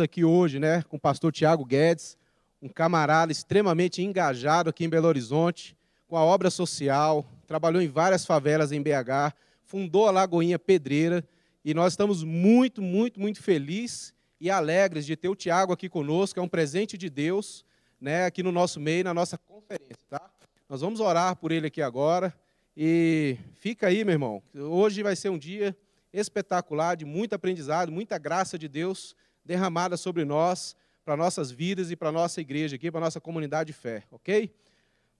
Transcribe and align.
aqui 0.00 0.24
hoje, 0.24 0.60
né, 0.60 0.80
com 0.82 0.96
o 0.96 1.00
pastor 1.00 1.32
Tiago 1.32 1.64
Guedes, 1.64 2.16
um 2.62 2.68
camarada 2.68 3.32
extremamente 3.32 4.00
engajado 4.00 4.70
aqui 4.70 4.84
em 4.84 4.88
Belo 4.88 5.08
Horizonte, 5.08 5.76
com 6.06 6.16
a 6.16 6.22
obra 6.22 6.50
social, 6.50 7.26
trabalhou 7.48 7.82
em 7.82 7.88
várias 7.88 8.24
favelas 8.24 8.70
em 8.70 8.80
BH, 8.80 9.34
fundou 9.64 10.06
a 10.06 10.12
Lagoinha 10.12 10.56
Pedreira, 10.56 11.24
e 11.64 11.74
nós 11.74 11.94
estamos 11.94 12.22
muito, 12.22 12.80
muito, 12.80 13.18
muito 13.18 13.42
felizes 13.42 14.14
e 14.40 14.48
alegres 14.48 15.04
de 15.04 15.16
ter 15.16 15.28
o 15.28 15.34
Tiago 15.34 15.72
aqui 15.72 15.88
conosco, 15.88 16.38
é 16.38 16.42
um 16.42 16.48
presente 16.48 16.96
de 16.96 17.10
Deus, 17.10 17.64
né, 18.00 18.24
aqui 18.24 18.40
no 18.40 18.52
nosso 18.52 18.78
meio, 18.78 19.02
na 19.02 19.12
nossa 19.12 19.36
conferência, 19.36 20.06
tá? 20.08 20.30
Nós 20.68 20.80
vamos 20.80 21.00
orar 21.00 21.34
por 21.34 21.50
ele 21.50 21.66
aqui 21.66 21.82
agora, 21.82 22.32
e 22.76 23.36
fica 23.56 23.88
aí, 23.88 24.04
meu 24.04 24.12
irmão, 24.12 24.40
hoje 24.54 25.02
vai 25.02 25.16
ser 25.16 25.28
um 25.28 25.38
dia 25.38 25.76
espetacular, 26.12 26.96
de 26.96 27.04
muito 27.04 27.34
aprendizado, 27.34 27.90
muita 27.90 28.16
graça 28.16 28.56
de 28.56 28.68
Deus, 28.68 29.16
derramada 29.48 29.96
sobre 29.96 30.26
nós, 30.26 30.76
para 31.02 31.16
nossas 31.16 31.50
vidas 31.50 31.90
e 31.90 31.96
para 31.96 32.12
nossa 32.12 32.38
igreja 32.38 32.76
aqui, 32.76 32.90
para 32.90 33.00
nossa 33.00 33.18
comunidade 33.18 33.68
de 33.68 33.72
fé, 33.72 34.04
ok? 34.10 34.54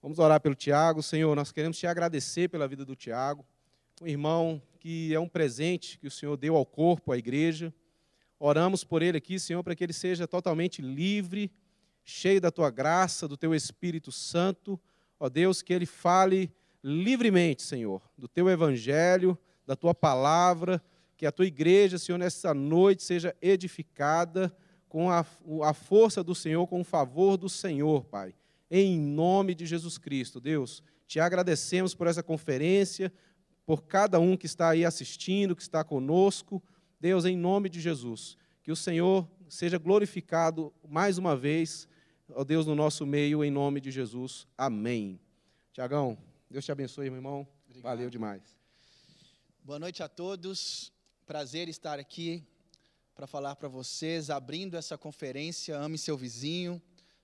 Vamos 0.03 0.19
orar 0.19 0.39
pelo 0.39 0.53
Tiago. 0.53 1.01
Senhor, 1.01 1.35
nós 1.35 1.51
queremos 1.51 1.79
te 1.79 1.87
agradecer 1.87 2.47
pela 2.47 2.67
vida 2.67 2.85
do 2.85 2.95
Tiago, 2.95 3.43
um 3.99 4.05
irmão 4.05 4.61
que 4.79 5.11
é 5.15 5.19
um 5.19 5.27
presente 5.27 5.97
que 5.97 6.05
o 6.05 6.11
Senhor 6.11 6.37
deu 6.37 6.55
ao 6.55 6.63
corpo, 6.63 7.11
à 7.11 7.17
igreja. 7.17 7.73
Oramos 8.39 8.83
por 8.83 9.01
ele 9.01 9.17
aqui, 9.17 9.39
Senhor, 9.39 9.63
para 9.63 9.75
que 9.75 9.83
ele 9.83 9.93
seja 9.93 10.27
totalmente 10.27 10.79
livre, 10.79 11.51
cheio 12.05 12.39
da 12.39 12.51
tua 12.51 12.69
graça, 12.69 13.27
do 13.27 13.35
teu 13.35 13.55
Espírito 13.55 14.11
Santo. 14.11 14.79
Ó 15.19 15.27
Deus, 15.27 15.63
que 15.63 15.73
ele 15.73 15.87
fale 15.87 16.53
livremente, 16.83 17.63
Senhor, 17.63 17.99
do 18.15 18.27
teu 18.27 18.47
evangelho, 18.47 19.35
da 19.65 19.75
tua 19.75 19.95
palavra, 19.95 20.79
que 21.19 21.25
a 21.25 21.33
tua 21.33 21.45
igreja, 21.45 21.97
Senhor, 21.97 22.17
nessa 22.17 22.53
noite 22.53 23.03
seja 23.03 23.35
edificada 23.41 24.55
com 24.87 25.11
a, 25.11 25.25
a 25.65 25.73
força 25.73 26.23
do 26.23 26.33
Senhor, 26.33 26.65
com 26.65 26.79
o 26.79 26.83
favor 26.85 27.35
do 27.35 27.49
Senhor, 27.49 28.05
Pai. 28.05 28.33
Em 28.71 28.97
nome 28.97 29.53
de 29.53 29.65
Jesus 29.65 29.97
Cristo, 29.97 30.39
Deus, 30.39 30.81
te 31.05 31.19
agradecemos 31.19 31.93
por 31.93 32.07
essa 32.07 32.23
conferência, 32.23 33.11
por 33.65 33.83
cada 33.83 34.17
um 34.17 34.37
que 34.37 34.45
está 34.45 34.69
aí 34.69 34.85
assistindo, 34.85 35.57
que 35.57 35.61
está 35.61 35.83
conosco. 35.83 36.63
Deus, 37.01 37.25
em 37.25 37.35
nome 37.35 37.67
de 37.67 37.81
Jesus, 37.81 38.37
que 38.63 38.71
o 38.71 38.75
Senhor 38.75 39.29
seja 39.49 39.77
glorificado 39.77 40.73
mais 40.87 41.17
uma 41.17 41.35
vez, 41.35 41.85
ó 42.29 42.45
Deus, 42.45 42.65
no 42.65 42.75
nosso 42.75 43.05
meio, 43.05 43.43
em 43.43 43.51
nome 43.51 43.81
de 43.81 43.91
Jesus. 43.91 44.47
Amém. 44.57 45.19
Tiagão, 45.73 46.17
Deus 46.49 46.63
te 46.63 46.71
abençoe, 46.71 47.09
meu 47.09 47.17
irmão. 47.17 47.45
Obrigado. 47.65 47.83
Valeu 47.83 48.09
demais. 48.09 48.57
Boa 49.65 49.79
noite 49.79 50.01
a 50.01 50.07
todos. 50.07 50.97
Prazer 51.29 51.69
estar 51.69 51.99
aqui 51.99 52.43
para 53.13 53.27
falar 53.27 53.55
para 53.55 53.69
vocês, 53.69 54.31
abrindo 54.31 54.75
essa 54.75 54.97
conferência 54.97 55.77
Ame 55.77 55.95
Seu 55.95 56.17
Vizinho. 56.17 56.81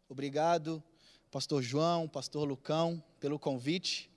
Obrigado, 0.07 0.83
Pastor 1.31 1.63
João, 1.63 2.07
Pastor 2.07 2.47
Lucão, 2.47 3.03
pelo 3.19 3.39
convite. 3.39 4.07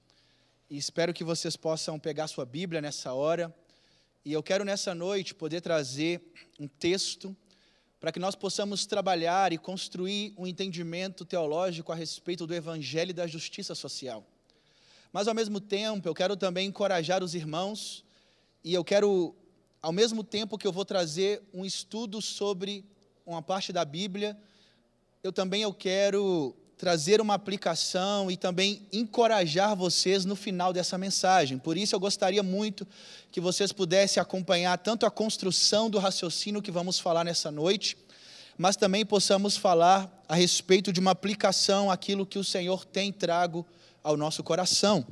E 0.69 0.77
espero 0.77 1.15
que 1.15 1.25
vocês 1.25 1.57
possam 1.57 1.99
pegar 1.99 2.29
sua 2.29 2.45
Bíblia 2.45 2.83
nessa 2.83 3.15
hora. 3.15 3.51
E 4.27 4.31
eu 4.31 4.43
quero 4.43 4.63
nessa 4.63 4.95
noite 4.95 5.35
poder 5.35 5.63
trazer 5.63 6.21
um 6.61 6.69
texto 6.69 7.35
para 7.99 8.13
que 8.13 8.19
nós 8.19 8.35
possamos 8.35 8.85
trabalhar 8.85 9.55
e 9.55 9.57
construir 9.57 10.35
um 10.37 10.47
entendimento 10.47 11.25
teológico 11.25 11.93
a 11.93 11.95
respeito 11.95 12.47
do 12.47 12.55
Evangelho 12.55 13.13
e 13.13 13.15
da 13.15 13.27
justiça 13.27 13.75
social. 13.75 14.23
Mas, 15.11 15.27
ao 15.29 15.35
mesmo 15.35 15.59
tempo, 15.59 16.07
eu 16.07 16.15
quero 16.15 16.37
também 16.37 16.69
encorajar 16.69 17.25
os 17.25 17.35
irmãos 17.35 18.05
e 18.63 18.75
eu 18.75 18.85
quero 18.85 19.35
ao 19.89 19.93
mesmo 19.93 20.23
tempo 20.23 20.59
que 20.59 20.67
eu 20.67 20.71
vou 20.71 20.85
trazer 20.85 21.41
um 21.51 21.65
estudo 21.65 22.21
sobre 22.21 22.85
uma 23.25 23.41
parte 23.41 23.73
da 23.73 23.87
Bíblia, 23.87 24.37
eu 25.23 25.33
também 25.33 25.63
eu 25.63 25.73
quero 25.73 26.55
trazer 26.77 27.23
uma 27.23 27.33
aplicação 27.33 28.31
e 28.31 28.37
também 28.37 28.87
encorajar 28.93 29.75
vocês 29.75 30.27
no 30.27 30.37
final 30.37 30.75
dessa 30.75 30.99
mensagem. 30.99 31.57
Por 31.57 31.79
isso 31.79 31.95
eu 31.95 32.01
gostaria 32.01 32.43
muito 32.43 32.87
que 33.33 33.41
vocês 33.41 33.73
pudessem 33.73 34.21
acompanhar 34.21 34.77
tanto 34.77 35.07
a 35.07 35.11
construção 35.11 35.89
do 35.89 35.99
raciocínio 35.99 36.61
que 36.61 36.71
vamos 36.71 36.99
falar 36.99 37.25
nessa 37.25 37.51
noite, 37.51 37.97
mas 38.59 38.77
também 38.77 39.07
possamos 39.07 39.57
falar 39.57 40.23
a 40.29 40.35
respeito 40.35 40.93
de 40.93 41.01
uma 41.01 41.13
aplicação 41.13 41.91
aquilo 41.91 42.27
que 42.27 42.39
o 42.39 42.45
Senhor 42.45 42.85
tem 42.85 43.11
trago 43.11 43.65
ao 44.05 44.19
nosso 44.19 44.43
coração. 44.43 45.07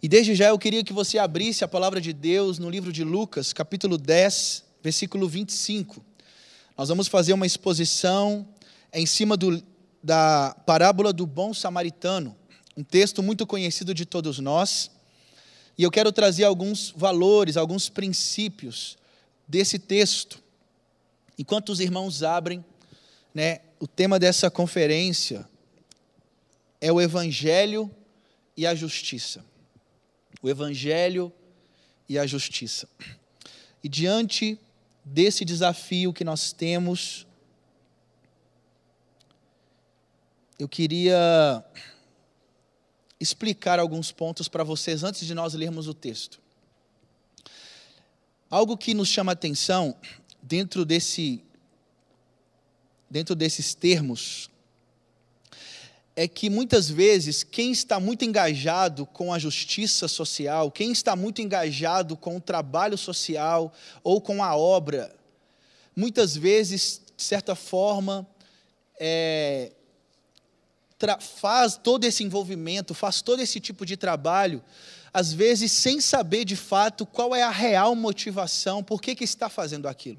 E 0.00 0.08
desde 0.08 0.32
já 0.32 0.46
eu 0.48 0.58
queria 0.58 0.84
que 0.84 0.92
você 0.92 1.18
abrisse 1.18 1.64
a 1.64 1.68
palavra 1.68 2.00
de 2.00 2.12
Deus 2.12 2.60
no 2.60 2.70
livro 2.70 2.92
de 2.92 3.02
Lucas, 3.02 3.52
capítulo 3.52 3.98
10, 3.98 4.64
versículo 4.80 5.28
25. 5.28 6.04
Nós 6.76 6.88
vamos 6.88 7.08
fazer 7.08 7.32
uma 7.32 7.44
exposição 7.44 8.46
em 8.92 9.04
cima 9.04 9.36
do, 9.36 9.60
da 10.00 10.56
parábola 10.64 11.12
do 11.12 11.26
bom 11.26 11.52
samaritano, 11.52 12.36
um 12.76 12.84
texto 12.84 13.24
muito 13.24 13.44
conhecido 13.44 13.92
de 13.92 14.06
todos 14.06 14.38
nós. 14.38 14.88
E 15.76 15.82
eu 15.82 15.90
quero 15.90 16.12
trazer 16.12 16.44
alguns 16.44 16.94
valores, 16.96 17.56
alguns 17.56 17.88
princípios 17.88 18.96
desse 19.48 19.80
texto. 19.80 20.40
Enquanto 21.36 21.70
os 21.70 21.80
irmãos 21.80 22.22
abrem, 22.22 22.64
né, 23.34 23.62
o 23.80 23.88
tema 23.88 24.16
dessa 24.16 24.48
conferência 24.48 25.44
é 26.80 26.92
o 26.92 27.00
Evangelho 27.00 27.90
e 28.56 28.64
a 28.64 28.76
Justiça 28.76 29.47
o 30.42 30.48
Evangelho 30.48 31.32
e 32.08 32.18
a 32.18 32.26
justiça. 32.26 32.88
E 33.82 33.88
diante 33.88 34.58
desse 35.04 35.44
desafio 35.44 36.12
que 36.12 36.24
nós 36.24 36.52
temos, 36.52 37.26
eu 40.58 40.68
queria 40.68 41.64
explicar 43.20 43.78
alguns 43.78 44.12
pontos 44.12 44.48
para 44.48 44.64
vocês 44.64 45.02
antes 45.02 45.26
de 45.26 45.34
nós 45.34 45.54
lermos 45.54 45.88
o 45.88 45.94
texto. 45.94 46.40
Algo 48.50 48.76
que 48.76 48.94
nos 48.94 49.08
chama 49.08 49.32
atenção 49.32 49.96
dentro 50.42 50.84
desse 50.84 51.44
dentro 53.10 53.34
desses 53.34 53.74
termos 53.74 54.50
é 56.20 56.26
que 56.26 56.50
muitas 56.50 56.90
vezes 56.90 57.44
quem 57.44 57.70
está 57.70 58.00
muito 58.00 58.24
engajado 58.24 59.06
com 59.06 59.32
a 59.32 59.38
justiça 59.38 60.08
social, 60.08 60.68
quem 60.68 60.90
está 60.90 61.14
muito 61.14 61.40
engajado 61.40 62.16
com 62.16 62.36
o 62.36 62.40
trabalho 62.40 62.98
social 62.98 63.72
ou 64.02 64.20
com 64.20 64.42
a 64.42 64.56
obra, 64.56 65.14
muitas 65.94 66.36
vezes, 66.36 67.00
de 67.16 67.22
certa 67.22 67.54
forma, 67.54 68.26
é, 68.98 69.70
faz 71.20 71.76
todo 71.76 72.02
esse 72.02 72.24
envolvimento, 72.24 72.94
faz 72.94 73.22
todo 73.22 73.40
esse 73.40 73.60
tipo 73.60 73.86
de 73.86 73.96
trabalho, 73.96 74.60
às 75.14 75.32
vezes 75.32 75.70
sem 75.70 76.00
saber 76.00 76.44
de 76.44 76.56
fato 76.56 77.06
qual 77.06 77.32
é 77.32 77.44
a 77.44 77.50
real 77.50 77.94
motivação, 77.94 78.82
por 78.82 79.00
que, 79.00 79.14
que 79.14 79.22
está 79.22 79.48
fazendo 79.48 79.86
aquilo. 79.86 80.18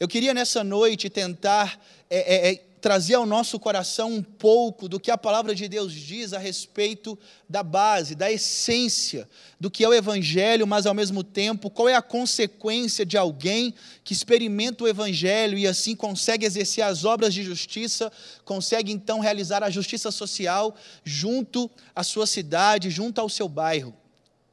Eu 0.00 0.08
queria 0.08 0.34
nessa 0.34 0.64
noite 0.64 1.08
tentar 1.08 1.80
é, 2.10 2.48
é, 2.48 2.54
é 2.54 2.71
trazer 2.82 3.14
ao 3.14 3.24
nosso 3.24 3.60
coração 3.60 4.12
um 4.12 4.20
pouco 4.20 4.88
do 4.88 4.98
que 4.98 5.12
a 5.12 5.16
palavra 5.16 5.54
de 5.54 5.68
Deus 5.68 5.92
diz 5.92 6.32
a 6.32 6.38
respeito 6.38 7.16
da 7.48 7.62
base, 7.62 8.16
da 8.16 8.30
essência 8.30 9.28
do 9.60 9.70
que 9.70 9.84
é 9.84 9.88
o 9.88 9.94
Evangelho, 9.94 10.66
mas 10.66 10.84
ao 10.84 10.92
mesmo 10.92 11.22
tempo, 11.22 11.70
qual 11.70 11.88
é 11.88 11.94
a 11.94 12.02
consequência 12.02 13.06
de 13.06 13.16
alguém 13.16 13.72
que 14.02 14.12
experimenta 14.12 14.82
o 14.82 14.88
Evangelho 14.88 15.56
e 15.56 15.64
assim 15.64 15.94
consegue 15.94 16.44
exercer 16.44 16.82
as 16.82 17.04
obras 17.04 17.32
de 17.32 17.44
justiça, 17.44 18.10
consegue 18.44 18.90
então 18.90 19.20
realizar 19.20 19.62
a 19.62 19.70
justiça 19.70 20.10
social 20.10 20.74
junto 21.04 21.70
à 21.94 22.02
sua 22.02 22.26
cidade, 22.26 22.90
junto 22.90 23.20
ao 23.20 23.28
seu 23.28 23.48
bairro. 23.48 23.94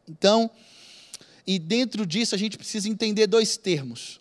Então, 0.07 0.51
e 1.47 1.57
dentro 1.57 2.05
disso 2.05 2.35
a 2.35 2.37
gente 2.37 2.59
precisa 2.59 2.87
entender 2.87 3.25
dois 3.25 3.57
termos 3.57 4.19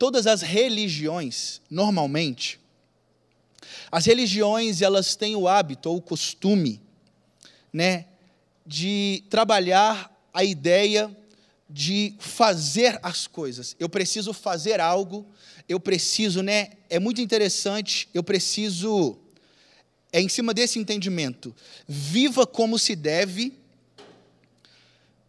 todas 0.00 0.26
as 0.26 0.40
religiões, 0.40 1.60
normalmente, 1.68 2.58
as 3.92 4.06
religiões 4.06 4.80
elas 4.80 5.14
têm 5.14 5.36
o 5.36 5.46
hábito 5.46 5.90
ou 5.90 5.98
o 5.98 6.00
costume, 6.00 6.80
né, 7.70 8.06
de 8.66 9.22
trabalhar 9.28 10.10
a 10.32 10.42
ideia 10.42 11.14
de 11.68 12.14
fazer 12.18 12.98
as 13.02 13.26
coisas. 13.26 13.76
Eu 13.78 13.90
preciso 13.90 14.32
fazer 14.32 14.80
algo, 14.80 15.26
eu 15.68 15.78
preciso, 15.78 16.42
né? 16.42 16.70
É 16.88 16.98
muito 16.98 17.20
interessante, 17.20 18.08
eu 18.14 18.24
preciso 18.24 19.18
é 20.10 20.20
em 20.20 20.30
cima 20.30 20.54
desse 20.54 20.78
entendimento. 20.78 21.54
Viva 21.86 22.46
como 22.46 22.78
se 22.78 22.96
deve, 22.96 23.52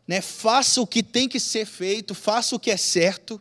né? 0.07 0.21
Faça 0.21 0.79
o 0.79 0.87
que 0.87 1.03
tem 1.03 1.27
que 1.27 1.41
ser 1.41 1.65
feito, 1.65 2.15
faça 2.15 2.55
o 2.55 2.59
que 2.59 2.71
é 2.71 2.77
certo 2.77 3.39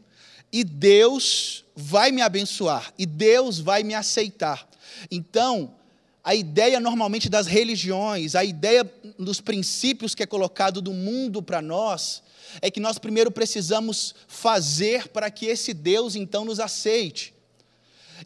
e 0.52 0.64
Deus 0.64 1.64
vai 1.74 2.10
me 2.10 2.22
abençoar, 2.22 2.92
e 2.98 3.06
Deus 3.06 3.58
vai 3.58 3.82
me 3.82 3.94
aceitar. 3.94 4.68
Então, 5.10 5.74
a 6.22 6.34
ideia 6.34 6.78
normalmente 6.78 7.28
das 7.28 7.46
religiões, 7.46 8.34
a 8.34 8.44
ideia 8.44 8.90
dos 9.18 9.40
princípios 9.40 10.14
que 10.14 10.22
é 10.22 10.26
colocado 10.26 10.82
do 10.82 10.92
mundo 10.92 11.42
para 11.42 11.62
nós, 11.62 12.22
é 12.60 12.70
que 12.70 12.80
nós 12.80 12.98
primeiro 12.98 13.30
precisamos 13.30 14.14
fazer 14.28 15.08
para 15.08 15.30
que 15.30 15.46
esse 15.46 15.72
Deus 15.72 16.14
então 16.14 16.44
nos 16.44 16.60
aceite. 16.60 17.32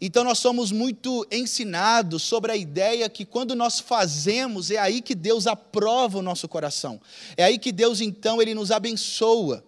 Então 0.00 0.24
nós 0.24 0.38
somos 0.38 0.72
muito 0.72 1.26
ensinados 1.30 2.22
sobre 2.22 2.50
a 2.50 2.56
ideia 2.56 3.08
que 3.08 3.24
quando 3.24 3.54
nós 3.54 3.78
fazemos 3.78 4.70
é 4.70 4.78
aí 4.78 5.00
que 5.00 5.14
Deus 5.14 5.46
aprova 5.46 6.18
o 6.18 6.22
nosso 6.22 6.48
coração. 6.48 7.00
É 7.36 7.44
aí 7.44 7.58
que 7.58 7.70
Deus 7.70 8.00
então 8.00 8.42
ele 8.42 8.54
nos 8.54 8.72
abençoa. 8.72 9.64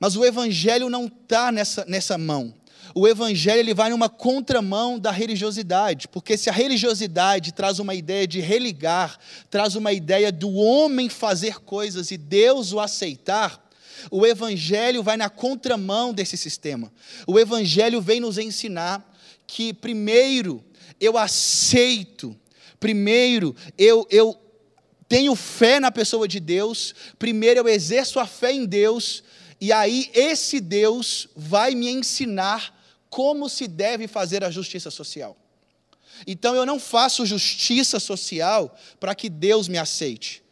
Mas 0.00 0.16
o 0.16 0.24
evangelho 0.24 0.88
não 0.88 1.04
está 1.04 1.52
nessa, 1.52 1.84
nessa 1.86 2.16
mão. 2.16 2.54
O 2.94 3.06
evangelho 3.06 3.60
ele 3.60 3.74
vai 3.74 3.90
numa 3.90 4.08
contramão 4.08 4.98
da 4.98 5.10
religiosidade, 5.10 6.08
porque 6.08 6.36
se 6.36 6.50
a 6.50 6.52
religiosidade 6.52 7.52
traz 7.52 7.78
uma 7.78 7.94
ideia 7.94 8.26
de 8.26 8.40
religar, 8.40 9.18
traz 9.48 9.76
uma 9.76 9.92
ideia 9.92 10.32
do 10.32 10.52
homem 10.54 11.08
fazer 11.08 11.60
coisas 11.60 12.10
e 12.10 12.16
Deus 12.16 12.72
o 12.72 12.80
aceitar, 12.80 13.70
o 14.10 14.26
evangelho 14.26 15.02
vai 15.02 15.16
na 15.16 15.28
contramão 15.28 16.12
desse 16.12 16.36
sistema. 16.36 16.90
O 17.26 17.38
evangelho 17.38 18.00
vem 18.00 18.18
nos 18.18 18.38
ensinar 18.38 19.06
que 19.46 19.72
primeiro 19.74 20.64
eu 21.00 21.18
aceito, 21.18 22.36
primeiro 22.80 23.54
eu, 23.76 24.06
eu 24.10 24.36
tenho 25.08 25.34
fé 25.36 25.78
na 25.78 25.90
pessoa 25.90 26.26
de 26.26 26.40
Deus, 26.40 26.94
primeiro 27.18 27.60
eu 27.60 27.68
exerço 27.68 28.18
a 28.18 28.26
fé 28.26 28.52
em 28.52 28.64
Deus, 28.64 29.22
e 29.60 29.72
aí 29.72 30.10
esse 30.14 30.60
Deus 30.60 31.28
vai 31.36 31.74
me 31.74 31.88
ensinar 31.88 32.78
como 33.08 33.48
se 33.48 33.66
deve 33.66 34.06
fazer 34.08 34.42
a 34.44 34.50
justiça 34.50 34.90
social. 34.90 35.36
Então 36.26 36.54
eu 36.54 36.64
não 36.64 36.78
faço 36.78 37.26
justiça 37.26 37.98
social 37.98 38.76
para 38.98 39.14
que 39.14 39.28
Deus 39.28 39.68
me 39.68 39.78
aceite. 39.78 40.42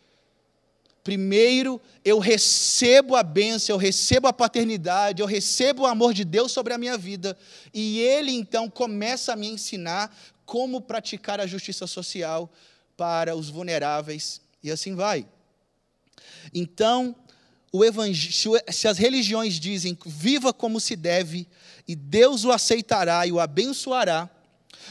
Primeiro 1.02 1.80
eu 2.04 2.18
recebo 2.18 3.16
a 3.16 3.22
bênção, 3.22 3.74
eu 3.74 3.78
recebo 3.78 4.26
a 4.26 4.32
paternidade, 4.32 5.22
eu 5.22 5.26
recebo 5.26 5.82
o 5.82 5.86
amor 5.86 6.12
de 6.12 6.24
Deus 6.24 6.52
sobre 6.52 6.74
a 6.74 6.78
minha 6.78 6.98
vida, 6.98 7.36
e 7.72 8.00
Ele 8.00 8.32
então 8.32 8.68
começa 8.68 9.32
a 9.32 9.36
me 9.36 9.46
ensinar 9.48 10.14
como 10.44 10.80
praticar 10.80 11.40
a 11.40 11.46
justiça 11.46 11.86
social 11.86 12.50
para 12.96 13.36
os 13.36 13.48
vulneráveis, 13.48 14.40
e 14.62 14.70
assim 14.70 14.94
vai. 14.94 15.26
Então, 16.52 17.14
se 18.72 18.88
as 18.88 18.98
religiões 18.98 19.54
dizem 19.60 19.96
viva 20.06 20.52
como 20.52 20.80
se 20.80 20.96
deve, 20.96 21.46
e 21.86 21.94
Deus 21.94 22.44
o 22.44 22.52
aceitará 22.52 23.26
e 23.26 23.32
o 23.32 23.40
abençoará, 23.40 24.28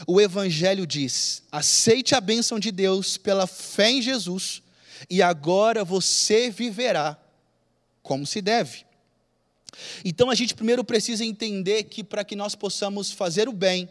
o 0.06 0.20
Evangelho 0.20 0.86
diz: 0.86 1.42
aceite 1.50 2.14
a 2.14 2.20
bênção 2.20 2.58
de 2.58 2.70
Deus 2.70 3.16
pela 3.16 3.46
fé 3.46 3.90
em 3.90 4.02
Jesus, 4.02 4.62
e 5.08 5.22
agora 5.22 5.84
você 5.84 6.50
viverá 6.50 7.18
como 8.02 8.26
se 8.26 8.40
deve. 8.40 8.86
Então 10.04 10.30
a 10.30 10.34
gente 10.34 10.54
primeiro 10.54 10.82
precisa 10.82 11.24
entender 11.24 11.84
que 11.84 12.02
para 12.02 12.24
que 12.24 12.34
nós 12.34 12.54
possamos 12.54 13.12
fazer 13.12 13.48
o 13.48 13.52
bem, 13.52 13.88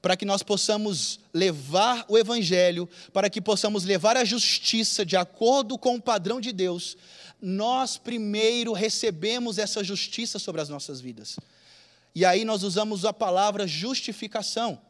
para 0.00 0.16
que 0.16 0.24
nós 0.24 0.42
possamos 0.42 1.20
levar 1.32 2.04
o 2.08 2.16
Evangelho, 2.16 2.88
para 3.12 3.28
que 3.28 3.40
possamos 3.40 3.84
levar 3.84 4.16
a 4.16 4.24
justiça 4.24 5.04
de 5.04 5.16
acordo 5.16 5.78
com 5.78 5.96
o 5.96 6.02
padrão 6.02 6.40
de 6.40 6.52
Deus, 6.52 6.96
nós 7.40 7.96
primeiro 7.96 8.72
recebemos 8.72 9.58
essa 9.58 9.82
justiça 9.82 10.38
sobre 10.38 10.60
as 10.60 10.68
nossas 10.68 11.00
vidas. 11.00 11.36
E 12.14 12.24
aí 12.24 12.44
nós 12.44 12.62
usamos 12.62 13.04
a 13.04 13.12
palavra 13.12 13.66
justificação. 13.66 14.80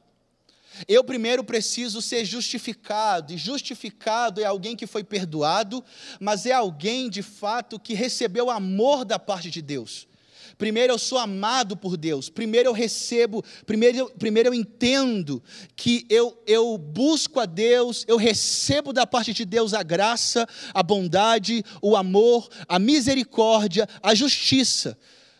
Eu 0.87 1.05
primeiro 1.05 1.44
preciso 1.44 2.00
ser 2.00 2.25
justificado, 2.25 3.32
e 3.32 3.37
justificado 3.37 4.40
é 4.40 4.44
alguém 4.44 4.76
que 4.76 4.87
foi 4.87 5.05
perdoado, 5.05 5.84
mas 6.20 6.46
é 6.46 6.52
alguém 6.52 7.10
de 7.10 7.22
fato 7.22 7.78
que 7.78 7.94
recebeu 7.94 8.50
amor 8.50 9.05
da 9.05 9.19
parte 9.19 9.50
de 9.50 9.60
Deus. 9.60 10.07
Primeiro 10.58 10.93
eu 10.93 10.99
sou 10.99 11.19
amado 11.19 11.76
por 11.76 11.96
Deus, 11.96 12.28
primeiro 12.28 12.69
eu 12.69 12.72
recebo, 12.72 13.44
primeiro, 13.64 14.10
primeiro 14.19 14.49
eu 14.49 14.55
entendo 14.55 15.40
que 15.76 16.05
eu, 16.10 16.37
eu 16.49 16.76
busco 16.76 17.38
a 17.38 17.46
Deus, 17.46 18.05
eu 18.08 18.16
recebo 18.16 18.93
da 18.93 19.06
parte 19.06 19.32
de 19.32 19.44
Deus 19.44 19.72
a 19.72 19.84
graça, 19.84 20.49
a 20.75 20.82
bondade, 20.82 21.64
o 21.81 21.96
amor, 21.96 22.49
a 22.69 22.76
misericórdia, 22.76 23.88
a 24.02 24.16
justiça. 24.16 24.99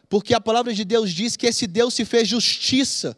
Porque 0.09 0.33
a 0.33 0.41
palavra 0.41 0.73
de 0.73 0.85
Deus 0.85 1.11
diz 1.11 1.37
que 1.37 1.49
esse 1.49 1.67
Deus 1.67 1.95
se 1.95 2.05
fez 2.05 2.29
justiça 2.29 3.17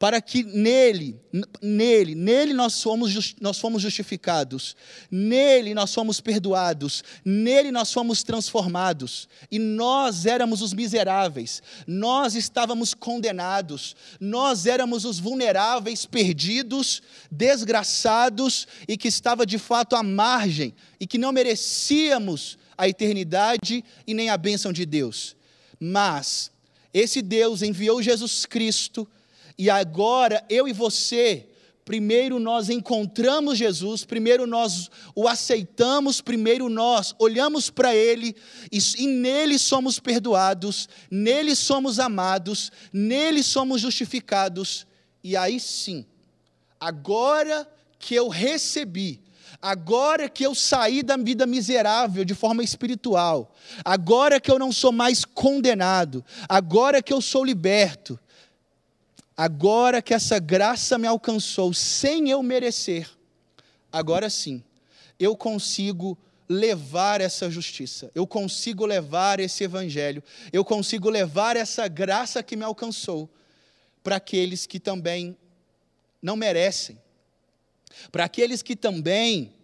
para 0.00 0.18
que 0.22 0.42
nele, 0.42 1.20
nele, 1.60 2.14
nele 2.14 2.54
nós 2.54 2.72
somos, 2.72 3.34
nós 3.38 3.58
fomos 3.58 3.82
justificados, 3.82 4.74
nele 5.10 5.74
nós 5.74 5.92
fomos 5.92 6.22
perdoados, 6.22 7.04
nele 7.22 7.70
nós 7.70 7.92
fomos 7.92 8.22
transformados, 8.22 9.28
e 9.50 9.58
nós 9.58 10.24
éramos 10.24 10.62
os 10.62 10.72
miseráveis, 10.72 11.62
nós 11.86 12.34
estávamos 12.34 12.94
condenados, 12.94 13.94
nós 14.18 14.64
éramos 14.64 15.04
os 15.04 15.18
vulneráveis, 15.18 16.06
perdidos, 16.06 17.02
desgraçados 17.30 18.66
e 18.88 18.96
que 18.96 19.08
estava 19.08 19.44
de 19.44 19.58
fato 19.58 19.94
à 19.94 20.02
margem 20.02 20.74
e 20.98 21.06
que 21.06 21.18
não 21.18 21.30
merecíamos 21.30 22.56
a 22.78 22.88
eternidade 22.88 23.84
e 24.06 24.14
nem 24.14 24.30
a 24.30 24.38
bênção 24.38 24.72
de 24.72 24.86
Deus. 24.86 25.36
Mas 25.78 26.50
esse 26.94 27.20
Deus 27.20 27.60
enviou 27.60 28.02
Jesus 28.02 28.46
Cristo 28.46 29.06
e 29.60 29.68
agora 29.68 30.42
eu 30.48 30.66
e 30.66 30.72
você, 30.72 31.46
primeiro 31.84 32.38
nós 32.38 32.70
encontramos 32.70 33.58
Jesus, 33.58 34.06
primeiro 34.06 34.46
nós 34.46 34.90
o 35.14 35.28
aceitamos, 35.28 36.22
primeiro 36.22 36.70
nós 36.70 37.14
olhamos 37.18 37.68
para 37.68 37.94
Ele 37.94 38.34
e, 38.72 38.78
e, 38.96 39.06
nele 39.06 39.58
somos 39.58 40.00
perdoados, 40.00 40.88
nele 41.10 41.54
somos 41.54 41.98
amados, 41.98 42.72
nele 42.90 43.42
somos 43.42 43.82
justificados. 43.82 44.86
E 45.22 45.36
aí 45.36 45.60
sim, 45.60 46.06
agora 46.80 47.70
que 47.98 48.14
eu 48.14 48.28
recebi, 48.28 49.20
agora 49.60 50.26
que 50.30 50.46
eu 50.46 50.54
saí 50.54 51.02
da 51.02 51.18
vida 51.18 51.44
miserável 51.46 52.24
de 52.24 52.34
forma 52.34 52.64
espiritual, 52.64 53.54
agora 53.84 54.40
que 54.40 54.50
eu 54.50 54.58
não 54.58 54.72
sou 54.72 54.90
mais 54.90 55.22
condenado, 55.26 56.24
agora 56.48 57.02
que 57.02 57.12
eu 57.12 57.20
sou 57.20 57.44
liberto, 57.44 58.18
agora 59.42 60.02
que 60.02 60.12
essa 60.12 60.38
graça 60.38 60.98
me 60.98 61.06
alcançou 61.06 61.72
sem 61.72 62.28
eu 62.28 62.42
merecer, 62.42 63.08
agora 63.90 64.28
sim, 64.28 64.62
eu 65.18 65.34
consigo 65.34 66.18
levar 66.46 67.22
essa 67.22 67.50
justiça, 67.50 68.10
eu 68.14 68.26
consigo 68.26 68.84
levar 68.84 69.40
esse 69.40 69.64
evangelho, 69.64 70.22
eu 70.52 70.62
consigo 70.62 71.08
levar 71.08 71.56
essa 71.56 71.88
graça 71.88 72.42
que 72.42 72.54
me 72.54 72.64
alcançou 72.64 73.30
para 74.02 74.16
aqueles 74.16 74.66
que 74.66 74.78
também 74.78 75.34
não 76.20 76.36
merecem, 76.36 77.00
para 78.12 78.24
aqueles 78.24 78.60
que 78.60 78.76
também 78.76 79.54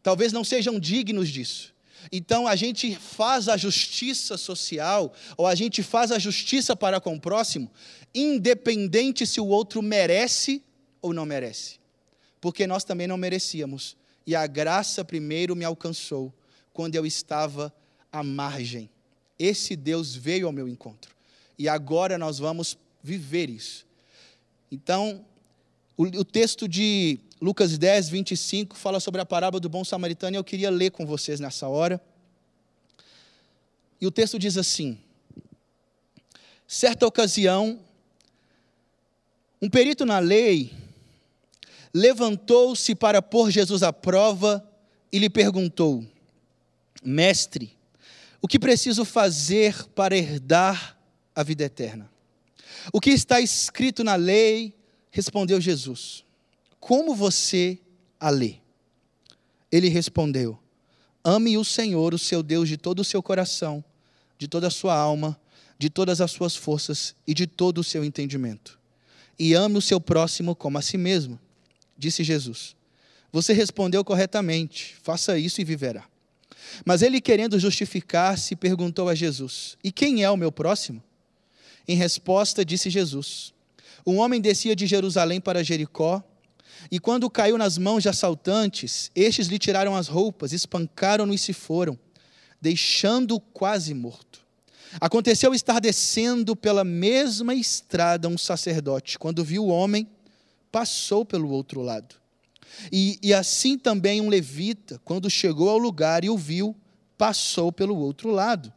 talvez 0.00 0.32
não 0.32 0.44
sejam 0.44 0.78
dignos 0.78 1.28
disso. 1.28 1.74
Então 2.12 2.46
a 2.46 2.54
gente 2.54 2.94
faz 2.94 3.48
a 3.48 3.56
justiça 3.56 4.36
social, 4.36 5.12
ou 5.36 5.46
a 5.46 5.54
gente 5.54 5.82
faz 5.82 6.12
a 6.12 6.18
justiça 6.18 6.76
para 6.76 7.00
com 7.00 7.16
o 7.16 7.20
próximo, 7.20 7.70
independente 8.14 9.26
se 9.26 9.40
o 9.40 9.46
outro 9.46 9.82
merece 9.82 10.62
ou 11.02 11.12
não 11.12 11.26
merece. 11.26 11.78
Porque 12.40 12.66
nós 12.66 12.84
também 12.84 13.06
não 13.06 13.16
merecíamos. 13.16 13.96
E 14.26 14.34
a 14.36 14.46
graça 14.46 15.04
primeiro 15.04 15.56
me 15.56 15.64
alcançou 15.64 16.32
quando 16.72 16.94
eu 16.94 17.04
estava 17.04 17.74
à 18.12 18.22
margem. 18.22 18.88
Esse 19.38 19.74
Deus 19.74 20.14
veio 20.14 20.46
ao 20.46 20.52
meu 20.52 20.68
encontro. 20.68 21.14
E 21.58 21.68
agora 21.68 22.16
nós 22.16 22.38
vamos 22.38 22.78
viver 23.02 23.50
isso. 23.50 23.86
Então, 24.70 25.24
o, 25.96 26.24
texto 26.24 26.66
de 26.66 27.20
Lucas 27.40 27.78
10, 27.78 28.08
25 28.08 28.76
fala 28.76 28.98
sobre 28.98 29.20
a 29.20 29.26
parábola 29.26 29.60
do 29.60 29.68
bom 29.68 29.84
samaritano 29.84 30.36
e 30.36 30.38
eu 30.38 30.44
queria 30.44 30.70
ler 30.70 30.90
com 30.90 31.06
vocês 31.06 31.38
nessa 31.38 31.68
hora. 31.68 32.00
E 34.00 34.06
o 34.06 34.10
texto 34.10 34.38
diz 34.38 34.56
assim: 34.56 34.98
Certa 36.66 37.06
ocasião, 37.06 37.78
um 39.64 39.70
perito 39.70 40.04
na 40.04 40.18
lei 40.18 40.70
levantou-se 41.94 42.94
para 42.94 43.22
pôr 43.22 43.50
Jesus 43.50 43.82
à 43.82 43.94
prova 43.94 44.62
e 45.10 45.18
lhe 45.18 45.30
perguntou: 45.30 46.04
Mestre, 47.02 47.74
o 48.42 48.46
que 48.46 48.58
preciso 48.58 49.06
fazer 49.06 49.86
para 49.94 50.14
herdar 50.14 50.98
a 51.34 51.42
vida 51.42 51.64
eterna? 51.64 52.10
O 52.92 53.00
que 53.00 53.08
está 53.08 53.40
escrito 53.40 54.04
na 54.04 54.16
lei? 54.16 54.76
Respondeu 55.10 55.58
Jesus: 55.58 56.26
Como 56.78 57.14
você 57.14 57.78
a 58.20 58.28
lê? 58.28 58.56
Ele 59.72 59.88
respondeu: 59.88 60.58
Ame 61.24 61.56
o 61.56 61.64
Senhor, 61.64 62.12
o 62.12 62.18
seu 62.18 62.42
Deus, 62.42 62.68
de 62.68 62.76
todo 62.76 63.00
o 63.00 63.04
seu 63.04 63.22
coração, 63.22 63.82
de 64.36 64.46
toda 64.46 64.66
a 64.66 64.70
sua 64.70 64.94
alma, 64.94 65.40
de 65.78 65.88
todas 65.88 66.20
as 66.20 66.32
suas 66.32 66.54
forças 66.54 67.16
e 67.26 67.32
de 67.32 67.46
todo 67.46 67.78
o 67.78 67.84
seu 67.84 68.04
entendimento 68.04 68.83
e 69.38 69.54
ame 69.54 69.78
o 69.78 69.82
seu 69.82 70.00
próximo 70.00 70.54
como 70.54 70.78
a 70.78 70.82
si 70.82 70.96
mesmo, 70.96 71.38
disse 71.96 72.22
Jesus. 72.22 72.76
Você 73.32 73.52
respondeu 73.52 74.04
corretamente, 74.04 74.96
faça 75.02 75.38
isso 75.38 75.60
e 75.60 75.64
viverá. 75.64 76.04
Mas 76.84 77.02
ele, 77.02 77.20
querendo 77.20 77.58
justificar-se, 77.58 78.56
perguntou 78.56 79.08
a 79.08 79.14
Jesus: 79.14 79.76
E 79.82 79.90
quem 79.90 80.22
é 80.22 80.30
o 80.30 80.36
meu 80.36 80.50
próximo? 80.50 81.02
Em 81.86 81.96
resposta, 81.96 82.64
disse 82.64 82.88
Jesus: 82.88 83.52
Um 84.06 84.18
homem 84.18 84.40
descia 84.40 84.74
de 84.74 84.86
Jerusalém 84.86 85.40
para 85.40 85.64
Jericó, 85.64 86.22
e 86.90 86.98
quando 86.98 87.30
caiu 87.30 87.58
nas 87.58 87.78
mãos 87.78 88.02
de 88.02 88.08
assaltantes, 88.08 89.10
estes 89.14 89.48
lhe 89.48 89.58
tiraram 89.58 89.96
as 89.96 90.08
roupas, 90.08 90.52
espancaram-no 90.52 91.34
e 91.34 91.38
se 91.38 91.52
foram, 91.52 91.98
deixando-o 92.60 93.40
quase 93.40 93.94
morto. 93.94 94.43
Aconteceu 95.00 95.54
estar 95.54 95.80
descendo 95.80 96.54
pela 96.54 96.84
mesma 96.84 97.54
estrada 97.54 98.28
um 98.28 98.38
sacerdote. 98.38 99.18
Quando 99.18 99.44
viu 99.44 99.64
o 99.64 99.68
homem, 99.68 100.08
passou 100.70 101.24
pelo 101.24 101.50
outro 101.50 101.82
lado. 101.82 102.14
E, 102.90 103.18
e 103.22 103.32
assim 103.32 103.78
também 103.78 104.20
um 104.20 104.28
levita, 104.28 105.00
quando 105.04 105.30
chegou 105.30 105.68
ao 105.68 105.78
lugar 105.78 106.24
e 106.24 106.30
o 106.30 106.36
viu, 106.36 106.74
passou 107.16 107.72
pelo 107.72 107.96
outro 107.96 108.30
lado. 108.30 108.72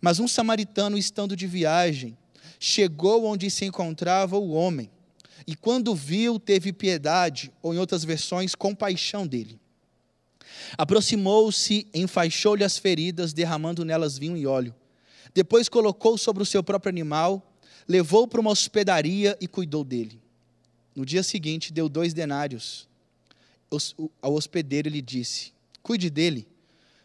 Mas 0.00 0.18
um 0.18 0.28
samaritano, 0.28 0.98
estando 0.98 1.36
de 1.36 1.46
viagem, 1.46 2.16
chegou 2.58 3.24
onde 3.24 3.50
se 3.50 3.64
encontrava 3.64 4.36
o 4.36 4.52
homem, 4.52 4.90
e 5.46 5.56
quando 5.56 5.94
viu, 5.94 6.38
teve 6.38 6.72
piedade, 6.72 7.52
ou 7.60 7.74
em 7.74 7.78
outras 7.78 8.04
versões, 8.04 8.54
compaixão 8.54 9.26
dele. 9.26 9.58
Aproximou-se, 10.78 11.86
enfaixou-lhe 11.92 12.62
as 12.62 12.78
feridas, 12.78 13.32
derramando 13.32 13.84
nelas 13.84 14.16
vinho 14.16 14.36
e 14.36 14.46
óleo. 14.46 14.74
Depois 15.34 15.68
colocou 15.68 16.18
sobre 16.18 16.42
o 16.42 16.46
seu 16.46 16.62
próprio 16.62 16.90
animal, 16.90 17.54
levou 17.88 18.28
para 18.28 18.40
uma 18.40 18.50
hospedaria 18.50 19.36
e 19.40 19.48
cuidou 19.48 19.82
dele. 19.84 20.20
No 20.94 21.06
dia 21.06 21.22
seguinte, 21.22 21.72
deu 21.72 21.88
dois 21.88 22.12
denários 22.12 22.88
ao 24.20 24.34
hospedeiro 24.34 24.88
lhe 24.88 25.00
disse: 25.00 25.52
Cuide 25.82 26.10
dele. 26.10 26.46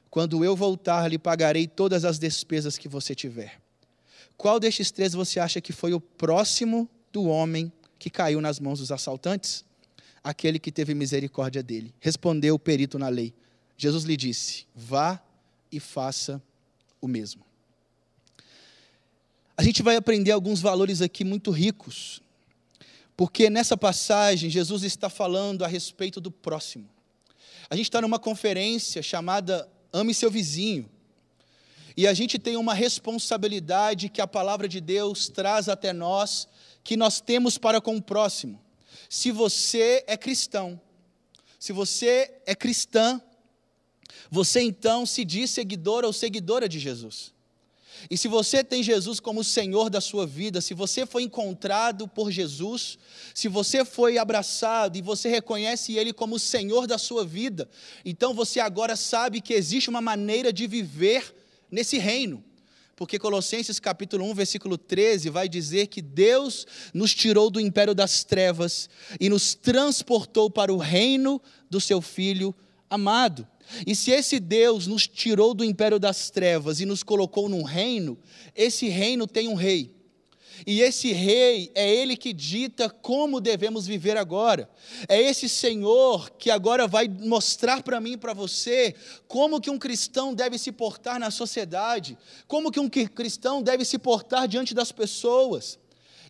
Quando 0.09 0.43
eu 0.43 0.55
voltar, 0.55 1.07
lhe 1.09 1.17
pagarei 1.17 1.67
todas 1.67 2.03
as 2.05 2.17
despesas 2.17 2.77
que 2.77 2.87
você 2.87 3.13
tiver. 3.13 3.61
Qual 4.35 4.59
destes 4.59 4.89
três 4.89 5.13
você 5.13 5.39
acha 5.39 5.59
que 5.61 5.73
foi 5.73 5.93
o 5.93 5.99
próximo 5.99 6.89
do 7.11 7.25
homem 7.25 7.71
que 7.99 8.09
caiu 8.09 8.39
nas 8.39 8.59
mãos 8.59 8.79
dos 8.79 8.91
assaltantes? 8.91 9.65
Aquele 10.23 10.59
que 10.59 10.71
teve 10.71 10.93
misericórdia 10.93 11.61
dele. 11.61 11.93
Respondeu 11.99 12.55
o 12.55 12.59
perito 12.59 12.97
na 12.97 13.09
lei. 13.09 13.33
Jesus 13.77 14.03
lhe 14.03 14.17
disse: 14.17 14.65
Vá 14.75 15.21
e 15.71 15.79
faça 15.79 16.41
o 16.99 17.07
mesmo. 17.07 17.46
A 19.57 19.63
gente 19.63 19.81
vai 19.81 19.95
aprender 19.95 20.31
alguns 20.31 20.61
valores 20.61 21.01
aqui 21.01 21.23
muito 21.23 21.51
ricos 21.51 22.21
porque 23.17 23.49
nessa 23.49 23.75
passagem, 23.75 24.47
Jesus 24.47 24.83
está 24.83 25.09
falando 25.09 25.65
a 25.65 25.67
respeito 25.67 26.21
do 26.21 26.29
próximo. 26.29 26.87
A 27.67 27.75
gente 27.75 27.87
está 27.87 27.99
numa 27.99 28.19
conferência 28.19 29.01
chamada 29.01 29.67
Ame 29.91 30.13
Seu 30.13 30.29
Vizinho. 30.29 30.87
E 31.97 32.05
a 32.05 32.13
gente 32.13 32.37
tem 32.37 32.55
uma 32.55 32.75
responsabilidade 32.75 34.07
que 34.07 34.21
a 34.21 34.27
palavra 34.27 34.67
de 34.67 34.79
Deus 34.79 35.29
traz 35.29 35.67
até 35.67 35.91
nós, 35.91 36.47
que 36.83 36.95
nós 36.95 37.19
temos 37.19 37.57
para 37.57 37.81
com 37.81 37.97
o 37.97 38.01
próximo. 38.01 38.61
Se 39.09 39.31
você 39.31 40.03
é 40.05 40.15
cristão, 40.15 40.79
se 41.57 41.73
você 41.73 42.31
é 42.45 42.53
cristã, 42.53 43.19
você 44.29 44.61
então 44.61 45.07
se 45.07 45.25
diz 45.25 45.49
seguidor 45.49 46.05
ou 46.05 46.13
seguidora 46.13 46.69
de 46.69 46.77
Jesus. 46.77 47.33
E 48.09 48.17
se 48.17 48.27
você 48.27 48.63
tem 48.63 48.81
Jesus 48.81 49.19
como 49.19 49.43
Senhor 49.43 49.89
da 49.89 49.99
sua 49.99 50.25
vida, 50.25 50.61
se 50.61 50.73
você 50.73 51.05
foi 51.05 51.23
encontrado 51.23 52.07
por 52.07 52.31
Jesus, 52.31 52.97
se 53.33 53.47
você 53.47 53.83
foi 53.83 54.17
abraçado 54.17 54.97
e 54.97 55.01
você 55.01 55.29
reconhece 55.29 55.93
Ele 55.93 56.13
como 56.13 56.39
Senhor 56.39 56.87
da 56.87 56.97
sua 56.97 57.25
vida, 57.25 57.69
então 58.05 58.33
você 58.33 58.59
agora 58.59 58.95
sabe 58.95 59.41
que 59.41 59.53
existe 59.53 59.89
uma 59.89 60.01
maneira 60.01 60.53
de 60.53 60.67
viver 60.67 61.35
nesse 61.71 61.97
reino. 61.97 62.43
Porque 62.95 63.19
Colossenses 63.19 63.79
capítulo 63.79 64.25
1, 64.25 64.33
versículo 64.33 64.75
13 64.75 65.29
vai 65.29 65.47
dizer 65.47 65.85
que 65.85 66.01
Deus 66.01 66.65
nos 66.91 67.13
tirou 67.13 67.51
do 67.51 67.59
império 67.59 67.93
das 67.93 68.23
trevas 68.23 68.89
e 69.19 69.29
nos 69.29 69.53
transportou 69.53 70.49
para 70.49 70.73
o 70.73 70.77
reino 70.77 71.39
do 71.69 71.79
seu 71.79 72.01
filho 72.01 72.55
amado. 72.89 73.47
E 73.85 73.95
se 73.95 74.11
esse 74.11 74.39
Deus 74.39 74.87
nos 74.87 75.07
tirou 75.07 75.53
do 75.53 75.63
império 75.63 75.99
das 75.99 76.29
trevas 76.29 76.79
e 76.79 76.85
nos 76.85 77.03
colocou 77.03 77.49
num 77.49 77.63
reino, 77.63 78.17
esse 78.55 78.87
reino 78.87 79.27
tem 79.27 79.47
um 79.47 79.55
rei. 79.55 79.97
E 80.65 80.81
esse 80.81 81.11
rei 81.11 81.71
é 81.75 81.93
ele 81.93 82.17
que 82.17 82.33
dita 82.33 82.89
como 82.89 83.39
devemos 83.39 83.85
viver 83.85 84.17
agora. 84.17 84.69
É 85.07 85.21
esse 85.21 85.47
Senhor 85.47 86.31
que 86.31 86.49
agora 86.49 86.87
vai 86.87 87.07
mostrar 87.07 87.83
para 87.83 87.99
mim 87.99 88.13
e 88.13 88.17
para 88.17 88.33
você 88.33 88.95
como 89.27 89.61
que 89.61 89.69
um 89.69 89.77
cristão 89.77 90.33
deve 90.33 90.57
se 90.57 90.71
portar 90.71 91.19
na 91.19 91.29
sociedade, 91.29 92.17
como 92.47 92.71
que 92.71 92.79
um 92.79 92.89
cristão 92.89 93.61
deve 93.61 93.85
se 93.85 93.99
portar 93.99 94.47
diante 94.47 94.73
das 94.73 94.91
pessoas. 94.91 95.77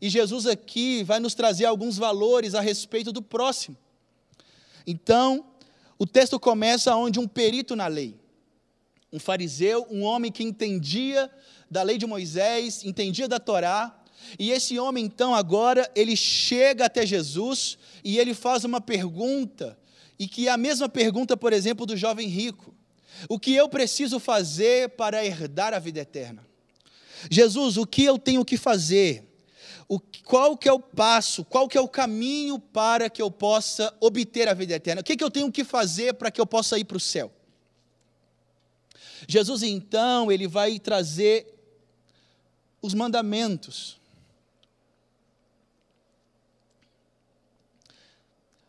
E 0.02 0.10
Jesus 0.10 0.46
aqui 0.46 1.04
vai 1.04 1.20
nos 1.20 1.34
trazer 1.34 1.66
alguns 1.66 1.98
valores 1.98 2.54
a 2.54 2.62
respeito 2.62 3.12
do 3.12 3.22
próximo. 3.22 3.78
Então, 4.86 5.46
o 6.00 6.06
texto 6.06 6.40
começa 6.40 6.96
onde 6.96 7.20
um 7.20 7.28
perito 7.28 7.76
na 7.76 7.88
lei, 7.88 8.16
um 9.12 9.20
fariseu, 9.20 9.88
um 9.90 10.04
homem 10.04 10.32
que 10.32 10.44
entendia 10.44 11.30
da 11.70 11.82
lei 11.82 11.98
de 11.98 12.06
Moisés, 12.06 12.84
entendia 12.84 13.28
da 13.28 13.40
Torá, 13.40 13.98
e 14.38 14.52
esse 14.52 14.78
homem 14.78 15.06
então 15.06 15.34
agora 15.34 15.90
ele 15.96 16.16
chega 16.16 16.86
até 16.86 17.06
Jesus 17.06 17.78
e 18.04 18.18
ele 18.18 18.34
faz 18.34 18.64
uma 18.64 18.82
pergunta, 18.82 19.78
e 20.20 20.28
que 20.28 20.48
é 20.48 20.52
a 20.52 20.58
mesma 20.58 20.90
pergunta, 20.90 21.38
por 21.38 21.54
exemplo, 21.54 21.86
do 21.86 21.96
jovem 21.96 22.28
rico: 22.28 22.74
O 23.30 23.40
que 23.40 23.54
eu 23.54 23.70
preciso 23.70 24.20
fazer 24.20 24.90
para 24.90 25.26
herdar 25.26 25.74
a 25.74 25.80
vida 25.80 26.00
eterna? 26.00 26.46
Jesus, 27.30 27.78
o 27.78 27.86
que 27.86 28.04
eu 28.04 28.18
tenho 28.18 28.46
que 28.46 28.58
fazer 28.58 29.27
o, 29.90 30.00
qual 30.26 30.58
que 30.58 30.68
é 30.68 30.74
o 30.74 30.80
passo, 30.80 31.46
qual 31.46 31.68
que 31.68 31.78
é 31.78 31.82
o 31.82 31.88
caminho 31.88 32.60
para 32.60 33.10
que 33.10 33.22
eu 33.22 33.32
possa 33.32 33.96
obter 34.02 34.48
a 34.48 34.54
vida 34.54 34.74
eterna? 34.74 35.02
O 35.02 35.04
que, 35.04 35.16
que 35.16 35.24
eu 35.24 35.32
tenho 35.32 35.52
que 35.52 35.64
fazer 35.64 36.14
para 36.14 36.30
que 36.30 36.42
eu 36.42 36.46
possa 36.46 36.78
ir 36.78 36.84
para 36.84 36.98
o 36.98 37.00
céu? 37.00 37.32
Jesus, 39.28 39.64
então, 39.64 40.32
ele 40.32 40.48
vai 40.48 40.78
trazer 40.78 41.48
os 42.82 42.94
mandamentos. 42.94 43.98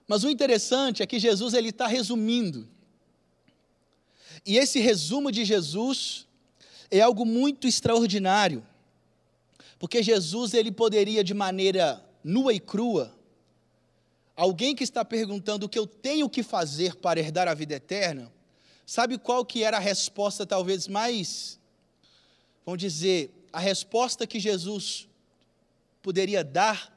Mas 0.07 0.25
o 0.25 0.31
interessante 0.31 1.03
é 1.03 1.07
que 1.07 1.19
Jesus 1.19 1.53
ele 1.53 1.69
está 1.69 1.87
resumindo. 1.87 2.67
E 4.47 4.57
esse 4.57 4.79
resumo 4.81 5.31
de 5.31 5.45
Jesus 5.45 6.27
é 6.91 7.01
algo 7.01 7.27
muito 7.27 7.67
extraordinário. 7.67 8.65
Porque 9.79 10.03
Jesus 10.03 10.55
ele 10.55 10.73
poderia 10.73 11.23
de 11.23 11.35
maneira 11.35 12.05
nua 12.25 12.53
e 12.53 12.61
crua 12.61 13.15
alguém 14.35 14.75
que 14.75 14.85
está 14.85 15.05
perguntando 15.05 15.67
o 15.67 15.69
que 15.69 15.79
eu 15.79 15.87
tenho 15.87 16.31
que 16.31 16.43
fazer 16.45 16.95
para 16.97 17.19
herdar 17.19 17.49
a 17.49 17.55
vida 17.55 17.75
eterna, 17.75 18.33
sabe 18.87 19.19
qual 19.19 19.45
que 19.45 19.65
era 19.65 19.79
a 19.79 19.81
resposta 19.81 20.47
talvez 20.47 20.87
mais 20.87 21.59
vamos 22.69 22.83
dizer, 22.83 23.33
a 23.51 23.59
resposta 23.59 24.27
que 24.27 24.39
Jesus 24.39 25.09
poderia 26.03 26.45
dar? 26.45 26.95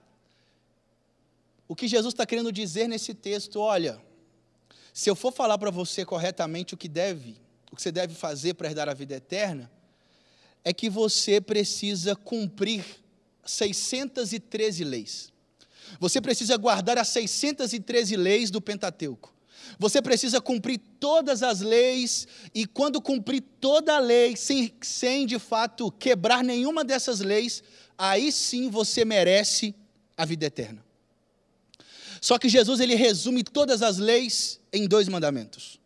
O 1.66 1.74
que 1.74 1.88
Jesus 1.88 2.14
está 2.14 2.26
querendo 2.26 2.52
dizer 2.52 2.90
nesse 2.90 3.14
texto, 3.14 3.58
olha, 3.58 3.98
se 4.94 5.10
eu 5.10 5.16
for 5.16 5.32
falar 5.32 5.58
para 5.58 5.72
você 5.72 6.04
corretamente 6.04 6.74
o 6.74 6.78
que 6.78 6.90
deve, 6.90 7.38
o 7.72 7.76
que 7.78 7.82
você 7.82 7.90
deve 7.90 8.14
fazer 8.14 8.56
para 8.56 8.68
herdar 8.68 8.90
a 8.90 8.94
vida 8.94 9.16
eterna, 9.16 9.72
é 10.64 10.74
que 10.74 10.90
você 10.90 11.42
precisa 11.42 12.16
cumprir 12.16 12.84
613 13.46 14.84
leis. 14.84 15.32
Você 16.00 16.22
precisa 16.22 16.56
guardar 16.58 16.98
as 16.98 17.10
613 17.10 18.16
leis 18.16 18.50
do 18.50 18.62
Pentateuco. 18.62 19.34
Você 19.78 20.02
precisa 20.02 20.40
cumprir 20.40 20.80
todas 21.00 21.44
as 21.44 21.62
leis, 21.62 22.28
e 22.54 22.66
quando 22.66 23.02
cumprir 23.02 23.42
toda 23.60 23.96
a 23.96 24.00
lei, 24.00 24.36
sem, 24.36 24.72
sem 24.82 25.26
de 25.26 25.40
fato 25.40 25.92
quebrar 25.92 26.44
nenhuma 26.44 26.84
dessas 26.84 27.20
leis, 27.20 27.64
aí 27.98 28.32
sim 28.32 28.70
você 28.70 29.04
merece 29.04 29.74
a 30.16 30.26
vida 30.26 30.46
eterna. 30.46 30.84
Só 32.20 32.38
que 32.38 32.48
Jesus 32.48 32.80
ele 32.80 32.94
resume 32.94 33.44
todas 33.44 33.82
as 33.82 33.98
leis 33.98 34.60
em 34.72 34.88
dois 34.88 35.08
mandamentos. 35.08 35.81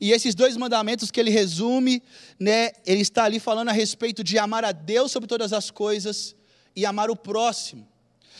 E 0.00 0.12
esses 0.12 0.34
dois 0.34 0.56
mandamentos 0.56 1.10
que 1.10 1.20
ele 1.20 1.30
resume, 1.30 2.02
né, 2.38 2.72
ele 2.86 3.02
está 3.02 3.24
ali 3.24 3.38
falando 3.38 3.68
a 3.68 3.72
respeito 3.72 4.24
de 4.24 4.38
amar 4.38 4.64
a 4.64 4.72
Deus 4.72 5.12
sobre 5.12 5.28
todas 5.28 5.52
as 5.52 5.70
coisas 5.70 6.34
e 6.74 6.84
amar 6.84 7.10
o 7.10 7.16
próximo. 7.16 7.86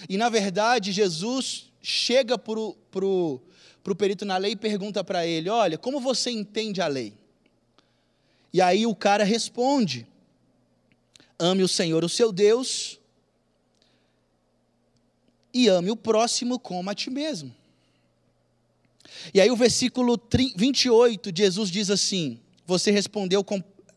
E 0.09 0.17
na 0.17 0.29
verdade, 0.29 0.93
Jesus 0.93 1.71
chega 1.83 2.37
para 2.37 2.59
o 2.61 3.41
perito 3.97 4.25
na 4.25 4.37
lei 4.37 4.53
e 4.53 4.57
pergunta 4.57 5.05
para 5.05 5.27
ele: 5.27 5.49
Olha, 5.49 5.79
como 5.79 6.01
você 6.01 6.31
entende 6.31 6.81
a 6.81 6.87
lei? 6.87 7.15
E 8.53 8.61
aí 8.61 8.87
o 8.87 8.95
cara 8.95 9.25
responde: 9.25 10.07
Ame 11.39 11.63
o 11.63 11.69
Senhor, 11.69 12.05
o 12.05 12.09
seu 12.09 12.33
Deus, 12.33 12.99
e 15.53 15.69
ame 15.69 15.91
o 15.91 15.97
próximo 15.97 16.59
como 16.59 16.91
a 16.91 16.95
ti 16.95 17.11
mesmo. 17.11 17.55
E 19.33 19.41
aí 19.41 19.51
o 19.51 19.57
versículo 19.57 20.21
28, 20.57 21.31
Jesus 21.35 21.71
diz 21.71 21.91
assim: 21.91 22.41
você 22.67 22.91
respondeu 22.91 23.45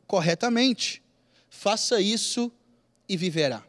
corretamente. 0.06 1.02
Faça 1.50 2.00
isso 2.00 2.52
e 3.08 3.16
viverá. 3.16 3.64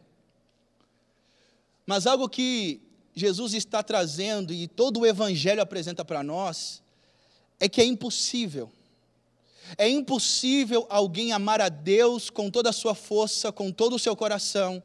Mas 1.85 2.05
algo 2.05 2.29
que 2.29 2.81
Jesus 3.15 3.53
está 3.53 3.81
trazendo 3.81 4.53
e 4.53 4.67
todo 4.67 4.99
o 4.99 5.05
Evangelho 5.05 5.61
apresenta 5.61 6.05
para 6.05 6.21
nós 6.21 6.83
é 7.59 7.67
que 7.67 7.81
é 7.81 7.85
impossível. 7.85 8.71
É 9.77 9.87
impossível 9.87 10.85
alguém 10.89 11.31
amar 11.31 11.61
a 11.61 11.69
Deus 11.69 12.29
com 12.29 12.49
toda 12.49 12.69
a 12.69 12.73
sua 12.73 12.95
força, 12.95 13.51
com 13.51 13.71
todo 13.71 13.95
o 13.95 13.99
seu 13.99 14.15
coração. 14.15 14.81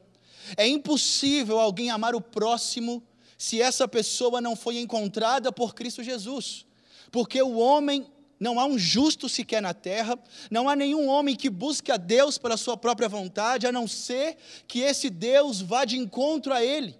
É 0.55 0.67
impossível 0.67 1.59
alguém 1.59 1.89
amar 1.89 2.15
o 2.15 2.21
próximo 2.21 3.03
se 3.37 3.61
essa 3.61 3.87
pessoa 3.87 4.39
não 4.39 4.55
foi 4.55 4.77
encontrada 4.79 5.51
por 5.51 5.73
Cristo 5.75 6.03
Jesus. 6.03 6.65
Porque 7.11 7.41
o 7.41 7.57
homem, 7.57 8.05
não 8.39 8.59
há 8.59 8.65
um 8.65 8.77
justo 8.77 9.29
sequer 9.29 9.61
na 9.61 9.73
terra, 9.73 10.17
não 10.49 10.67
há 10.67 10.75
nenhum 10.75 11.07
homem 11.07 11.35
que 11.35 11.49
busque 11.49 11.91
a 11.91 11.97
Deus 11.97 12.37
pela 12.37 12.57
sua 12.57 12.77
própria 12.77 13.07
vontade, 13.07 13.67
a 13.67 13.71
não 13.71 13.87
ser 13.87 14.37
que 14.67 14.79
esse 14.79 15.09
Deus 15.09 15.61
vá 15.61 15.85
de 15.85 15.97
encontro 15.97 16.53
a 16.53 16.63
ele. 16.63 16.97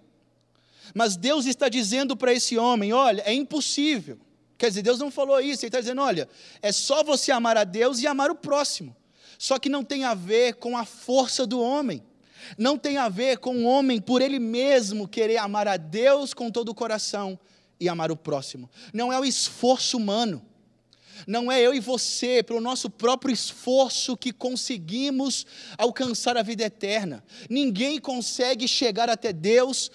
Mas 0.94 1.16
Deus 1.16 1.46
está 1.46 1.68
dizendo 1.68 2.16
para 2.16 2.32
esse 2.32 2.56
homem: 2.56 2.92
olha, 2.92 3.22
é 3.26 3.32
impossível. 3.32 4.18
Quer 4.58 4.68
dizer, 4.68 4.82
Deus 4.82 4.98
não 4.98 5.10
falou 5.10 5.40
isso, 5.40 5.64
Ele 5.64 5.68
está 5.68 5.80
dizendo: 5.80 6.00
olha, 6.00 6.28
é 6.62 6.72
só 6.72 7.04
você 7.04 7.30
amar 7.30 7.56
a 7.56 7.64
Deus 7.64 8.00
e 8.00 8.06
amar 8.06 8.30
o 8.30 8.34
próximo. 8.34 8.96
Só 9.38 9.58
que 9.58 9.68
não 9.68 9.84
tem 9.84 10.04
a 10.04 10.14
ver 10.14 10.54
com 10.54 10.76
a 10.76 10.84
força 10.84 11.46
do 11.46 11.60
homem, 11.60 12.02
não 12.58 12.76
tem 12.78 12.96
a 12.98 13.08
ver 13.08 13.38
com 13.38 13.56
o 13.56 13.64
homem 13.64 14.00
por 14.00 14.22
ele 14.22 14.38
mesmo 14.38 15.08
querer 15.08 15.38
amar 15.38 15.68
a 15.68 15.76
Deus 15.76 16.34
com 16.34 16.50
todo 16.50 16.70
o 16.70 16.74
coração 16.74 17.38
e 17.78 17.88
amar 17.88 18.10
o 18.10 18.16
próximo. 18.16 18.70
Não 18.92 19.12
é 19.12 19.18
o 19.18 19.24
esforço 19.24 19.96
humano, 19.96 20.42
não 21.26 21.50
é 21.50 21.60
eu 21.60 21.72
e 21.72 21.80
você, 21.80 22.42
pelo 22.42 22.60
nosso 22.60 22.90
próprio 22.90 23.32
esforço, 23.32 24.16
que 24.16 24.32
conseguimos 24.32 25.46
alcançar 25.78 26.36
a 26.36 26.42
vida 26.42 26.64
eterna. 26.64 27.24
Ninguém 27.48 27.98
consegue 28.00 28.66
chegar 28.66 29.08
até 29.08 29.32
Deus 29.32 29.90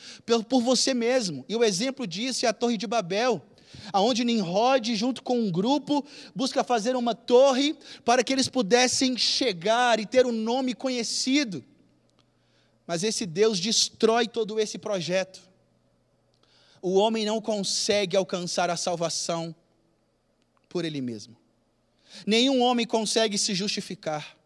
por 0.48 0.62
você 0.62 0.93
mesmo. 0.93 1.46
E 1.48 1.55
o 1.55 1.63
exemplo 1.63 2.08
disso 2.08 2.46
é 2.46 2.50
a 2.50 2.53
Torre 2.53 2.77
de 2.77 2.88
Babel 2.88 3.41
aonde 3.91 4.24
Nimrod, 4.24 4.96
junto 4.96 5.24
com 5.24 5.39
um 5.39 5.51
grupo, 5.51 6.05
busca 6.36 6.63
fazer 6.63 6.96
uma 6.96 7.15
torre 7.15 7.75
para 8.05 8.24
que 8.24 8.31
eles 8.31 8.48
pudessem 8.48 9.17
chegar 9.17 10.00
e 10.00 10.05
ter 10.05 10.25
um 10.25 10.31
nome 10.31 10.74
conhecido. 10.74 11.63
Mas 12.85 13.03
esse 13.03 13.25
Deus 13.25 13.59
destrói 13.59 14.27
todo 14.27 14.59
esse 14.59 14.77
projeto. 14.77 15.41
O 16.81 16.95
homem 16.95 17.25
não 17.25 17.39
consegue 17.39 18.17
alcançar 18.17 18.69
a 18.69 18.77
salvação 18.77 19.55
por 20.67 20.83
ele 20.83 21.01
mesmo. 21.01 21.38
Nenhum 22.25 22.61
homem 22.61 22.85
consegue 22.85 23.38
se 23.38 23.53
justificar. 23.53 24.38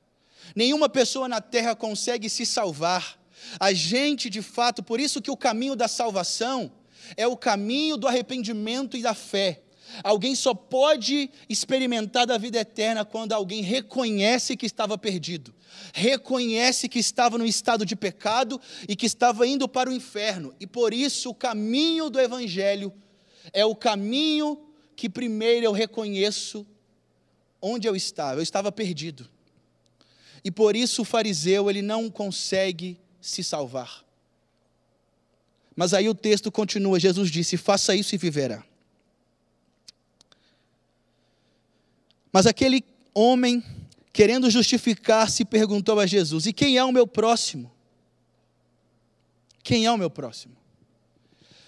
Nenhuma 0.55 0.89
pessoa 0.89 1.27
na 1.27 1.41
terra 1.41 1.75
consegue 1.75 2.29
se 2.29 2.45
salvar. 2.45 3.19
A 3.59 3.73
gente, 3.73 4.29
de 4.29 4.41
fato, 4.41 4.83
por 4.83 4.99
isso 4.99 5.21
que 5.21 5.31
o 5.31 5.37
caminho 5.37 5.75
da 5.75 5.87
salvação 5.87 6.71
é 7.15 7.27
o 7.27 7.37
caminho 7.37 7.97
do 7.97 8.07
arrependimento 8.07 8.97
e 8.97 9.01
da 9.01 9.13
fé. 9.13 9.61
Alguém 10.03 10.35
só 10.35 10.53
pode 10.53 11.29
experimentar 11.47 12.25
da 12.25 12.37
vida 12.37 12.59
eterna 12.59 13.05
quando 13.05 13.33
alguém 13.33 13.61
reconhece 13.61 14.57
que 14.57 14.65
estava 14.65 14.97
perdido, 14.97 15.53
reconhece 15.93 16.89
que 16.89 16.99
estava 16.99 17.37
no 17.37 17.45
estado 17.45 17.85
de 17.85 17.95
pecado 17.95 18.59
e 18.87 18.95
que 18.95 19.05
estava 19.05 19.47
indo 19.47 19.67
para 19.67 19.89
o 19.89 19.93
inferno. 19.93 20.53
E 20.59 20.67
por 20.67 20.93
isso 20.93 21.29
o 21.29 21.35
caminho 21.35 22.09
do 22.09 22.19
Evangelho 22.19 22.93
é 23.53 23.65
o 23.65 23.75
caminho 23.75 24.59
que 24.95 25.09
primeiro 25.09 25.65
eu 25.65 25.71
reconheço 25.71 26.65
onde 27.61 27.87
eu 27.87 27.95
estava. 27.95 28.39
Eu 28.39 28.43
estava 28.43 28.71
perdido. 28.71 29.29
E 30.43 30.51
por 30.51 30.75
isso 30.75 31.01
o 31.01 31.05
fariseu 31.05 31.69
ele 31.69 31.81
não 31.81 32.09
consegue 32.09 32.99
se 33.19 33.43
salvar. 33.43 34.05
Mas 35.75 35.93
aí 35.93 36.07
o 36.07 36.15
texto 36.15 36.51
continua: 36.51 36.99
Jesus 36.99 37.29
disse: 37.29 37.57
faça 37.57 37.95
isso 37.95 38.15
e 38.15 38.17
viverá. 38.17 38.63
Mas 42.35 42.45
aquele 42.45 42.83
homem, 43.13 43.63
querendo 44.11 44.49
justificar-se, 44.49 45.45
perguntou 45.45 45.97
a 46.01 46.05
Jesus: 46.05 46.45
E 46.45 46.51
quem 46.51 46.75
é 46.75 46.83
o 46.83 46.91
meu 46.91 47.07
próximo? 47.07 47.71
Quem 49.63 49.85
é 49.85 49.91
o 49.93 49.97
meu 49.97 50.09
próximo? 50.09 50.53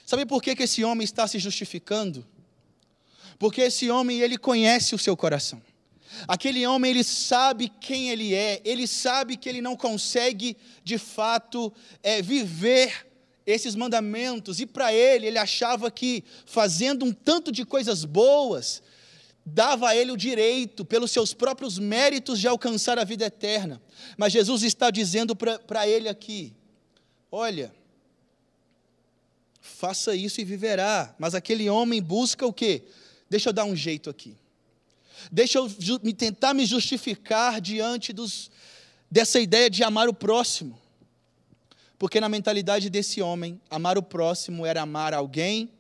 Sabe 0.06 0.26
por 0.26 0.44
que, 0.44 0.54
que 0.58 0.64
esse 0.64 0.84
homem 0.84 1.06
está 1.06 1.26
se 1.26 1.40
justificando? 1.40 2.28
Porque 3.40 3.62
esse 3.62 3.90
homem, 3.90 4.20
ele 4.20 4.38
conhece 4.38 4.94
o 4.94 4.98
seu 4.98 5.16
coração. 5.16 5.62
Aquele 6.28 6.68
homem, 6.68 6.92
ele 6.92 7.04
sabe 7.06 7.72
quem 7.80 8.10
ele 8.10 8.36
é, 8.36 8.62
ele 8.66 8.88
sabe 8.88 9.38
que 9.38 9.48
ele 9.48 9.62
não 9.62 9.78
consegue, 9.78 10.58
de 10.84 10.98
fato, 10.98 11.72
é, 12.04 12.22
viver 12.22 13.08
esses 13.46 13.74
mandamentos, 13.74 14.60
e 14.60 14.66
para 14.66 14.92
ele, 14.92 15.28
ele 15.28 15.38
achava 15.38 15.90
que 15.90 16.26
fazendo 16.46 17.06
um 17.06 17.14
tanto 17.14 17.54
de 17.54 17.64
coisas 17.64 18.04
boas, 18.04 18.84
dava 19.50 19.90
a 19.90 19.96
ele 19.96 20.12
o 20.12 20.18
direito, 20.18 20.84
pelos 20.84 21.10
seus 21.10 21.34
próprios 21.34 21.80
méritos, 21.80 22.38
de 22.40 22.48
alcançar 22.48 23.00
a 23.00 23.06
vida 23.06 23.26
eterna. 23.26 23.82
Mas 24.18 24.34
Jesus 24.34 24.62
está 24.62 24.92
dizendo 24.92 25.36
para 25.36 25.88
ele 25.88 26.10
aqui: 26.10 26.54
olha, 27.32 27.74
faça 29.62 30.14
isso 30.14 30.42
e 30.42 30.44
viverá. 30.44 31.16
Mas 31.18 31.34
aquele 31.34 31.70
homem 31.70 32.02
busca 32.02 32.46
o 32.46 32.52
quê? 32.52 32.84
Deixa 33.30 33.50
eu 33.50 33.54
dar 33.54 33.64
um 33.64 33.76
jeito 33.76 34.10
aqui. 34.10 34.36
Deixa 35.32 35.60
eu 35.60 35.72
me 36.04 36.14
tentar 36.14 36.54
me 36.54 36.66
justificar 36.66 37.62
diante 37.62 38.12
dos, 38.12 38.52
dessa 39.10 39.40
ideia 39.40 39.70
de 39.70 39.82
amar 39.82 40.10
o 40.10 40.14
próximo. 40.14 40.78
Porque 41.98 42.20
na 42.20 42.28
mentalidade 42.28 42.90
desse 42.90 43.22
homem, 43.22 43.60
amar 43.70 43.98
o 43.98 44.04
próximo 44.04 44.66
era 44.66 44.82
amar 44.82 45.14
alguém 45.14 45.72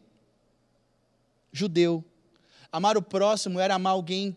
judeu. 1.51 2.03
Amar 2.77 2.95
o 2.95 3.01
próximo 3.01 3.59
era 3.59 3.73
amar 3.73 3.93
alguém 3.93 4.35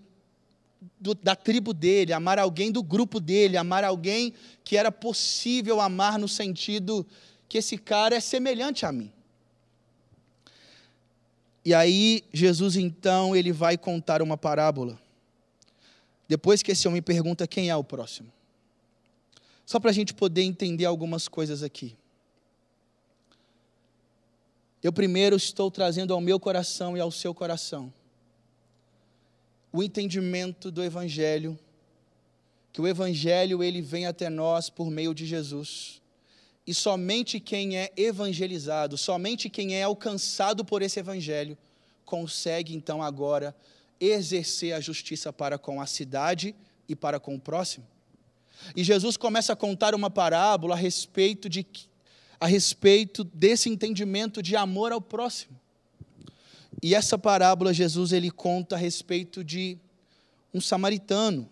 do, 0.98 1.14
da 1.14 1.36
tribo 1.36 1.74
dele, 1.74 2.10
amar 2.10 2.38
alguém 2.38 2.72
do 2.72 2.82
grupo 2.82 3.20
dele, 3.20 3.58
amar 3.58 3.84
alguém 3.84 4.32
que 4.64 4.78
era 4.78 4.90
possível 4.90 5.78
amar 5.78 6.18
no 6.18 6.26
sentido 6.26 7.06
que 7.46 7.58
esse 7.58 7.76
cara 7.76 8.16
é 8.16 8.20
semelhante 8.20 8.86
a 8.86 8.92
mim. 8.92 9.12
E 11.62 11.74
aí 11.74 12.24
Jesus 12.32 12.76
então 12.76 13.36
ele 13.36 13.52
vai 13.52 13.76
contar 13.76 14.22
uma 14.22 14.38
parábola. 14.38 14.98
Depois 16.26 16.62
que 16.62 16.72
esse 16.72 16.88
homem 16.88 17.02
pergunta 17.02 17.46
quem 17.46 17.68
é 17.68 17.76
o 17.76 17.84
próximo. 17.84 18.32
Só 19.66 19.78
para 19.78 19.90
a 19.90 19.92
gente 19.92 20.14
poder 20.14 20.44
entender 20.44 20.86
algumas 20.86 21.28
coisas 21.28 21.62
aqui. 21.62 21.94
Eu 24.82 24.94
primeiro 24.94 25.36
estou 25.36 25.70
trazendo 25.70 26.14
ao 26.14 26.22
meu 26.22 26.40
coração 26.40 26.96
e 26.96 27.00
ao 27.00 27.10
seu 27.10 27.34
coração 27.34 27.92
o 29.72 29.82
entendimento 29.82 30.70
do 30.70 30.82
evangelho, 30.82 31.58
que 32.72 32.80
o 32.80 32.86
evangelho 32.86 33.62
ele 33.62 33.80
vem 33.80 34.06
até 34.06 34.28
nós 34.28 34.68
por 34.70 34.90
meio 34.90 35.14
de 35.14 35.26
Jesus. 35.26 36.00
E 36.66 36.74
somente 36.74 37.40
quem 37.40 37.76
é 37.76 37.92
evangelizado, 37.96 38.96
somente 38.96 39.48
quem 39.48 39.74
é 39.74 39.82
alcançado 39.82 40.64
por 40.64 40.82
esse 40.82 41.00
evangelho 41.00 41.56
consegue 42.04 42.74
então 42.74 43.02
agora 43.02 43.54
exercer 44.00 44.74
a 44.74 44.80
justiça 44.80 45.32
para 45.32 45.58
com 45.58 45.80
a 45.80 45.86
cidade 45.86 46.54
e 46.88 46.96
para 46.96 47.20
com 47.20 47.36
o 47.36 47.40
próximo. 47.40 47.86
E 48.74 48.82
Jesus 48.82 49.16
começa 49.16 49.52
a 49.52 49.56
contar 49.56 49.94
uma 49.94 50.10
parábola 50.10 50.74
a 50.74 50.78
respeito 50.78 51.48
de 51.48 51.64
a 52.38 52.46
respeito 52.46 53.22
desse 53.22 53.68
entendimento 53.68 54.42
de 54.42 54.56
amor 54.56 54.92
ao 54.92 55.00
próximo. 55.00 55.60
E 56.82 56.94
essa 56.94 57.18
parábola 57.18 57.74
Jesus 57.74 58.12
ele 58.12 58.30
conta 58.30 58.74
a 58.74 58.78
respeito 58.78 59.44
de 59.44 59.78
um 60.52 60.60
samaritano. 60.60 61.48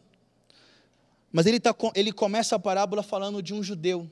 Mas 1.31 1.47
ele, 1.47 1.61
tá, 1.61 1.75
ele 1.95 2.13
começa 2.13 2.57
a 2.57 2.59
parábola 2.59 3.03
falando 3.03 3.43
de 3.43 3.53
um 3.53 3.63
judeu. 3.63 4.11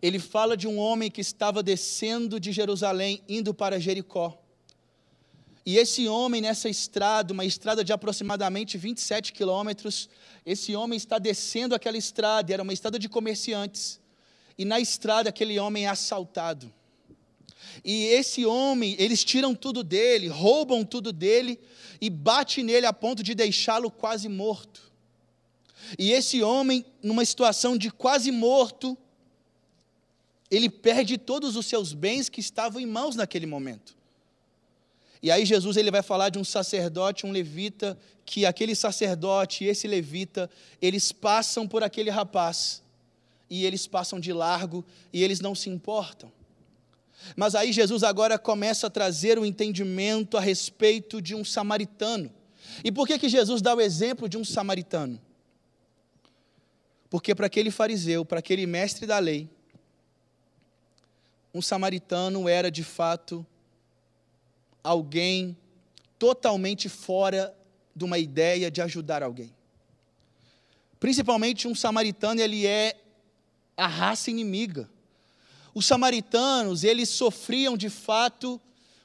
Ele 0.00 0.18
fala 0.18 0.56
de 0.56 0.66
um 0.66 0.78
homem 0.78 1.10
que 1.10 1.20
estava 1.20 1.62
descendo 1.62 2.40
de 2.40 2.52
Jerusalém, 2.52 3.22
indo 3.28 3.52
para 3.52 3.78
Jericó. 3.78 4.40
E 5.64 5.76
esse 5.76 6.08
homem, 6.08 6.40
nessa 6.40 6.70
estrada, 6.70 7.34
uma 7.34 7.44
estrada 7.44 7.84
de 7.84 7.92
aproximadamente 7.92 8.78
27 8.78 9.32
quilômetros, 9.32 10.08
esse 10.44 10.74
homem 10.74 10.96
está 10.96 11.18
descendo 11.18 11.74
aquela 11.74 11.98
estrada, 11.98 12.52
era 12.52 12.62
uma 12.62 12.72
estrada 12.72 12.98
de 12.98 13.10
comerciantes. 13.10 14.00
E 14.56 14.64
na 14.64 14.80
estrada, 14.80 15.28
aquele 15.28 15.58
homem 15.58 15.84
é 15.84 15.88
assaltado. 15.88 16.72
E 17.84 18.06
esse 18.06 18.44
homem, 18.44 18.96
eles 18.98 19.24
tiram 19.24 19.54
tudo 19.54 19.82
dele, 19.82 20.28
roubam 20.28 20.84
tudo 20.84 21.12
dele 21.12 21.58
e 22.00 22.10
bate 22.10 22.62
nele 22.62 22.86
a 22.86 22.92
ponto 22.92 23.22
de 23.22 23.34
deixá-lo 23.34 23.90
quase 23.90 24.28
morto. 24.28 24.90
E 25.98 26.12
esse 26.12 26.42
homem, 26.42 26.84
numa 27.02 27.24
situação 27.24 27.76
de 27.76 27.90
quase 27.90 28.30
morto, 28.30 28.96
ele 30.50 30.68
perde 30.68 31.16
todos 31.16 31.56
os 31.56 31.66
seus 31.66 31.92
bens 31.92 32.28
que 32.28 32.40
estavam 32.40 32.80
em 32.80 32.86
mãos 32.86 33.16
naquele 33.16 33.46
momento. 33.46 33.96
E 35.22 35.30
aí 35.30 35.44
Jesus 35.44 35.76
ele 35.76 35.90
vai 35.90 36.02
falar 36.02 36.30
de 36.30 36.38
um 36.38 36.44
sacerdote, 36.44 37.26
um 37.26 37.30
levita, 37.30 37.98
que 38.24 38.46
aquele 38.46 38.74
sacerdote 38.74 39.64
e 39.64 39.68
esse 39.68 39.86
levita, 39.86 40.48
eles 40.80 41.12
passam 41.12 41.68
por 41.68 41.82
aquele 41.82 42.10
rapaz 42.10 42.82
e 43.48 43.66
eles 43.66 43.86
passam 43.86 44.18
de 44.18 44.32
largo 44.32 44.84
e 45.12 45.22
eles 45.22 45.40
não 45.40 45.54
se 45.54 45.68
importam. 45.68 46.32
Mas 47.36 47.54
aí 47.54 47.72
Jesus 47.72 48.02
agora 48.02 48.38
começa 48.38 48.86
a 48.86 48.90
trazer 48.90 49.38
o 49.38 49.42
um 49.42 49.44
entendimento 49.44 50.36
a 50.36 50.40
respeito 50.40 51.20
de 51.20 51.34
um 51.34 51.44
samaritano. 51.44 52.32
E 52.84 52.90
por 52.90 53.06
que 53.06 53.18
que 53.18 53.28
Jesus 53.28 53.60
dá 53.60 53.74
o 53.74 53.80
exemplo 53.80 54.28
de 54.28 54.36
um 54.36 54.44
samaritano? 54.44 55.20
Porque 57.08 57.34
para 57.34 57.46
aquele 57.46 57.70
fariseu, 57.70 58.24
para 58.24 58.38
aquele 58.38 58.66
mestre 58.66 59.06
da 59.06 59.18
lei, 59.18 59.50
um 61.52 61.60
samaritano 61.60 62.48
era 62.48 62.70
de 62.70 62.84
fato 62.84 63.44
alguém 64.82 65.56
totalmente 66.18 66.88
fora 66.88 67.54
de 67.94 68.04
uma 68.04 68.18
ideia 68.18 68.70
de 68.70 68.80
ajudar 68.80 69.22
alguém. 69.22 69.52
Principalmente 71.00 71.66
um 71.66 71.74
samaritano, 71.74 72.40
ele 72.40 72.66
é 72.66 72.94
a 73.76 73.86
raça 73.86 74.30
inimiga. 74.30 74.88
Os 75.74 75.86
samaritanos, 75.86 76.84
eles 76.84 77.08
sofriam 77.08 77.76
de 77.76 77.88
fato 77.88 78.60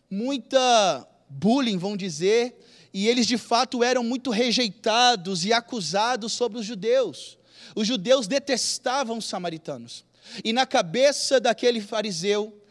muita 0.09 1.07
bullying, 1.29 1.77
vão 1.77 1.97
dizer, 1.97 2.55
e 2.93 3.07
eles 3.07 3.27
de 3.27 3.37
fato 3.37 3.83
eram 3.83 4.03
muito 4.03 4.29
rejeitados 4.29 5.45
e 5.45 5.51
acusados 5.51 6.33
sobre 6.33 6.59
os 6.59 6.65
judeus. 6.65 7.37
Os 7.75 7.87
judeus 7.87 8.27
detestavam 8.27 9.17
os 9.17 9.25
samaritanos. 9.25 10.05
E 10.43 10.53
na 10.53 10.65
cabeça 10.65 11.39
daquele 11.39 11.81
fariseu, 11.81 12.61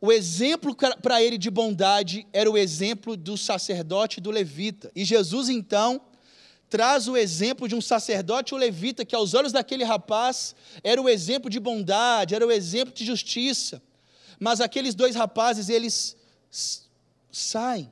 o 0.00 0.12
exemplo 0.12 0.76
para 1.00 1.22
ele 1.22 1.38
de 1.38 1.50
bondade 1.50 2.26
era 2.32 2.50
o 2.50 2.58
exemplo 2.58 3.16
do 3.16 3.38
sacerdote 3.38 4.20
do 4.20 4.30
levita. 4.30 4.90
E 4.94 5.04
Jesus, 5.04 5.48
então, 5.48 6.00
traz 6.74 7.06
o 7.06 7.16
exemplo 7.16 7.68
de 7.68 7.76
um 7.76 7.80
sacerdote 7.80 8.52
ou 8.52 8.58
levita, 8.58 9.04
que 9.04 9.14
aos 9.14 9.32
olhos 9.32 9.52
daquele 9.52 9.84
rapaz 9.84 10.56
era 10.82 11.00
o 11.00 11.08
exemplo 11.08 11.48
de 11.48 11.60
bondade, 11.60 12.34
era 12.34 12.44
o 12.44 12.50
exemplo 12.50 12.92
de 12.92 13.04
justiça. 13.04 13.80
Mas 14.40 14.60
aqueles 14.60 14.92
dois 14.92 15.14
rapazes, 15.14 15.68
eles 15.68 16.16
saem. 17.30 17.88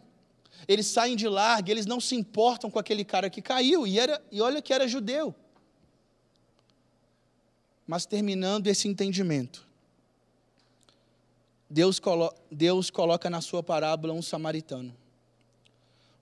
Eles 0.66 0.88
saem 0.88 1.14
de 1.14 1.28
larga, 1.28 1.70
eles 1.70 1.86
não 1.86 2.00
se 2.00 2.16
importam 2.16 2.68
com 2.68 2.76
aquele 2.76 3.04
cara 3.04 3.30
que 3.30 3.40
caiu, 3.40 3.86
e, 3.86 4.00
era, 4.00 4.20
e 4.32 4.40
olha 4.40 4.60
que 4.60 4.74
era 4.74 4.88
judeu. 4.88 5.32
Mas 7.86 8.04
terminando 8.04 8.66
esse 8.66 8.88
entendimento, 8.88 9.64
Deus, 11.70 12.00
colo 12.00 12.34
Deus 12.50 12.90
coloca 12.90 13.30
na 13.30 13.40
sua 13.40 13.62
parábola 13.62 14.12
um 14.12 14.22
samaritano. 14.22 15.01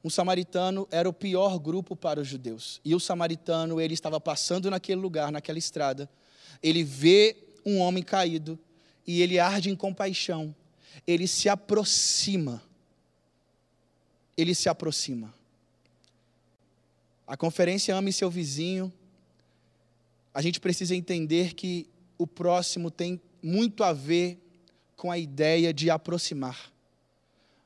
Um 0.02 0.08
samaritano 0.08 0.88
era 0.90 1.08
o 1.08 1.12
pior 1.12 1.58
grupo 1.58 1.94
para 1.94 2.20
os 2.20 2.26
judeus. 2.26 2.80
E 2.84 2.94
o 2.94 3.00
samaritano, 3.00 3.80
ele 3.80 3.94
estava 3.94 4.18
passando 4.18 4.70
naquele 4.70 5.00
lugar, 5.00 5.30
naquela 5.30 5.58
estrada. 5.58 6.08
Ele 6.62 6.82
vê 6.82 7.36
um 7.64 7.78
homem 7.78 8.02
caído 8.02 8.58
e 9.06 9.20
ele 9.20 9.38
arde 9.38 9.68
em 9.68 9.76
compaixão. 9.76 10.54
Ele 11.06 11.26
se 11.26 11.48
aproxima. 11.48 12.62
Ele 14.36 14.54
se 14.54 14.68
aproxima. 14.68 15.34
A 17.26 17.36
conferência 17.36 17.94
Ame 17.94 18.12
Seu 18.12 18.30
Vizinho. 18.30 18.92
A 20.32 20.40
gente 20.40 20.60
precisa 20.60 20.94
entender 20.94 21.54
que 21.54 21.88
o 22.16 22.26
próximo 22.26 22.90
tem 22.90 23.20
muito 23.42 23.84
a 23.84 23.92
ver 23.92 24.38
com 24.96 25.10
a 25.10 25.18
ideia 25.18 25.72
de 25.72 25.90
aproximar. 25.90 26.72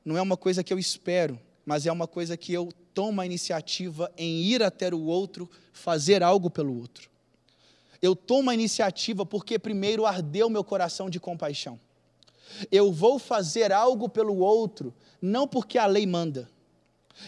Não 0.05 0.17
é 0.17 0.23
uma 0.23 0.37
coisa 0.37 0.63
que 0.63 0.73
eu 0.73 0.79
espero, 0.79 1.41
mas 1.65 1.87
é 1.87 1.93
uma 1.93 2.07
coisa 2.07 2.37
que 2.37 2.53
eu 2.53 2.69
tomo 2.93 3.21
a 3.21 3.27
iniciativa 3.27 4.11
em 4.17 4.43
ir 4.43 4.63
até 4.63 4.93
o 4.95 5.05
outro, 5.05 5.51
fazer 5.73 6.23
algo 6.23 6.51
pelo 6.51 6.79
outro. 6.79 7.11
Eu 8.01 8.15
tomo 8.15 8.51
a 8.51 8.55
iniciativa 8.55 9.25
porque 9.25 9.59
primeiro 9.59 10.05
ardeu 10.05 10.51
meu 10.51 10.63
coração 10.63 11.09
de 11.09 11.19
compaixão. 11.19 11.81
Eu 12.71 12.93
vou 12.93 13.19
fazer 13.19 13.73
algo 13.73 14.09
pelo 14.09 14.39
outro, 14.39 14.95
não 15.21 15.49
porque 15.49 15.79
a 15.79 15.87
lei 15.87 16.07
manda. 16.07 16.49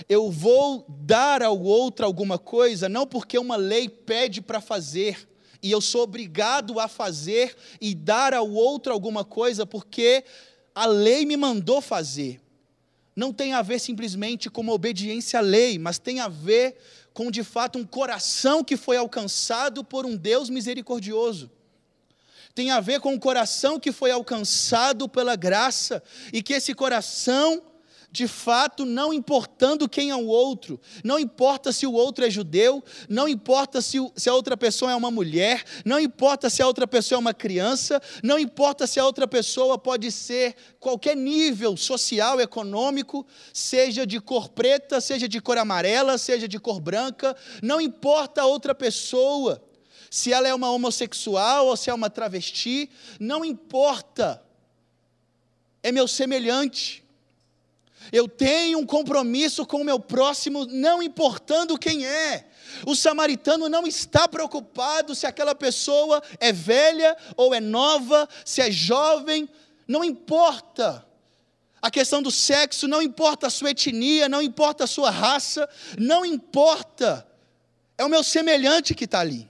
Eu 0.08 0.30
vou 0.30 0.84
dar 0.88 1.42
ao 1.42 1.60
outro 1.62 2.04
alguma 2.04 2.38
coisa, 2.38 2.88
não 2.88 3.06
porque 3.06 3.38
uma 3.38 3.56
lei 3.56 3.88
pede 3.88 4.42
para 4.42 4.60
fazer, 4.60 5.26
e 5.62 5.70
eu 5.70 5.80
sou 5.80 6.02
obrigado 6.02 6.78
a 6.78 6.88
fazer 6.88 7.56
e 7.80 7.94
dar 7.94 8.34
ao 8.34 8.50
outro 8.50 8.92
alguma 8.92 9.24
coisa 9.24 9.64
porque 9.64 10.24
a 10.74 10.86
lei 10.86 11.24
me 11.24 11.36
mandou 11.36 11.80
fazer. 11.80 12.40
Não 13.16 13.32
tem 13.32 13.54
a 13.54 13.62
ver 13.62 13.80
simplesmente 13.80 14.50
com 14.50 14.60
uma 14.60 14.74
obediência 14.74 15.38
à 15.38 15.42
lei, 15.42 15.78
mas 15.78 15.98
tem 15.98 16.20
a 16.20 16.28
ver 16.28 16.76
com 17.14 17.30
de 17.30 17.42
fato 17.42 17.78
um 17.78 17.84
coração 17.84 18.62
que 18.62 18.76
foi 18.76 18.98
alcançado 18.98 19.82
por 19.82 20.04
um 20.04 20.14
Deus 20.14 20.50
misericordioso. 20.50 21.50
Tem 22.54 22.70
a 22.70 22.78
ver 22.78 23.00
com 23.00 23.14
um 23.14 23.18
coração 23.18 23.80
que 23.80 23.90
foi 23.90 24.10
alcançado 24.10 25.08
pela 25.08 25.34
graça 25.34 26.02
e 26.30 26.42
que 26.42 26.52
esse 26.52 26.74
coração 26.74 27.62
de 28.16 28.26
fato, 28.26 28.86
não 28.86 29.12
importando 29.12 29.86
quem 29.86 30.08
é 30.08 30.16
o 30.16 30.26
outro, 30.26 30.80
não 31.04 31.18
importa 31.18 31.70
se 31.70 31.86
o 31.86 31.92
outro 31.92 32.24
é 32.24 32.30
judeu, 32.30 32.82
não 33.10 33.28
importa 33.28 33.82
se, 33.82 33.98
se 34.16 34.30
a 34.30 34.34
outra 34.34 34.56
pessoa 34.56 34.90
é 34.90 34.96
uma 34.96 35.10
mulher, 35.10 35.62
não 35.84 36.00
importa 36.00 36.48
se 36.48 36.62
a 36.62 36.66
outra 36.66 36.86
pessoa 36.86 37.18
é 37.18 37.20
uma 37.20 37.34
criança, 37.34 38.00
não 38.22 38.38
importa 38.38 38.86
se 38.86 38.98
a 38.98 39.04
outra 39.04 39.28
pessoa 39.28 39.76
pode 39.76 40.10
ser 40.10 40.56
qualquer 40.80 41.14
nível 41.14 41.76
social, 41.76 42.40
econômico, 42.40 43.26
seja 43.52 44.06
de 44.06 44.18
cor 44.18 44.48
preta, 44.48 44.98
seja 44.98 45.28
de 45.28 45.38
cor 45.38 45.58
amarela, 45.58 46.16
seja 46.16 46.48
de 46.48 46.58
cor 46.58 46.80
branca, 46.80 47.36
não 47.62 47.82
importa 47.82 48.40
a 48.40 48.46
outra 48.46 48.74
pessoa, 48.74 49.62
se 50.10 50.32
ela 50.32 50.48
é 50.48 50.54
uma 50.54 50.70
homossexual 50.70 51.66
ou 51.66 51.76
se 51.76 51.90
é 51.90 51.94
uma 51.94 52.08
travesti, 52.08 52.88
não 53.20 53.44
importa, 53.44 54.42
é 55.82 55.92
meu 55.92 56.08
semelhante 56.08 57.05
eu 58.12 58.28
tenho 58.28 58.78
um 58.78 58.86
compromisso 58.86 59.66
com 59.66 59.80
o 59.80 59.84
meu 59.84 59.98
próximo, 59.98 60.66
não 60.66 61.02
importando 61.02 61.78
quem 61.78 62.06
é. 62.06 62.46
O 62.86 62.94
samaritano 62.94 63.68
não 63.68 63.86
está 63.86 64.28
preocupado 64.28 65.14
se 65.14 65.26
aquela 65.26 65.54
pessoa 65.54 66.22
é 66.38 66.52
velha 66.52 67.16
ou 67.36 67.54
é 67.54 67.60
nova, 67.60 68.28
se 68.44 68.60
é 68.60 68.70
jovem, 68.70 69.48
não 69.86 70.04
importa. 70.04 71.06
A 71.80 71.90
questão 71.90 72.20
do 72.20 72.30
sexo 72.30 72.88
não 72.88 73.00
importa 73.00 73.46
a 73.46 73.50
sua 73.50 73.70
etnia, 73.70 74.28
não 74.28 74.42
importa 74.42 74.84
a 74.84 74.86
sua 74.86 75.10
raça, 75.10 75.68
não 75.98 76.24
importa. 76.24 77.26
É 77.96 78.04
o 78.04 78.08
meu 78.08 78.24
semelhante 78.24 78.94
que 78.94 79.04
está 79.04 79.20
ali. 79.20 79.48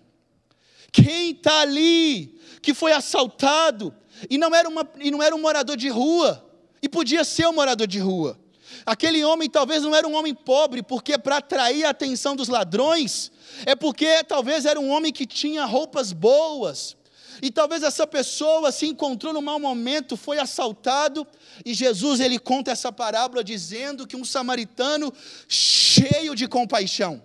Quem 0.92 1.30
está 1.32 1.60
ali, 1.60 2.40
que 2.62 2.74
foi 2.74 2.92
assaltado, 2.92 3.94
e 4.30 4.38
não, 4.38 4.54
era 4.54 4.68
uma, 4.68 4.88
e 4.98 5.10
não 5.10 5.22
era 5.22 5.34
um 5.34 5.40
morador 5.40 5.76
de 5.76 5.88
rua, 5.88 6.44
e 6.82 6.88
podia 6.88 7.24
ser 7.24 7.46
um 7.46 7.52
morador 7.52 7.86
de 7.86 7.98
rua. 7.98 8.38
Aquele 8.86 9.24
homem 9.24 9.50
talvez 9.50 9.82
não 9.82 9.96
era 9.96 10.06
um 10.06 10.14
homem 10.14 10.32
pobre, 10.32 10.80
porque 10.80 11.18
para 11.18 11.38
atrair 11.38 11.84
a 11.84 11.90
atenção 11.90 12.36
dos 12.36 12.46
ladrões, 12.46 13.32
é 13.66 13.74
porque 13.74 14.22
talvez 14.22 14.64
era 14.64 14.78
um 14.78 14.88
homem 14.90 15.12
que 15.12 15.26
tinha 15.26 15.64
roupas 15.64 16.12
boas. 16.12 16.96
E 17.42 17.50
talvez 17.50 17.82
essa 17.82 18.06
pessoa 18.06 18.70
se 18.70 18.86
encontrou 18.86 19.32
num 19.32 19.42
mau 19.42 19.58
momento, 19.58 20.16
foi 20.16 20.38
assaltado, 20.38 21.26
e 21.64 21.74
Jesus 21.74 22.20
ele 22.20 22.38
conta 22.38 22.70
essa 22.70 22.92
parábola 22.92 23.42
dizendo 23.42 24.06
que 24.06 24.16
um 24.16 24.24
samaritano 24.24 25.12
cheio 25.48 26.36
de 26.36 26.46
compaixão 26.46 27.20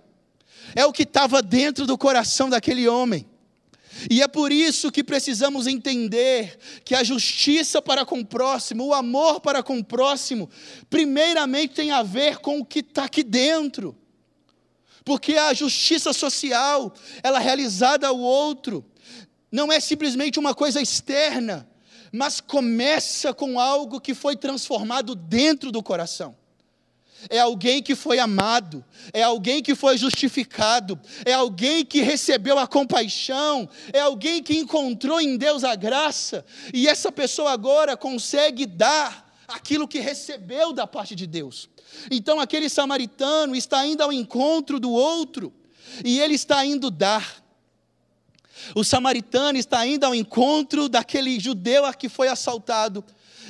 é 0.76 0.86
o 0.86 0.92
que 0.92 1.04
estava 1.04 1.42
dentro 1.42 1.86
do 1.86 1.98
coração 1.98 2.50
daquele 2.50 2.88
homem. 2.88 3.30
E 4.10 4.22
é 4.22 4.28
por 4.28 4.52
isso 4.52 4.92
que 4.92 5.04
precisamos 5.04 5.68
entender 5.68 6.58
que 6.84 6.96
a 6.96 7.04
justiça 7.04 7.82
para 7.82 8.06
com 8.06 8.20
o 8.20 8.26
próximo, 8.26 8.86
o 8.86 8.94
amor 8.94 9.40
para 9.42 9.62
com 9.62 9.78
o 9.78 9.84
próximo, 9.84 10.50
primeiramente 10.90 11.76
tem 11.76 11.92
a 11.92 12.04
ver 12.04 12.38
com 12.40 12.60
o 12.60 12.66
que 12.66 12.80
está 12.80 13.06
aqui 13.06 13.24
dentro. 13.24 13.96
Porque 15.04 15.36
a 15.36 15.54
justiça 15.54 16.14
social, 16.14 16.94
ela 17.24 17.40
é 17.40 17.44
realizada 17.44 18.08
ao 18.08 18.20
outro, 18.20 18.86
não 19.52 19.72
é 19.72 19.80
simplesmente 19.80 20.40
uma 20.40 20.54
coisa 20.54 20.82
externa, 20.82 21.68
mas 22.12 22.40
começa 22.40 23.34
com 23.34 23.60
algo 23.60 24.00
que 24.00 24.14
foi 24.14 24.36
transformado 24.36 25.16
dentro 25.16 25.72
do 25.72 25.82
coração 25.82 26.41
é 27.30 27.40
alguém 27.40 27.82
que 27.82 27.96
foi 27.96 28.20
amado, 28.20 28.84
é 29.14 29.24
alguém 29.24 29.62
que 29.62 29.76
foi 29.76 29.98
justificado, 29.98 31.00
é 31.26 31.34
alguém 31.34 31.86
que 31.86 32.02
recebeu 32.02 32.58
a 32.58 32.68
compaixão, 32.68 33.70
é 33.94 34.00
alguém 34.00 34.42
que 34.42 34.58
encontrou 34.58 35.20
em 35.20 35.38
Deus 35.38 35.64
a 35.64 35.76
graça, 35.76 36.46
e 36.74 36.88
essa 36.88 37.12
pessoa 37.12 37.52
agora 37.52 37.96
consegue 37.96 38.66
dar 38.66 39.30
aquilo 39.48 39.88
que 39.88 40.00
recebeu 40.00 40.74
da 40.74 40.88
parte 40.88 41.16
de 41.16 41.28
Deus. 41.28 41.70
Então 42.10 42.40
aquele 42.40 42.70
samaritano 42.70 43.56
está 43.56 43.86
indo 43.86 44.02
ao 44.02 44.12
encontro 44.14 44.80
do 44.80 44.92
outro, 44.92 45.54
e 46.04 46.20
ele 46.20 46.36
está 46.36 46.66
indo 46.66 46.90
dar. 46.90 47.42
O 48.76 48.84
samaritano 48.84 49.58
está 49.58 49.86
indo 49.86 50.06
ao 50.06 50.16
encontro 50.16 50.88
daquele 50.88 51.40
judeu 51.40 51.86
a 51.86 51.94
que 51.94 52.08
foi 52.08 52.28
assaltado. 52.28 53.04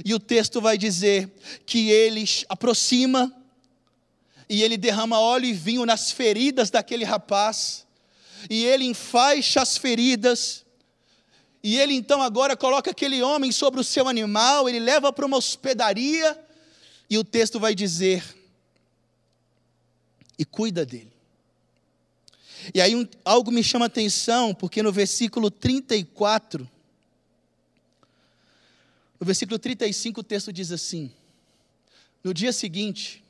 E 0.05 0.13
o 0.13 0.19
texto 0.19 0.61
vai 0.61 0.77
dizer 0.77 1.31
que 1.65 1.89
ele 1.89 2.23
aproxima 2.47 3.31
e 4.51 4.61
ele 4.63 4.75
derrama 4.75 5.17
óleo 5.17 5.45
e 5.45 5.53
vinho 5.53 5.85
nas 5.85 6.11
feridas 6.11 6.69
daquele 6.69 7.05
rapaz. 7.05 7.87
E 8.49 8.65
ele 8.65 8.83
enfaixa 8.83 9.61
as 9.61 9.77
feridas. 9.77 10.65
E 11.63 11.77
ele 11.79 11.93
então 11.93 12.21
agora 12.21 12.57
coloca 12.57 12.91
aquele 12.91 13.23
homem 13.23 13.49
sobre 13.49 13.79
o 13.79 13.83
seu 13.83 14.09
animal, 14.09 14.67
ele 14.67 14.79
leva 14.79 15.13
para 15.13 15.25
uma 15.25 15.37
hospedaria. 15.37 16.37
E 17.09 17.17
o 17.17 17.23
texto 17.23 17.61
vai 17.61 17.73
dizer: 17.73 18.25
e 20.37 20.43
cuida 20.43 20.85
dele. 20.85 21.13
E 22.73 22.81
aí 22.81 22.93
um, 22.93 23.07
algo 23.23 23.51
me 23.51 23.63
chama 23.63 23.85
a 23.85 23.87
atenção, 23.87 24.53
porque 24.53 24.83
no 24.83 24.91
versículo 24.91 25.49
34, 25.49 26.69
no 29.17 29.25
versículo 29.25 29.57
35 29.57 30.19
o 30.19 30.23
texto 30.23 30.51
diz 30.51 30.73
assim: 30.73 31.09
No 32.21 32.33
dia 32.33 32.51
seguinte, 32.51 33.20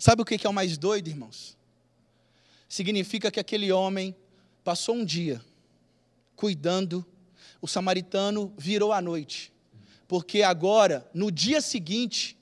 sabe 0.00 0.22
o 0.22 0.24
que 0.24 0.44
é 0.46 0.50
o 0.50 0.52
mais 0.52 0.76
doido, 0.78 1.08
irmãos? 1.08 1.56
Significa 2.68 3.30
que 3.30 3.38
aquele 3.38 3.70
homem 3.70 4.16
passou 4.64 4.94
um 4.94 5.04
dia 5.04 5.40
cuidando, 6.34 7.04
o 7.60 7.68
samaritano 7.68 8.52
virou 8.56 8.92
à 8.92 9.02
noite, 9.02 9.52
porque 10.08 10.42
agora, 10.42 11.08
no 11.12 11.30
dia 11.30 11.60
seguinte, 11.60 12.36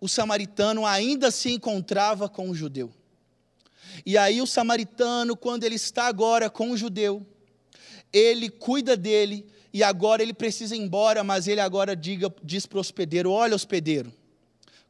o 0.00 0.08
samaritano 0.08 0.84
ainda 0.84 1.30
se 1.30 1.52
encontrava 1.52 2.28
com 2.28 2.50
o 2.50 2.54
judeu. 2.54 2.92
E 4.04 4.18
aí 4.18 4.42
o 4.42 4.46
samaritano, 4.46 5.36
quando 5.36 5.62
ele 5.62 5.76
está 5.76 6.06
agora 6.08 6.50
com 6.50 6.72
o 6.72 6.76
judeu, 6.76 7.24
ele 8.12 8.50
cuida 8.50 8.96
dele 8.96 9.46
e 9.72 9.82
agora 9.84 10.22
ele 10.22 10.34
precisa 10.34 10.74
ir 10.74 10.80
embora, 10.80 11.22
mas 11.22 11.46
ele 11.46 11.60
agora 11.60 11.94
diga, 11.94 12.32
diz 12.42 12.66
para 12.66 12.78
o 12.78 12.80
hospedeiro: 12.80 13.30
Olha, 13.30 13.54
hospedeiro, 13.54 14.12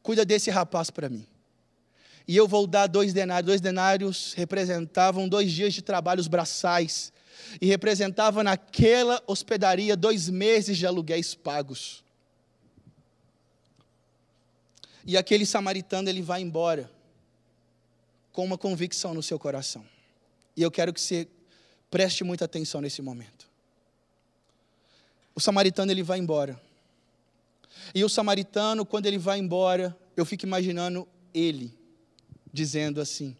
cuida 0.01 0.25
desse 0.25 0.49
rapaz 0.49 0.89
para 0.89 1.09
mim. 1.09 1.27
E 2.27 2.37
eu 2.37 2.47
vou 2.47 2.65
dar 2.65 2.87
dois 2.87 3.13
denários. 3.13 3.45
Dois 3.45 3.61
denários 3.61 4.33
representavam 4.33 5.27
dois 5.27 5.51
dias 5.51 5.73
de 5.73 5.81
trabalhos 5.81 6.27
braçais. 6.27 7.11
E 7.59 7.65
representava 7.65 8.43
naquela 8.43 9.21
hospedaria 9.27 9.95
dois 9.95 10.29
meses 10.29 10.77
de 10.77 10.85
aluguéis 10.85 11.35
pagos. 11.35 12.03
E 15.05 15.17
aquele 15.17 15.45
samaritano 15.45 16.07
ele 16.07 16.21
vai 16.21 16.41
embora 16.41 16.89
com 18.31 18.45
uma 18.45 18.57
convicção 18.57 19.13
no 19.13 19.21
seu 19.21 19.37
coração. 19.37 19.85
E 20.55 20.61
eu 20.61 20.71
quero 20.71 20.93
que 20.93 21.01
você 21.01 21.27
preste 21.91 22.23
muita 22.23 22.45
atenção 22.45 22.79
nesse 22.79 23.01
momento. 23.01 23.47
O 25.35 25.41
samaritano 25.41 25.91
ele 25.91 26.03
vai 26.03 26.19
embora. 26.19 26.59
E 27.93 28.03
o 28.03 28.09
samaritano, 28.09 28.85
quando 28.85 29.07
ele 29.07 29.17
vai 29.17 29.39
embora, 29.39 29.95
eu 30.15 30.25
fico 30.25 30.45
imaginando 30.45 31.07
ele 31.33 31.82
dizendo 32.53 33.01
assim: 33.01 33.35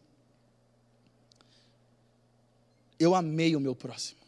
Eu 3.00 3.14
amei 3.14 3.56
o 3.56 3.60
meu 3.60 3.76
próximo. 3.76 4.20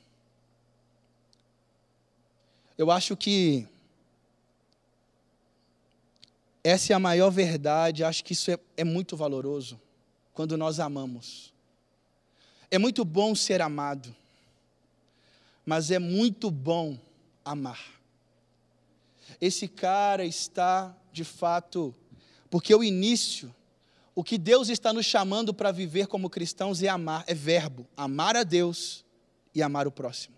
Eu 2.77 2.91
acho 2.91 3.17
que 3.17 3.67
essa 6.63 6.93
é 6.93 6.95
a 6.95 6.99
maior 6.99 7.29
verdade, 7.29 8.03
acho 8.03 8.23
que 8.23 8.33
isso 8.33 8.51
é, 8.51 8.59
é 8.77 8.83
muito 8.83 9.15
valoroso 9.15 9.79
quando 10.33 10.57
nós 10.57 10.79
amamos. 10.79 11.53
É 12.69 12.77
muito 12.77 13.05
bom 13.05 13.33
ser 13.35 13.61
amado, 13.61 14.13
mas 15.65 15.91
é 15.91 15.99
muito 15.99 16.51
bom 16.51 16.99
amar. 17.43 17.79
Esse 19.39 19.67
cara 19.67 20.25
está, 20.25 20.95
de 21.13 21.23
fato, 21.23 21.93
porque 22.49 22.73
o 22.73 22.83
início, 22.83 23.53
o 24.15 24.23
que 24.23 24.37
Deus 24.37 24.69
está 24.69 24.93
nos 24.93 25.05
chamando 25.05 25.53
para 25.53 25.73
viver 25.73 26.07
como 26.07 26.29
cristãos 26.29 26.81
é 26.81 26.87
amar, 26.87 27.25
é 27.27 27.33
verbo, 27.33 27.85
amar 27.97 28.37
a 28.37 28.43
Deus 28.43 29.03
e 29.53 29.61
amar 29.61 29.85
o 29.85 29.91
próximo. 29.91 30.35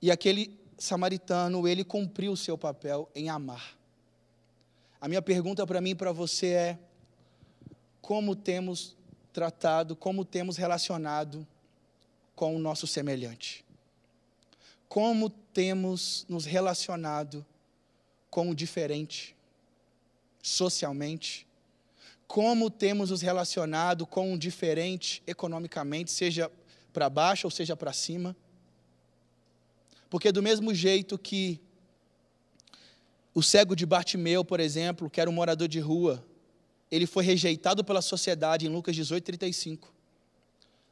E 0.00 0.10
aquele 0.10 0.60
samaritano, 0.76 1.66
ele 1.66 1.82
cumpriu 1.82 2.32
o 2.32 2.36
seu 2.36 2.58
papel 2.58 3.08
em 3.14 3.30
amar. 3.30 3.78
A 5.00 5.08
minha 5.08 5.22
pergunta 5.22 5.66
para 5.66 5.80
mim 5.80 5.90
e 5.90 5.94
para 5.94 6.12
você 6.12 6.48
é: 6.48 6.78
como 8.02 8.36
temos 8.36 8.94
tratado, 9.32 9.96
como 9.96 10.22
temos 10.22 10.58
relacionado 10.58 11.46
com 12.34 12.54
o 12.54 12.58
nosso 12.58 12.86
semelhante? 12.86 13.64
Como 14.86 15.30
temos 15.30 16.26
nos 16.28 16.44
relacionado 16.44 17.46
com 18.28 18.50
o 18.50 18.54
diferente, 18.54 19.34
socialmente? 20.42 21.46
Como 22.26 22.68
temos 22.68 23.10
nos 23.10 23.22
relacionado 23.22 24.04
com 24.04 24.34
o 24.34 24.38
diferente 24.38 25.22
economicamente, 25.26 26.10
seja 26.10 26.50
para 26.92 27.08
baixo 27.08 27.46
ou 27.46 27.50
seja 27.50 27.76
para 27.76 27.92
cima? 27.92 28.36
Porque, 30.10 30.32
do 30.32 30.42
mesmo 30.42 30.74
jeito 30.74 31.16
que 31.16 31.60
o 33.34 33.42
cego 33.42 33.74
de 33.74 33.86
Bartimeu, 33.86 34.44
por 34.44 34.60
exemplo, 34.60 35.08
que 35.08 35.20
era 35.20 35.30
um 35.30 35.32
morador 35.32 35.68
de 35.68 35.80
rua, 35.80 36.22
ele 36.90 37.06
foi 37.06 37.24
rejeitado 37.24 37.82
pela 37.82 38.02
sociedade 38.02 38.66
em 38.66 38.68
Lucas 38.68 38.94
18, 38.94 39.24
35. 39.24 39.90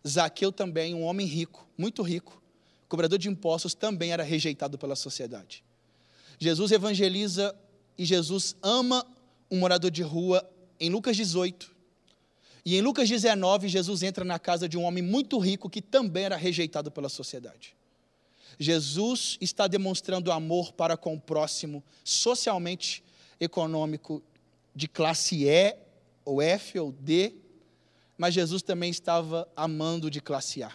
Zaqueu 0.08 0.50
também, 0.50 0.94
um 0.94 1.02
homem 1.02 1.26
rico, 1.26 1.68
muito 1.76 2.02
rico, 2.02 2.40
cobrador 2.88 3.18
de 3.18 3.28
impostos, 3.28 3.74
também 3.74 4.12
era 4.12 4.22
rejeitado 4.22 4.78
pela 4.78 4.96
sociedade. 4.96 5.62
Jesus 6.38 6.72
evangeliza 6.72 7.54
e 7.98 8.06
Jesus 8.06 8.56
ama 8.62 9.06
um 9.50 9.58
morador 9.58 9.90
de 9.90 10.02
rua 10.02 10.48
em 10.78 10.90
Lucas 10.90 11.16
18. 11.16 11.74
E 12.64 12.76
em 12.76 12.80
Lucas 12.82 13.08
19, 13.08 13.68
Jesus 13.68 14.02
entra 14.02 14.24
na 14.24 14.38
casa 14.38 14.68
de 14.68 14.76
um 14.76 14.84
homem 14.84 15.02
muito 15.02 15.38
rico 15.38 15.70
que 15.70 15.80
também 15.80 16.24
era 16.24 16.36
rejeitado 16.36 16.90
pela 16.90 17.08
sociedade. 17.08 17.74
Jesus 18.58 19.38
está 19.40 19.66
demonstrando 19.66 20.30
amor 20.30 20.72
para 20.72 20.96
com 20.96 21.14
o 21.14 21.20
próximo, 21.20 21.82
socialmente, 22.04 23.02
econômico, 23.38 24.22
de 24.74 24.86
classe 24.86 25.46
E, 25.46 25.76
ou 26.24 26.42
F, 26.42 26.78
ou 26.78 26.92
D, 26.92 27.34
mas 28.18 28.34
Jesus 28.34 28.62
também 28.62 28.90
estava 28.90 29.48
amando 29.56 30.10
de 30.10 30.20
classe 30.20 30.62
A. 30.62 30.70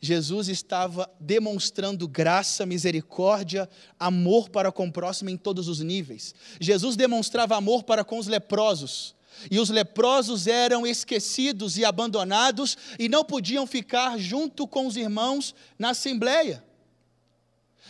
Jesus 0.00 0.48
estava 0.48 1.10
demonstrando 1.20 2.08
graça, 2.08 2.64
misericórdia, 2.64 3.68
amor 3.98 4.48
para 4.48 4.72
com 4.72 4.88
o 4.88 4.92
próximo 4.92 5.28
em 5.28 5.36
todos 5.36 5.68
os 5.68 5.80
níveis. 5.80 6.34
Jesus 6.58 6.96
demonstrava 6.96 7.54
amor 7.54 7.82
para 7.82 8.02
com 8.02 8.18
os 8.18 8.26
leprosos, 8.26 9.14
e 9.50 9.58
os 9.58 9.70
leprosos 9.70 10.46
eram 10.46 10.86
esquecidos 10.86 11.78
e 11.78 11.84
abandonados 11.84 12.76
e 12.98 13.08
não 13.08 13.24
podiam 13.24 13.66
ficar 13.66 14.18
junto 14.18 14.66
com 14.66 14.86
os 14.86 14.96
irmãos 14.96 15.54
na 15.78 15.90
assembleia. 15.90 16.64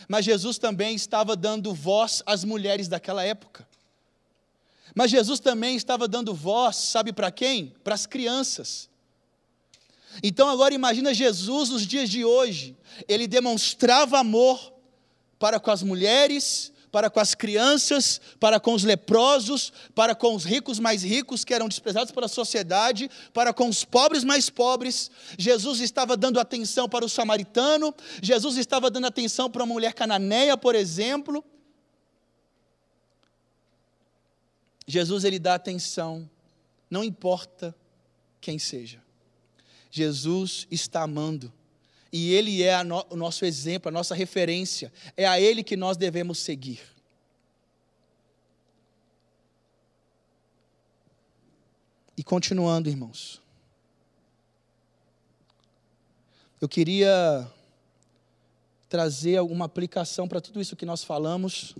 Mas 0.07 0.25
Jesus 0.25 0.57
também 0.57 0.95
estava 0.95 1.35
dando 1.35 1.73
voz 1.73 2.21
às 2.25 2.43
mulheres 2.43 2.87
daquela 2.87 3.23
época. 3.23 3.67
Mas 4.93 5.11
Jesus 5.11 5.39
também 5.39 5.75
estava 5.75 6.07
dando 6.07 6.33
voz, 6.33 6.75
sabe 6.75 7.13
para 7.13 7.31
quem? 7.31 7.73
Para 7.83 7.95
as 7.95 8.05
crianças. 8.05 8.89
Então 10.23 10.49
agora 10.49 10.73
imagina 10.73 11.13
Jesus 11.13 11.69
nos 11.69 11.85
dias 11.85 12.09
de 12.09 12.25
hoje. 12.25 12.75
Ele 13.07 13.27
demonstrava 13.27 14.19
amor 14.19 14.73
para 15.39 15.59
com 15.59 15.71
as 15.71 15.81
mulheres, 15.81 16.71
para 16.91 17.09
com 17.09 17.19
as 17.19 17.33
crianças, 17.33 18.19
para 18.39 18.59
com 18.59 18.73
os 18.73 18.83
leprosos, 18.83 19.71
para 19.95 20.13
com 20.13 20.35
os 20.35 20.43
ricos 20.43 20.77
mais 20.77 21.03
ricos 21.03 21.45
que 21.45 21.53
eram 21.53 21.69
desprezados 21.69 22.11
pela 22.11 22.27
sociedade, 22.27 23.09
para 23.33 23.53
com 23.53 23.69
os 23.69 23.85
pobres 23.85 24.23
mais 24.23 24.49
pobres. 24.49 25.09
Jesus 25.37 25.79
estava 25.79 26.17
dando 26.17 26.39
atenção 26.39 26.89
para 26.89 27.05
o 27.05 27.09
samaritano, 27.09 27.95
Jesus 28.21 28.57
estava 28.57 28.91
dando 28.91 29.07
atenção 29.07 29.49
para 29.49 29.63
uma 29.63 29.73
mulher 29.73 29.93
cananeia, 29.93 30.57
por 30.57 30.75
exemplo. 30.75 31.43
Jesus 34.85 35.23
ele 35.23 35.39
dá 35.39 35.55
atenção, 35.55 36.29
não 36.89 37.03
importa 37.03 37.73
quem 38.41 38.59
seja. 38.59 39.01
Jesus 39.91 40.65
está 40.71 41.03
amando 41.03 41.51
e 42.11 42.33
Ele 42.33 42.61
é 42.61 42.83
no, 42.83 43.05
o 43.09 43.15
nosso 43.15 43.45
exemplo, 43.45 43.89
a 43.89 43.91
nossa 43.91 44.13
referência. 44.13 44.91
É 45.15 45.25
a 45.25 45.39
Ele 45.39 45.63
que 45.63 45.77
nós 45.77 45.95
devemos 45.95 46.39
seguir. 46.39 46.81
E 52.17 52.23
continuando, 52.23 52.89
irmãos. 52.89 53.41
Eu 56.59 56.67
queria 56.67 57.49
trazer 58.89 59.37
alguma 59.37 59.65
aplicação 59.65 60.27
para 60.27 60.41
tudo 60.41 60.59
isso 60.59 60.75
que 60.75 60.85
nós 60.85 61.03
falamos. 61.03 61.75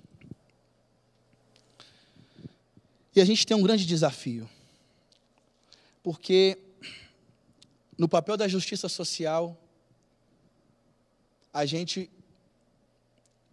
E 3.14 3.20
a 3.20 3.26
gente 3.26 3.46
tem 3.46 3.56
um 3.56 3.62
grande 3.62 3.86
desafio. 3.86 4.50
Porque 6.02 6.58
no 8.02 8.10
papel 8.10 8.36
da 8.36 8.48
justiça 8.48 8.90
social, 8.90 9.56
a 11.54 11.68
gente 11.68 12.10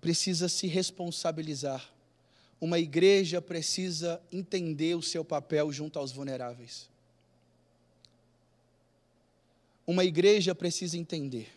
precisa 0.01 0.49
se 0.49 0.67
responsabilizar. 0.67 1.93
Uma 2.59 2.79
igreja 2.79 3.43
precisa 3.43 4.19
entender 4.33 4.95
o 4.95 5.03
seu 5.03 5.23
papel 5.23 5.71
junto 5.71 5.99
aos 5.99 6.13
vulneráveis. 6.13 6.89
Uma 9.87 10.03
igreja 10.03 10.55
precisa 10.55 10.97
entender 10.97 11.55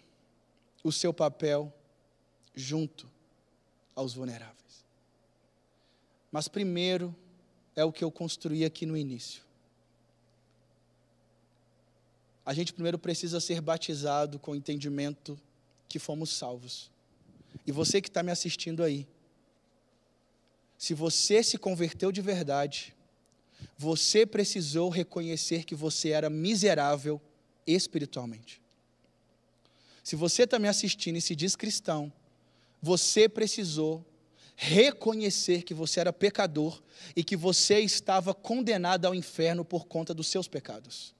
o 0.83 0.91
seu 0.91 1.13
papel 1.13 1.73
junto 2.53 3.09
aos 3.95 4.13
vulneráveis. 4.13 4.85
Mas 6.29 6.49
primeiro 6.49 7.15
é 7.73 7.85
o 7.85 7.91
que 7.93 8.03
eu 8.03 8.11
construí 8.11 8.65
aqui 8.65 8.85
no 8.85 8.97
início. 8.97 9.49
A 12.45 12.53
gente 12.53 12.73
primeiro 12.73 12.97
precisa 12.97 13.39
ser 13.39 13.61
batizado 13.61 14.39
com 14.39 14.51
o 14.51 14.55
entendimento 14.55 15.39
que 15.87 15.99
fomos 15.99 16.31
salvos. 16.31 16.89
E 17.65 17.71
você 17.71 18.01
que 18.01 18.07
está 18.07 18.23
me 18.23 18.31
assistindo 18.31 18.83
aí, 18.83 19.07
se 20.77 20.93
você 20.93 21.43
se 21.43 21.57
converteu 21.57 22.11
de 22.11 22.21
verdade, 22.21 22.95
você 23.77 24.25
precisou 24.25 24.89
reconhecer 24.89 25.63
que 25.63 25.75
você 25.75 26.09
era 26.09 26.29
miserável 26.29 27.21
espiritualmente. 27.67 28.59
Se 30.03 30.15
você 30.15 30.43
está 30.43 30.57
me 30.57 30.67
assistindo 30.67 31.17
e 31.17 31.21
se 31.21 31.35
diz 31.35 31.55
cristão, 31.55 32.11
você 32.81 33.29
precisou 33.29 34.03
reconhecer 34.55 35.63
que 35.63 35.73
você 35.73 35.99
era 35.99 36.11
pecador 36.11 36.81
e 37.15 37.23
que 37.23 37.35
você 37.35 37.79
estava 37.79 38.33
condenado 38.33 39.05
ao 39.05 39.13
inferno 39.13 39.63
por 39.63 39.85
conta 39.85 40.13
dos 40.13 40.27
seus 40.27 40.47
pecados. 40.47 41.13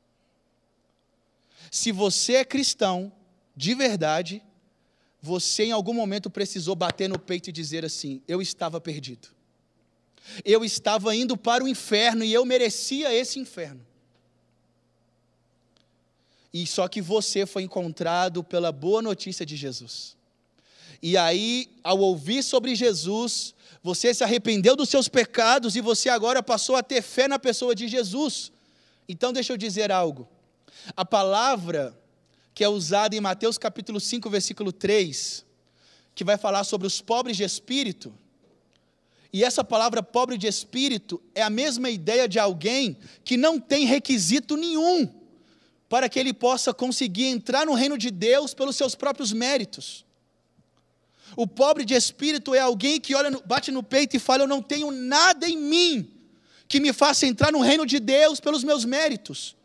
Se 1.69 1.91
você 1.91 2.35
é 2.35 2.45
cristão 2.45 3.11
de 3.55 3.75
verdade, 3.75 4.41
você 5.21 5.65
em 5.65 5.71
algum 5.71 5.93
momento 5.93 6.29
precisou 6.29 6.75
bater 6.75 7.07
no 7.07 7.19
peito 7.19 7.49
e 7.49 7.53
dizer 7.53 7.85
assim: 7.85 8.21
Eu 8.27 8.41
estava 8.41 8.81
perdido. 8.81 9.27
Eu 10.45 10.63
estava 10.63 11.15
indo 11.15 11.35
para 11.35 11.63
o 11.63 11.67
inferno 11.67 12.23
e 12.23 12.33
eu 12.33 12.45
merecia 12.45 13.13
esse 13.13 13.39
inferno. 13.39 13.85
E 16.53 16.65
só 16.67 16.87
que 16.87 17.01
você 17.01 17.45
foi 17.45 17.63
encontrado 17.63 18.43
pela 18.43 18.71
boa 18.71 19.01
notícia 19.01 19.45
de 19.45 19.55
Jesus. 19.55 20.17
E 21.01 21.17
aí, 21.17 21.69
ao 21.83 21.99
ouvir 21.99 22.43
sobre 22.43 22.75
Jesus, 22.75 23.55
você 23.81 24.13
se 24.13 24.23
arrependeu 24.23 24.75
dos 24.75 24.89
seus 24.89 25.07
pecados 25.07 25.75
e 25.75 25.81
você 25.81 26.09
agora 26.09 26.43
passou 26.43 26.75
a 26.75 26.83
ter 26.83 27.01
fé 27.01 27.27
na 27.27 27.39
pessoa 27.39 27.73
de 27.73 27.87
Jesus. 27.87 28.51
Então, 29.07 29.33
deixa 29.33 29.53
eu 29.53 29.57
dizer 29.57 29.91
algo. 29.91 30.27
A 30.95 31.05
palavra 31.05 31.97
que 32.53 32.63
é 32.63 32.69
usada 32.69 33.15
em 33.15 33.21
Mateus 33.21 33.57
capítulo 33.57 33.99
5, 33.99 34.29
versículo 34.29 34.71
3, 34.71 35.45
que 36.13 36.23
vai 36.23 36.37
falar 36.37 36.63
sobre 36.63 36.85
os 36.85 37.01
pobres 37.01 37.37
de 37.37 37.43
espírito. 37.43 38.13
E 39.33 39.43
essa 39.43 39.63
palavra 39.63 40.03
pobre 40.03 40.37
de 40.37 40.47
espírito 40.47 41.21
é 41.33 41.41
a 41.41 41.49
mesma 41.49 41.89
ideia 41.89 42.27
de 42.27 42.37
alguém 42.37 42.97
que 43.23 43.37
não 43.37 43.59
tem 43.59 43.85
requisito 43.85 44.57
nenhum 44.57 45.09
para 45.87 46.09
que 46.09 46.19
ele 46.19 46.33
possa 46.33 46.73
conseguir 46.73 47.25
entrar 47.25 47.65
no 47.65 47.73
reino 47.73 47.97
de 47.97 48.11
Deus 48.11 48.53
pelos 48.53 48.75
seus 48.75 48.95
próprios 48.95 49.31
méritos. 49.31 50.05
O 51.35 51.47
pobre 51.47 51.85
de 51.85 51.93
espírito 51.93 52.53
é 52.53 52.59
alguém 52.59 52.99
que 52.99 53.15
olha, 53.15 53.31
bate 53.45 53.71
no 53.71 53.81
peito 53.81 54.15
e 54.15 54.19
fala: 54.19 54.43
Eu 54.43 54.47
não 54.47 54.61
tenho 54.61 54.91
nada 54.91 55.47
em 55.47 55.57
mim 55.57 56.11
que 56.67 56.79
me 56.79 56.91
faça 56.91 57.25
entrar 57.25 57.51
no 57.51 57.61
reino 57.61 57.85
de 57.85 57.99
Deus 57.99 58.39
pelos 58.39 58.63
meus 58.63 58.83
méritos. 58.83 59.55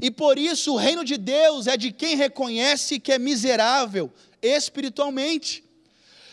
E 0.00 0.10
por 0.10 0.38
isso 0.38 0.72
o 0.72 0.76
reino 0.76 1.04
de 1.04 1.16
Deus 1.16 1.66
é 1.66 1.76
de 1.76 1.92
quem 1.92 2.16
reconhece 2.16 2.98
que 2.98 3.12
é 3.12 3.18
miserável 3.18 4.10
espiritualmente. 4.40 5.64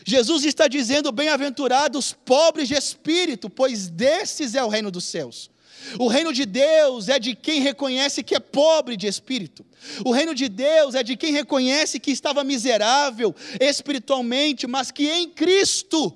Jesus 0.05 0.45
está 0.45 0.67
dizendo: 0.67 1.11
bem-aventurados 1.11 2.13
pobres 2.25 2.67
de 2.67 2.73
espírito, 2.75 3.49
pois 3.49 3.89
desses 3.89 4.55
é 4.55 4.63
o 4.63 4.69
reino 4.69 4.89
dos 4.89 5.05
céus. 5.05 5.49
O 5.97 6.07
reino 6.07 6.33
de 6.33 6.45
Deus 6.45 7.07
é 7.07 7.19
de 7.19 7.35
quem 7.35 7.61
reconhece 7.61 8.21
que 8.21 8.35
é 8.35 8.39
pobre 8.39 8.97
de 8.97 9.07
espírito. 9.07 9.65
O 10.03 10.11
reino 10.11 10.35
de 10.35 10.49
Deus 10.49 10.93
é 10.93 11.01
de 11.01 11.15
quem 11.15 11.31
reconhece 11.31 11.99
que 11.99 12.11
estava 12.11 12.43
miserável 12.43 13.33
espiritualmente, 13.59 14.67
mas 14.67 14.91
que 14.91 15.09
em 15.09 15.29
Cristo 15.29 16.15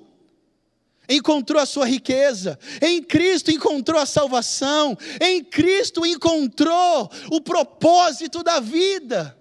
encontrou 1.08 1.60
a 1.60 1.66
sua 1.66 1.86
riqueza, 1.86 2.58
em 2.80 3.02
Cristo 3.02 3.50
encontrou 3.50 4.00
a 4.00 4.06
salvação, 4.06 4.96
em 5.20 5.42
Cristo 5.42 6.04
encontrou 6.06 7.10
o 7.30 7.40
propósito 7.40 8.42
da 8.42 8.60
vida. 8.60 9.36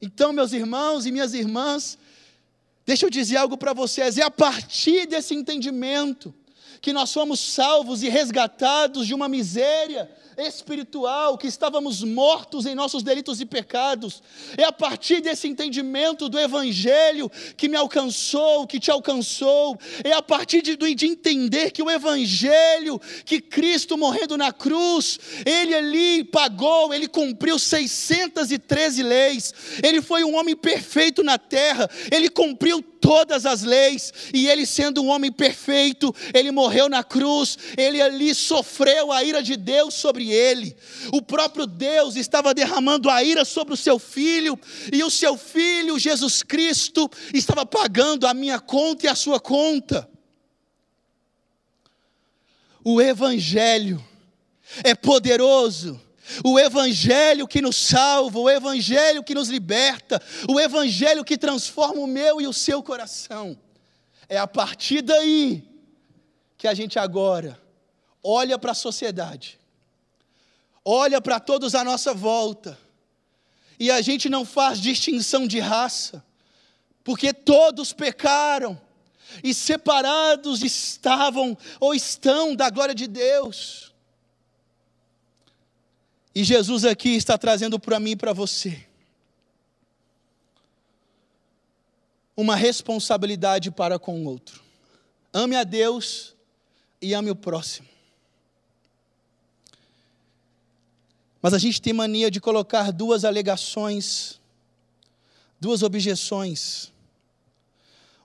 Então, 0.00 0.32
meus 0.32 0.52
irmãos 0.52 1.06
e 1.06 1.12
minhas 1.12 1.34
irmãs, 1.34 1.98
deixa 2.86 3.06
eu 3.06 3.10
dizer 3.10 3.36
algo 3.36 3.56
para 3.56 3.72
vocês, 3.72 4.18
é 4.18 4.22
a 4.22 4.30
partir 4.30 5.06
desse 5.06 5.34
entendimento 5.34 6.34
que 6.80 6.92
nós 6.92 7.12
fomos 7.12 7.38
salvos 7.38 8.02
e 8.02 8.08
resgatados 8.08 9.06
de 9.06 9.14
uma 9.14 9.28
miséria 9.28 10.10
espiritual, 10.46 11.36
que 11.36 11.46
estávamos 11.46 12.02
mortos 12.02 12.66
em 12.66 12.74
nossos 12.74 13.02
delitos 13.02 13.40
e 13.40 13.46
pecados. 13.46 14.22
É 14.56 14.64
a 14.64 14.72
partir 14.72 15.20
desse 15.20 15.48
entendimento 15.48 16.28
do 16.28 16.38
Evangelho 16.38 17.30
que 17.56 17.68
me 17.68 17.76
alcançou, 17.76 18.66
que 18.66 18.80
te 18.80 18.90
alcançou. 18.90 19.78
É 20.04 20.12
a 20.12 20.22
partir 20.22 20.62
de, 20.62 20.76
de 20.76 21.06
entender 21.06 21.70
que 21.70 21.82
o 21.82 21.90
Evangelho, 21.90 23.00
que 23.24 23.40
Cristo 23.40 23.96
morrendo 23.96 24.36
na 24.36 24.52
cruz, 24.52 25.18
Ele 25.44 25.74
ali 25.74 26.24
pagou, 26.24 26.92
Ele 26.92 27.08
cumpriu 27.08 27.58
613 27.58 29.02
leis. 29.02 29.54
Ele 29.82 30.00
foi 30.00 30.24
um 30.24 30.36
homem 30.36 30.56
perfeito 30.56 31.22
na 31.22 31.38
terra. 31.38 31.88
Ele 32.10 32.28
cumpriu 32.28 32.82
todas 33.00 33.46
as 33.46 33.62
leis, 33.62 34.12
e 34.32 34.46
ele, 34.46 34.66
sendo 34.66 35.02
um 35.02 35.08
homem 35.08 35.32
perfeito, 35.32 36.14
ele 36.34 36.50
morreu 36.50 36.88
na 36.88 37.02
cruz, 37.02 37.56
ele 37.76 38.00
ali 38.00 38.34
sofreu 38.34 39.10
a 39.10 39.24
ira 39.24 39.42
de 39.42 39.56
Deus 39.56 39.94
sobre 39.94 40.29
ele. 40.30 40.76
O 41.12 41.20
próprio 41.20 41.66
Deus 41.66 42.16
estava 42.16 42.54
derramando 42.54 43.10
a 43.10 43.22
ira 43.22 43.44
sobre 43.44 43.74
o 43.74 43.76
seu 43.76 43.98
filho, 43.98 44.58
e 44.92 45.02
o 45.02 45.10
seu 45.10 45.36
filho, 45.36 45.98
Jesus 45.98 46.42
Cristo, 46.42 47.10
estava 47.34 47.66
pagando 47.66 48.26
a 48.26 48.34
minha 48.34 48.58
conta 48.58 49.06
e 49.06 49.08
a 49.08 49.14
sua 49.14 49.40
conta. 49.40 50.08
O 52.84 53.00
Evangelho 53.00 54.02
é 54.84 54.94
poderoso 54.94 56.00
o 56.44 56.58
Evangelho 56.58 57.48
que 57.48 57.60
nos 57.60 57.76
salva, 57.76 58.38
o 58.38 58.48
Evangelho 58.48 59.24
que 59.24 59.34
nos 59.34 59.48
liberta, 59.48 60.22
o 60.48 60.60
Evangelho 60.60 61.24
que 61.24 61.36
transforma 61.36 62.00
o 62.00 62.06
meu 62.06 62.40
e 62.40 62.46
o 62.46 62.52
seu 62.52 62.82
coração. 62.82 63.58
É 64.28 64.38
a 64.38 64.46
partir 64.46 65.02
daí 65.02 65.68
que 66.56 66.68
a 66.68 66.74
gente 66.74 66.98
agora 66.98 67.60
olha 68.22 68.58
para 68.58 68.72
a 68.72 68.74
sociedade, 68.74 69.58
olha 70.90 71.20
para 71.20 71.38
todos 71.38 71.74
à 71.74 71.84
nossa 71.84 72.12
volta, 72.12 72.78
e 73.78 73.90
a 73.90 74.00
gente 74.00 74.28
não 74.28 74.44
faz 74.44 74.80
distinção 74.80 75.46
de 75.46 75.58
raça, 75.58 76.24
porque 77.04 77.32
todos 77.32 77.92
pecaram 77.92 78.80
e 79.42 79.54
separados 79.54 80.62
estavam 80.62 81.56
ou 81.78 81.94
estão 81.94 82.54
da 82.54 82.68
glória 82.68 82.94
de 82.94 83.06
Deus. 83.06 83.94
E 86.34 86.44
Jesus 86.44 86.84
aqui 86.84 87.10
está 87.10 87.38
trazendo 87.38 87.78
para 87.78 87.98
mim 87.98 88.12
e 88.12 88.16
para 88.16 88.32
você 88.32 88.86
uma 92.36 92.56
responsabilidade 92.56 93.70
para 93.70 93.98
com 93.98 94.24
o 94.24 94.28
outro. 94.28 94.62
Ame 95.32 95.56
a 95.56 95.64
Deus 95.64 96.34
e 97.00 97.14
ame 97.14 97.30
o 97.30 97.36
próximo. 97.36 97.88
Mas 101.42 101.54
a 101.54 101.58
gente 101.58 101.80
tem 101.80 101.92
mania 101.92 102.30
de 102.30 102.40
colocar 102.40 102.92
duas 102.92 103.24
alegações, 103.24 104.40
duas 105.58 105.82
objeções. 105.82 106.92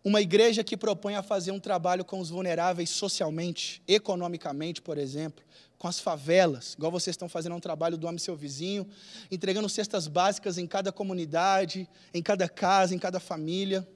Uma 0.04 0.22
igreja 0.22 0.64
que 0.64 0.78
propõe 0.78 1.16
a 1.16 1.24
fazer 1.24 1.52
um 1.52 1.60
trabalho 1.60 2.04
com 2.04 2.20
os 2.20 2.30
vulneráveis 2.30 2.90
socialmente, 2.90 3.82
economicamente, 3.88 4.82
por 4.82 4.98
exemplo, 4.98 5.44
com 5.80 5.88
as 5.88 6.00
favelas, 6.00 6.74
igual 6.74 6.92
vocês 6.92 7.14
estão 7.14 7.30
fazendo 7.30 7.56
um 7.56 7.60
trabalho 7.60 7.98
do 7.98 8.08
Ame 8.08 8.20
Seu 8.20 8.36
Vizinho, 8.36 8.88
entregando 9.32 9.70
cestas 9.70 10.08
básicas 10.08 10.58
em 10.58 10.68
cada 10.68 10.92
comunidade, 10.92 11.88
em 12.14 12.22
cada 12.22 12.48
casa, 12.50 12.94
em 12.94 13.00
cada 13.00 13.20
família. 13.20 13.88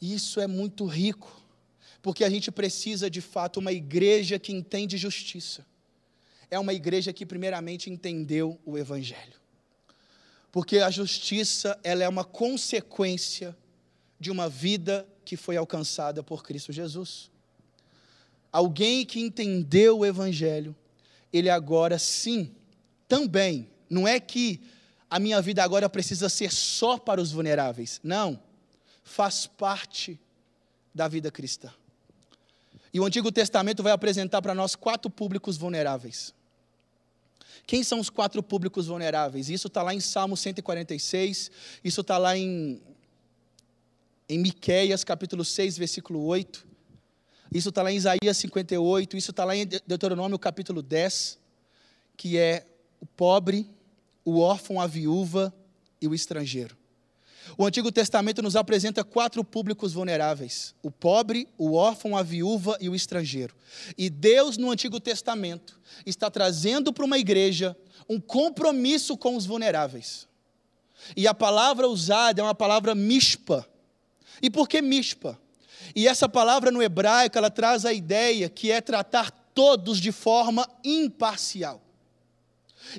Isso 0.00 0.40
é 0.40 0.46
muito 0.46 0.84
rico, 0.84 1.42
porque 2.02 2.24
a 2.24 2.30
gente 2.30 2.50
precisa 2.50 3.08
de 3.08 3.20
fato 3.20 3.58
uma 3.58 3.72
igreja 3.72 4.38
que 4.38 4.52
entende 4.52 4.96
justiça. 4.96 5.64
É 6.50 6.58
uma 6.58 6.72
igreja 6.72 7.12
que 7.12 7.26
primeiramente 7.26 7.90
entendeu 7.90 8.58
o 8.64 8.78
evangelho. 8.78 9.40
Porque 10.52 10.78
a 10.78 10.90
justiça, 10.90 11.78
ela 11.82 12.02
é 12.02 12.08
uma 12.08 12.24
consequência 12.24 13.56
de 14.18 14.30
uma 14.30 14.48
vida 14.48 15.06
que 15.24 15.36
foi 15.36 15.56
alcançada 15.56 16.22
por 16.22 16.42
Cristo 16.42 16.72
Jesus 16.72 17.30
alguém 18.56 19.04
que 19.04 19.20
entendeu 19.20 19.98
o 19.98 20.06
Evangelho, 20.06 20.74
ele 21.30 21.50
agora 21.50 21.98
sim, 21.98 22.50
também 23.06 23.68
Não 23.88 24.08
é 24.08 24.18
que 24.18 24.60
a 25.08 25.20
minha 25.20 25.40
vida 25.40 25.62
agora 25.62 25.88
precisa 25.88 26.28
ser 26.28 26.50
só 26.50 26.98
para 26.98 27.20
os 27.20 27.30
vulneráveis. 27.30 28.00
Não. 28.02 28.42
Faz 29.04 29.46
parte 29.46 30.18
da 30.92 31.06
vida 31.06 31.30
cristã. 31.30 31.70
E 32.96 32.98
o 32.98 33.04
Antigo 33.04 33.30
Testamento 33.30 33.82
vai 33.82 33.92
apresentar 33.92 34.40
para 34.40 34.54
nós 34.54 34.74
quatro 34.74 35.10
públicos 35.10 35.58
vulneráveis. 35.58 36.32
Quem 37.66 37.84
são 37.84 38.00
os 38.00 38.08
quatro 38.08 38.42
públicos 38.42 38.86
vulneráveis? 38.86 39.50
Isso 39.50 39.66
está 39.66 39.82
lá 39.82 39.92
em 39.92 40.00
Salmo 40.00 40.34
146, 40.34 41.50
isso 41.84 42.00
está 42.00 42.16
lá 42.16 42.38
em, 42.38 42.80
em 44.26 44.42
capítulo 45.04 45.44
6, 45.44 45.76
versículo 45.76 46.24
8. 46.24 46.66
Isso 47.52 47.68
está 47.68 47.82
lá 47.82 47.92
em 47.92 47.96
Isaías 47.96 48.34
58, 48.38 49.14
isso 49.14 49.30
está 49.30 49.44
lá 49.44 49.54
em 49.54 49.66
Deuteronômio 49.66 50.38
capítulo 50.38 50.80
10, 50.80 51.38
que 52.16 52.38
é 52.38 52.64
o 52.98 53.04
pobre, 53.04 53.68
o 54.24 54.38
órfão, 54.38 54.80
a 54.80 54.86
viúva 54.86 55.54
e 56.00 56.08
o 56.08 56.14
estrangeiro. 56.14 56.74
O 57.56 57.64
Antigo 57.64 57.92
Testamento 57.92 58.42
nos 58.42 58.56
apresenta 58.56 59.04
quatro 59.04 59.44
públicos 59.44 59.92
vulneráveis: 59.92 60.74
o 60.82 60.90
pobre, 60.90 61.48
o 61.56 61.74
órfão, 61.74 62.16
a 62.16 62.22
viúva 62.22 62.76
e 62.80 62.88
o 62.88 62.94
estrangeiro. 62.94 63.54
E 63.96 64.08
Deus, 64.08 64.56
no 64.56 64.70
Antigo 64.70 64.98
Testamento, 64.98 65.78
está 66.04 66.30
trazendo 66.30 66.92
para 66.92 67.04
uma 67.04 67.18
igreja 67.18 67.76
um 68.08 68.20
compromisso 68.20 69.16
com 69.16 69.36
os 69.36 69.46
vulneráveis. 69.46 70.26
E 71.16 71.26
a 71.26 71.34
palavra 71.34 71.88
usada 71.88 72.40
é 72.40 72.44
uma 72.44 72.54
palavra 72.54 72.94
mispa. 72.94 73.66
E 74.40 74.50
por 74.50 74.68
que 74.68 74.80
mispa? 74.82 75.38
E 75.94 76.08
essa 76.08 76.28
palavra 76.28 76.70
no 76.70 76.82
hebraico, 76.82 77.38
ela 77.38 77.50
traz 77.50 77.84
a 77.84 77.92
ideia 77.92 78.48
que 78.48 78.70
é 78.70 78.80
tratar 78.80 79.30
todos 79.54 79.98
de 79.98 80.12
forma 80.12 80.68
imparcial. 80.84 81.80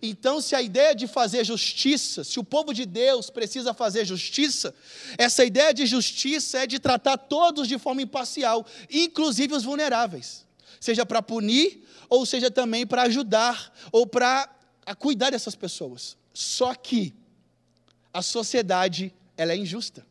Então, 0.02 0.42
se 0.42 0.56
a 0.56 0.62
ideia 0.62 0.94
de 0.94 1.08
fazer 1.08 1.44
justiça, 1.46 2.24
se 2.24 2.40
o 2.40 2.44
povo 2.44 2.74
de 2.74 2.86
Deus 2.86 3.30
precisa 3.30 3.74
fazer 3.74 4.06
justiça, 4.06 4.74
essa 5.18 5.44
ideia 5.44 5.74
de 5.74 5.86
justiça 5.86 6.60
é 6.60 6.68
de 6.68 6.80
tratar 6.80 7.18
todos 7.18 7.68
de 7.68 7.78
forma 7.78 8.02
imparcial, 8.02 8.66
inclusive 8.90 9.54
os 9.54 9.64
vulneráveis, 9.64 10.46
seja 10.80 11.06
para 11.06 11.22
punir, 11.22 11.84
ou 12.10 12.26
seja 12.26 12.50
também 12.50 12.86
para 12.86 13.04
ajudar, 13.04 13.74
ou 13.92 14.06
para 14.06 14.50
cuidar 14.98 15.32
dessas 15.32 15.56
pessoas. 15.56 16.16
Só 16.34 16.74
que 16.74 17.14
a 18.14 18.22
sociedade, 18.22 19.14
ela 19.36 19.52
é 19.54 19.58
injusta. 19.58 20.06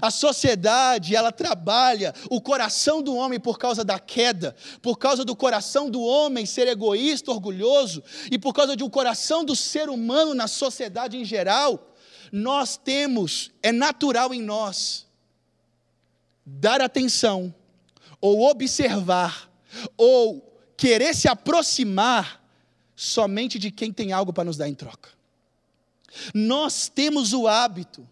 A 0.00 0.10
sociedade, 0.10 1.14
ela 1.14 1.32
trabalha 1.32 2.14
o 2.30 2.40
coração 2.40 3.02
do 3.02 3.14
homem 3.14 3.40
por 3.40 3.58
causa 3.58 3.84
da 3.84 3.98
queda, 3.98 4.54
por 4.82 4.98
causa 4.98 5.24
do 5.24 5.34
coração 5.34 5.90
do 5.90 6.00
homem 6.00 6.46
ser 6.46 6.68
egoísta, 6.68 7.30
orgulhoso, 7.30 8.02
e 8.30 8.38
por 8.38 8.52
causa 8.52 8.76
de 8.76 8.84
um 8.84 8.90
coração 8.90 9.44
do 9.44 9.56
ser 9.56 9.88
humano 9.88 10.34
na 10.34 10.46
sociedade 10.46 11.16
em 11.16 11.24
geral, 11.24 11.94
nós 12.30 12.76
temos, 12.76 13.50
é 13.62 13.72
natural 13.72 14.34
em 14.34 14.42
nós, 14.42 15.06
dar 16.44 16.80
atenção, 16.80 17.54
ou 18.20 18.48
observar, 18.48 19.50
ou 19.96 20.44
querer 20.76 21.14
se 21.14 21.28
aproximar 21.28 22.42
somente 22.94 23.58
de 23.58 23.70
quem 23.70 23.92
tem 23.92 24.12
algo 24.12 24.32
para 24.32 24.44
nos 24.44 24.56
dar 24.56 24.68
em 24.68 24.74
troca. 24.74 25.10
Nós 26.34 26.88
temos 26.88 27.32
o 27.32 27.46
hábito, 27.46 28.08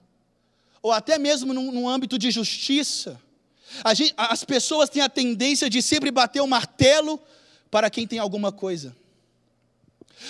ou 0.87 0.93
até 0.93 1.19
mesmo 1.19 1.53
num 1.53 1.89
âmbito 1.89 2.17
de 2.17 2.31
justiça, 2.31 3.21
gente, 3.93 4.15
as 4.17 4.45
pessoas 4.45 4.89
têm 4.89 5.03
a 5.03 5.09
tendência 5.09 5.69
de 5.69 5.83
sempre 5.83 6.13
bater 6.13 6.41
o 6.41 6.47
martelo 6.47 7.21
para 7.73 7.91
quem 7.91 8.07
tem 8.07 8.21
alguma 8.21 8.53
coisa. 8.53 8.97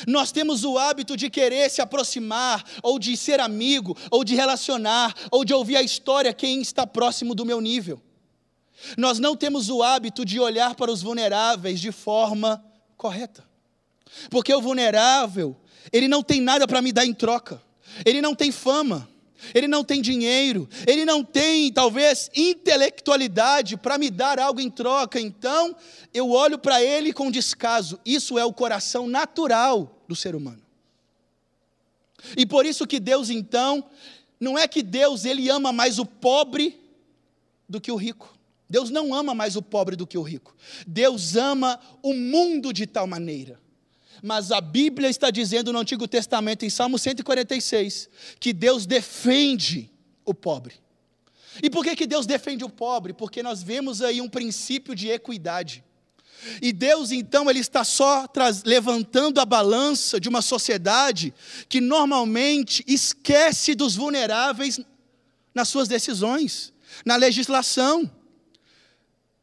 Nós 0.07 0.33
temos 0.33 0.65
o 0.65 0.79
hábito 0.79 1.15
de 1.15 1.29
querer 1.29 1.71
se 1.71 1.83
aproximar, 1.83 2.65
ou 2.83 2.99
de 2.99 3.19
ser 3.19 3.39
amigo, 3.39 3.95
ou 4.11 4.25
de 4.25 4.35
relacionar, 4.35 5.15
ou 5.31 5.45
de 5.45 5.53
ouvir 5.53 5.77
a 5.77 5.83
história 5.83 6.33
quem 6.33 6.63
está 6.63 6.87
próximo 6.87 7.35
do 7.35 7.45
meu 7.45 7.61
nível. 7.61 8.01
Nós 8.97 9.19
não 9.19 9.37
temos 9.37 9.69
o 9.69 9.83
hábito 9.83 10.25
de 10.25 10.41
olhar 10.41 10.75
para 10.75 10.91
os 10.91 11.03
vulneráveis 11.03 11.79
de 11.79 11.93
forma 11.93 12.65
correta. 12.97 13.45
Porque 14.31 14.55
o 14.55 14.63
vulnerável, 14.63 15.55
ele 15.93 16.09
não 16.09 16.23
tem 16.23 16.41
nada 16.41 16.67
para 16.67 16.81
me 16.81 16.93
dar 16.93 17.05
em 17.05 17.13
troca. 17.13 17.63
Ele 18.07 18.23
não 18.23 18.35
tem 18.35 18.51
fama 18.51 19.07
ele 19.55 19.69
não 19.69 19.85
tem 19.85 20.01
dinheiro, 20.01 20.69
ele 20.87 21.05
não 21.05 21.25
tem, 21.25 21.73
talvez, 21.73 22.31
intelectualidade 22.35 23.77
para 23.77 23.99
me 23.99 24.11
dar 24.11 24.39
algo 24.39 24.61
em 24.61 24.71
troca, 24.71 25.21
então 25.21 25.77
eu 26.13 26.31
olho 26.31 26.59
para 26.59 26.83
ele 26.83 27.13
com 27.13 27.31
descaso. 27.31 27.99
Isso 28.05 28.39
é 28.39 28.45
o 28.45 28.53
coração 28.53 29.07
natural 29.07 30.03
do 30.09 30.17
ser 30.17 30.35
humano. 30.35 30.63
E 32.37 32.47
por 32.47 32.67
isso 32.67 32.87
que 32.87 32.99
Deus, 32.99 33.31
então, 33.31 33.85
não 34.41 34.59
é 34.59 34.67
que 34.67 34.83
Deus 34.83 35.25
ele 35.25 35.49
ama 35.49 35.73
mais 35.73 35.99
o 35.99 36.07
pobre 36.07 36.81
do 37.69 37.81
que 37.81 37.93
o 37.93 37.97
rico. 37.97 38.35
Deus 38.69 38.91
não 38.91 39.15
ama 39.15 39.35
mais 39.35 39.55
o 39.55 39.63
pobre 39.63 39.95
do 39.95 40.07
que 40.07 40.19
o 40.19 40.23
rico. 40.23 40.57
Deus 40.87 41.37
ama 41.37 41.79
o 42.03 42.13
mundo 42.13 42.73
de 42.73 42.87
tal 42.87 43.07
maneira 43.07 43.61
mas 44.23 44.51
a 44.51 44.61
Bíblia 44.61 45.09
está 45.09 45.31
dizendo 45.31 45.73
no 45.73 45.79
Antigo 45.79 46.07
Testamento, 46.09 46.65
em 46.65 46.71
Salmo 46.71 46.99
146, 46.99 48.09
que 48.39 48.53
Deus 48.53 48.87
defende 48.87 49.91
o 50.25 50.35
pobre. 50.35 50.75
E 51.63 51.71
por 51.71 51.85
que, 51.85 51.97
que 51.97 52.07
Deus 52.07 52.27
defende 52.27 52.65
o 52.65 52.69
pobre? 52.69 53.13
Porque 53.13 53.43
nós 53.43 53.63
vemos 53.63 54.03
aí 54.03 54.21
um 54.21 54.29
princípio 54.29 54.95
de 54.95 55.09
equidade. 55.09 55.83
E 56.61 56.73
Deus, 56.73 57.11
então, 57.11 57.49
Ele 57.49 57.61
está 57.61 57.83
só 57.83 58.27
levantando 58.65 59.41
a 59.41 59.45
balança 59.45 60.21
de 60.21 60.29
uma 60.29 60.43
sociedade 60.43 61.33
que 61.69 61.81
normalmente 61.81 62.85
esquece 62.87 63.75
dos 63.75 63.97
vulneráveis 63.97 64.79
nas 65.55 65.69
suas 65.69 65.89
decisões, 65.89 66.73
na 67.05 67.17
legislação. 67.17 68.11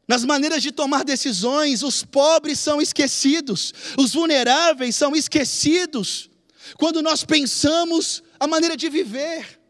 Nas 0.06 0.24
maneiras 0.24 0.62
de 0.62 0.70
tomar 0.70 1.04
decisões, 1.04 1.82
os 1.82 2.04
pobres 2.04 2.58
são 2.58 2.80
esquecidos, 2.80 3.72
os 3.98 4.12
vulneráveis 4.12 4.94
são 4.94 5.16
esquecidos, 5.16 6.28
quando 6.76 7.02
nós 7.02 7.24
pensamos 7.24 8.22
a 8.38 8.46
maneira 8.46 8.76
de 8.76 8.88
viver. 8.90 9.60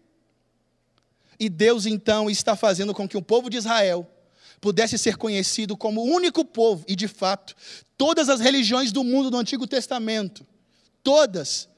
E 1.39 1.49
Deus 1.49 1.87
então 1.87 2.28
está 2.28 2.57
fazendo 2.57 2.93
com 2.93 3.09
que 3.09 3.16
o 3.16 3.22
povo 3.22 3.49
de 3.49 3.59
Israel 3.59 4.11
pudesse 4.61 4.97
ser 4.99 5.16
conhecido 5.16 5.76
como 5.76 6.01
o 6.01 6.07
único 6.07 6.45
povo, 6.45 6.85
e 6.89 6.97
de 6.97 7.07
fato, 7.07 7.55
todas 7.97 8.28
as 8.28 8.41
religiões 8.41 8.91
do 8.91 9.05
mundo 9.05 9.30
do 9.30 9.37
Antigo 9.37 9.66
Testamento, 9.66 10.45
todas, 11.03 11.68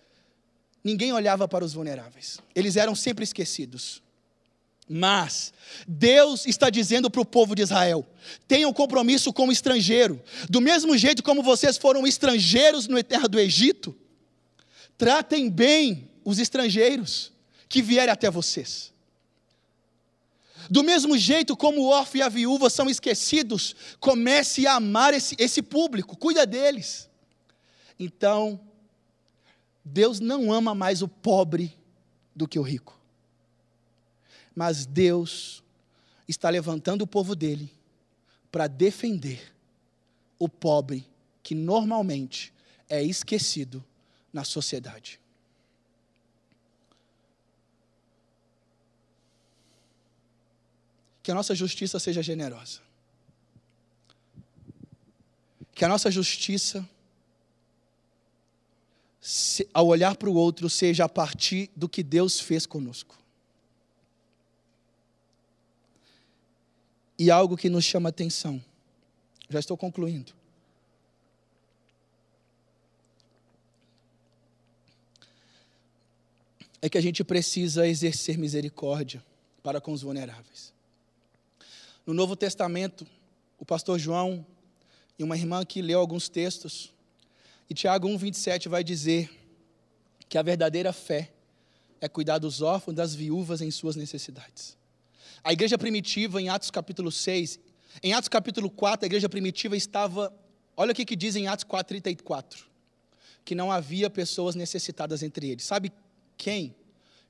ninguém 0.83 1.13
olhava 1.13 1.49
para 1.49 1.65
os 1.65 1.75
vulneráveis, 1.75 2.39
eles 2.55 2.77
eram 2.77 2.95
sempre 2.95 3.25
esquecidos. 3.25 4.06
Mas 4.89 5.53
Deus 5.87 6.47
está 6.47 6.71
dizendo 6.71 7.11
para 7.11 7.21
o 7.21 7.27
povo 7.27 7.55
de 7.55 7.63
Israel: 7.63 8.07
tenham 8.47 8.73
compromisso 8.73 9.33
com 9.33 9.49
o 9.49 9.53
estrangeiro, 9.53 10.23
do 10.49 10.61
mesmo 10.61 10.97
jeito 10.97 11.23
como 11.23 11.43
vocês 11.43 11.77
foram 11.77 12.07
estrangeiros 12.07 12.87
no 12.87 13.03
terra 13.03 13.29
do 13.29 13.39
Egito, 13.39 13.97
tratem 14.97 15.51
bem 15.51 16.09
os 16.25 16.39
estrangeiros 16.39 17.33
que 17.69 17.83
vierem 17.83 18.13
até 18.13 18.31
vocês. 18.31 18.95
Do 20.71 20.83
mesmo 20.83 21.17
jeito 21.17 21.57
como 21.57 21.83
o 21.83 21.89
órfão 21.89 22.19
e 22.19 22.23
a 22.23 22.29
viúva 22.29 22.69
são 22.71 22.89
esquecidos, 22.89 23.75
comece 24.01 24.67
a 24.67 24.75
amar 24.75 25.15
esse, 25.15 25.37
esse 25.39 25.63
público, 25.63 26.17
cuida 26.17 26.45
deles. 26.47 27.09
Então, 27.99 28.61
Deus 29.85 30.19
não 30.19 30.53
ama 30.53 30.75
mais 30.75 31.03
o 31.03 31.09
pobre 31.09 31.77
do 32.35 32.49
que 32.49 32.59
o 32.59 32.63
rico. 32.63 32.99
Mas 34.57 34.87
Deus 34.87 35.63
está 36.27 36.49
levantando 36.49 37.03
o 37.03 37.07
povo 37.07 37.37
dele 37.37 37.71
para 38.51 38.67
defender 38.67 39.55
o 40.39 40.49
pobre 40.49 41.07
que 41.43 41.55
normalmente 41.55 42.55
é 42.89 43.03
esquecido 43.03 43.85
na 44.33 44.45
sociedade. 44.45 45.21
Que 51.23 51.31
a 51.31 51.35
nossa 51.35 51.55
justiça 51.55 51.99
seja 51.99 52.23
generosa. 52.23 52.81
Que 55.75 55.85
a 55.85 55.89
nossa 55.89 56.11
justiça, 56.11 56.89
ao 59.75 59.87
olhar 59.87 60.17
para 60.17 60.31
o 60.31 60.35
outro, 60.35 60.71
seja 60.71 61.05
a 61.05 61.09
partir 61.09 61.71
do 61.77 61.89
que 61.89 62.03
Deus 62.03 62.41
fez 62.41 62.65
conosco. 62.65 63.26
E 67.19 67.31
algo 67.31 67.57
que 67.57 67.69
nos 67.69 67.85
chama 67.85 68.09
atenção. 68.09 68.63
Já 69.49 69.59
estou 69.59 69.77
concluindo. 69.77 70.33
É 76.81 76.89
que 76.89 76.99
a 76.99 77.01
gente 77.01 77.25
precisa 77.25 77.87
exercer 77.87 78.37
misericórdia 78.37 79.25
para 79.63 79.81
com 79.81 79.93
os 79.93 80.03
vulneráveis. 80.03 80.73
No 82.07 82.15
Novo 82.15 82.37
Testamento, 82.37 83.07
o 83.59 83.65
pastor 83.65 83.99
João 83.99 84.47
e 85.19 85.25
uma 85.25 85.37
irmã 85.37 85.65
que 85.65 85.83
leu 85.83 85.99
alguns 85.99 86.29
textos, 86.29 86.93
e 87.69 87.75
Tiago 87.75 88.07
1,27 88.09 88.69
vai 88.69 88.85
dizer 88.85 89.31
que 90.29 90.39
a 90.39 90.43
verdadeira 90.43 90.93
fé 90.93 91.33
é 92.01 92.09
cuidar 92.09 92.39
dos 92.39 92.61
órfãos, 92.61 92.95
das 92.95 93.15
viúvas 93.15 93.61
em 93.61 93.71
suas 93.71 93.97
necessidades. 93.97 94.77
A 95.47 95.53
igreja 95.53 95.79
primitiva, 95.79 96.43
em 96.43 96.49
Atos 96.49 96.73
capítulo 96.73 97.13
6, 97.13 97.61
em 98.03 98.13
Atos 98.13 98.29
capítulo 98.29 98.69
4, 98.69 99.05
a 99.05 99.07
igreja 99.07 99.29
primitiva 99.29 99.77
estava, 99.77 100.35
olha 100.77 100.91
o 100.91 100.95
que, 100.95 101.05
que 101.05 101.15
diz 101.15 101.37
em 101.37 101.47
Atos 101.47 101.63
4, 101.63 101.87
34, 101.91 102.67
que 103.45 103.55
não 103.55 103.71
havia 103.71 104.11
pessoas 104.11 104.57
necessitadas 104.57 105.23
entre 105.23 105.49
eles. 105.51 105.65
Sabe 105.65 105.93
quem? 106.37 106.75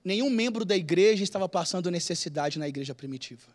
Nenhum 0.03 0.31
membro 0.31 0.65
da 0.65 0.75
igreja 0.75 1.23
estava 1.23 1.47
passando 1.47 1.91
necessidade 1.91 2.59
na 2.59 2.67
igreja 2.67 2.95
primitiva. 2.95 3.49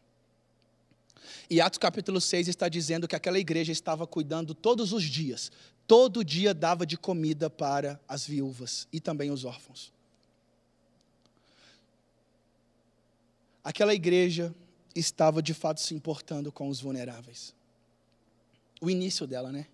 E 1.50 1.60
Atos 1.60 1.80
capítulo 1.80 2.22
6 2.22 2.48
está 2.48 2.70
dizendo 2.70 3.08
que 3.08 3.16
aquela 3.16 3.40
igreja 3.40 3.72
estava 3.72 4.06
cuidando 4.06 4.54
todos 4.54 4.94
os 4.94 5.02
dias, 5.02 5.52
todo 5.88 6.24
dia 6.24 6.54
dava 6.54 6.86
de 6.86 6.98
comida 6.98 7.50
para 7.50 8.00
as 8.08 8.28
viúvas 8.28 8.88
e 8.94 9.00
também 9.00 9.32
os 9.32 9.44
órfãos. 9.44 9.92
Aquela 13.64 13.94
igreja 13.94 14.54
estava 14.96 15.42
de 15.42 15.54
fato 15.54 15.80
se 15.82 15.94
importando 15.94 16.52
com 16.52 16.68
os 16.68 16.82
vulneráveis. 16.82 17.54
O 18.80 18.90
início 18.90 19.28
dela, 19.28 19.52
né? 19.52 19.68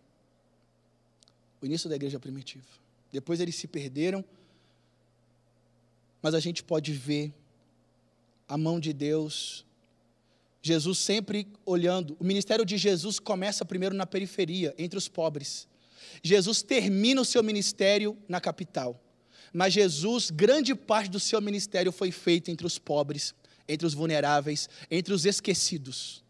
O 1.61 1.65
início 1.65 1.89
da 1.89 1.95
igreja 1.95 2.19
primitiva. 2.19 2.67
Depois 3.11 3.39
eles 3.39 3.55
se 3.55 3.67
perderam, 3.67 4.23
mas 6.21 6.33
a 6.33 6.39
gente 6.39 6.63
pode 6.63 6.91
ver 6.91 7.33
a 8.47 8.57
mão 8.57 8.79
de 8.79 8.93
Deus. 8.93 9.65
Jesus 10.61 10.97
sempre 10.97 11.47
olhando. 11.65 12.17
O 12.19 12.23
ministério 12.25 12.65
de 12.65 12.77
Jesus 12.77 13.19
começa 13.19 13.63
primeiro 13.63 13.95
na 13.95 14.05
periferia, 14.05 14.75
entre 14.77 14.97
os 14.97 15.07
pobres. 15.07 15.67
Jesus 16.21 16.61
termina 16.61 17.21
o 17.21 17.25
seu 17.25 17.41
ministério 17.41 18.17
na 18.27 18.41
capital. 18.41 18.99
Mas 19.53 19.73
Jesus, 19.73 20.29
grande 20.29 20.75
parte 20.75 21.09
do 21.09 21.19
seu 21.19 21.41
ministério 21.41 21.91
foi 21.91 22.11
feito 22.11 22.51
entre 22.51 22.67
os 22.67 22.77
pobres, 22.77 23.33
entre 23.67 23.85
os 23.85 23.93
vulneráveis, 23.93 24.69
entre 24.89 25.13
os 25.13 25.25
esquecidos. 25.25 26.23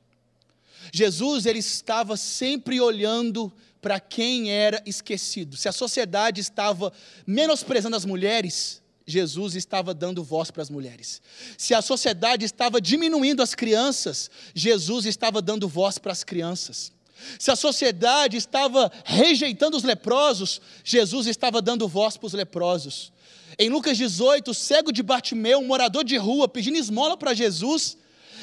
Jesus 0.92 1.46
ele 1.46 1.60
estava 1.60 2.16
sempre 2.16 2.80
olhando 2.80 3.52
para 3.82 4.00
quem 4.00 4.52
era 4.52 4.82
esquecido. 4.86 5.56
Se 5.56 5.68
a 5.68 5.72
sociedade 5.72 6.42
estava 6.42 6.92
menosprezando 7.26 7.96
as 7.96 8.06
mulheres, 8.06 8.82
Jesus 9.06 9.56
estava 9.56 9.94
dando 9.94 10.24
voz 10.24 10.52
para 10.52 10.62
as 10.62 10.70
mulheres. 10.70 11.22
Se 11.58 11.74
a 11.74 11.82
sociedade 11.82 12.46
estava 12.46 12.82
diminuindo 12.82 13.42
as 13.42 13.56
crianças, 13.56 14.30
Jesus 14.54 15.06
estava 15.06 15.42
dando 15.42 15.68
voz 15.68 15.98
para 15.98 16.12
as 16.12 16.24
crianças. 16.24 16.92
Se 17.40 17.50
a 17.50 17.56
sociedade 17.56 18.38
estava 18.38 18.92
rejeitando 19.04 19.78
os 19.78 19.84
leprosos, 19.84 20.62
Jesus 20.84 21.26
estava 21.26 21.62
dando 21.62 21.88
voz 21.88 22.18
para 22.18 22.28
os 22.28 22.34
leprosos. 22.34 23.12
Em 23.58 23.70
Lucas 23.70 23.98
18, 23.98 24.52
o 24.52 24.54
cego 24.54 24.92
de 24.92 25.04
Bartimeu, 25.04 25.60
um 25.60 25.68
morador 25.68 26.04
de 26.04 26.18
rua, 26.18 26.48
pedindo 26.48 26.78
esmola 26.78 27.16
para 27.16 27.34
Jesus, 27.34 27.98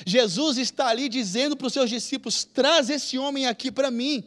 Jesus 0.07 0.59
está 0.59 0.89
ali 0.89 1.09
dizendo 1.09 1.57
para 1.57 1.67
os 1.67 1.73
seus 1.73 1.91
discípulos: 1.91 2.45
traz 2.45 2.91
esse 2.91 3.19
homem 3.19 3.47
aqui 3.47 3.71
para 3.71 3.91
mim. 3.91 4.25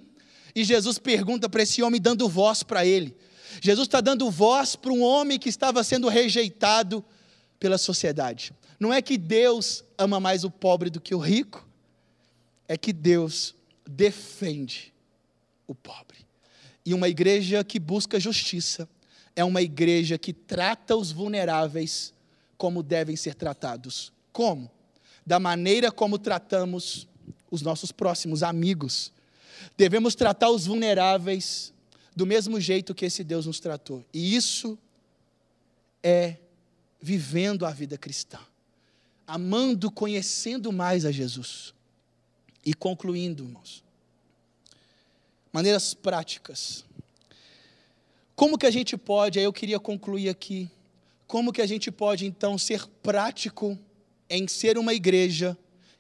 E 0.56 0.64
Jesus 0.64 0.98
pergunta 0.98 1.48
para 1.48 1.64
esse 1.64 1.84
homem, 1.84 2.02
dando 2.02 2.28
voz 2.28 2.64
para 2.64 2.86
ele. 2.86 3.16
Jesus 3.62 3.88
está 3.88 4.02
dando 4.02 4.30
voz 4.30 4.76
para 4.76 4.92
um 4.92 5.02
homem 5.02 5.40
que 5.40 5.50
estava 5.50 5.84
sendo 5.84 6.08
rejeitado 6.08 7.04
pela 7.60 7.78
sociedade. 7.78 8.54
Não 8.80 8.94
é 8.94 9.02
que 9.02 9.18
Deus 9.18 9.84
ama 9.98 10.20
mais 10.20 10.44
o 10.44 10.52
pobre 10.52 10.90
do 10.90 11.02
que 11.02 11.16
o 11.16 11.20
rico, 11.20 11.68
é 12.68 12.78
que 12.78 12.94
Deus 12.94 13.56
defende 13.88 14.94
o 15.66 15.74
pobre. 15.74 16.18
E 16.86 16.94
uma 16.94 17.10
igreja 17.10 17.64
que 17.64 17.80
busca 17.80 18.20
justiça 18.20 18.88
é 19.38 19.44
uma 19.44 19.62
igreja 19.62 20.18
que 20.18 20.34
trata 20.34 20.96
os 20.96 21.12
vulneráveis 21.12 22.12
como 22.58 22.82
devem 22.82 23.16
ser 23.16 23.36
tratados. 23.36 24.12
Como? 24.34 24.70
Da 25.24 25.40
maneira 25.40 25.92
como 25.92 26.18
tratamos 26.18 27.08
os 27.52 27.62
nossos 27.62 27.92
próximos 27.92 28.42
amigos. 28.42 29.14
Devemos 29.78 30.16
tratar 30.16 30.50
os 30.50 30.66
vulneráveis 30.66 31.72
do 32.16 32.26
mesmo 32.26 32.60
jeito 32.60 32.96
que 32.96 33.06
esse 33.06 33.24
Deus 33.24 33.46
nos 33.46 33.60
tratou. 33.60 34.04
E 34.12 34.36
isso 34.36 34.76
é 36.02 36.38
vivendo 37.00 37.64
a 37.64 37.70
vida 37.70 37.96
cristã, 37.96 38.40
amando, 39.28 39.92
conhecendo 39.92 40.72
mais 40.72 41.06
a 41.06 41.12
Jesus. 41.12 41.76
E 42.66 42.74
concluindo, 42.74 43.44
irmãos, 43.44 43.84
maneiras 45.54 45.94
práticas 45.94 46.87
como 48.38 48.56
que 48.56 48.68
a 48.68 48.72
gente 48.72 48.96
pode, 48.96 49.40
aí 49.40 49.46
eu 49.46 49.52
queria 49.52 49.80
concluir 49.80 50.30
aqui, 50.30 50.70
como 51.26 51.52
que 51.52 51.60
a 51.60 51.66
gente 51.66 51.90
pode 51.90 52.24
então 52.24 52.56
ser 52.56 52.86
prático 53.02 53.76
em 54.30 54.48
ser 54.48 54.78
uma 54.78 54.94
igreja 54.94 55.58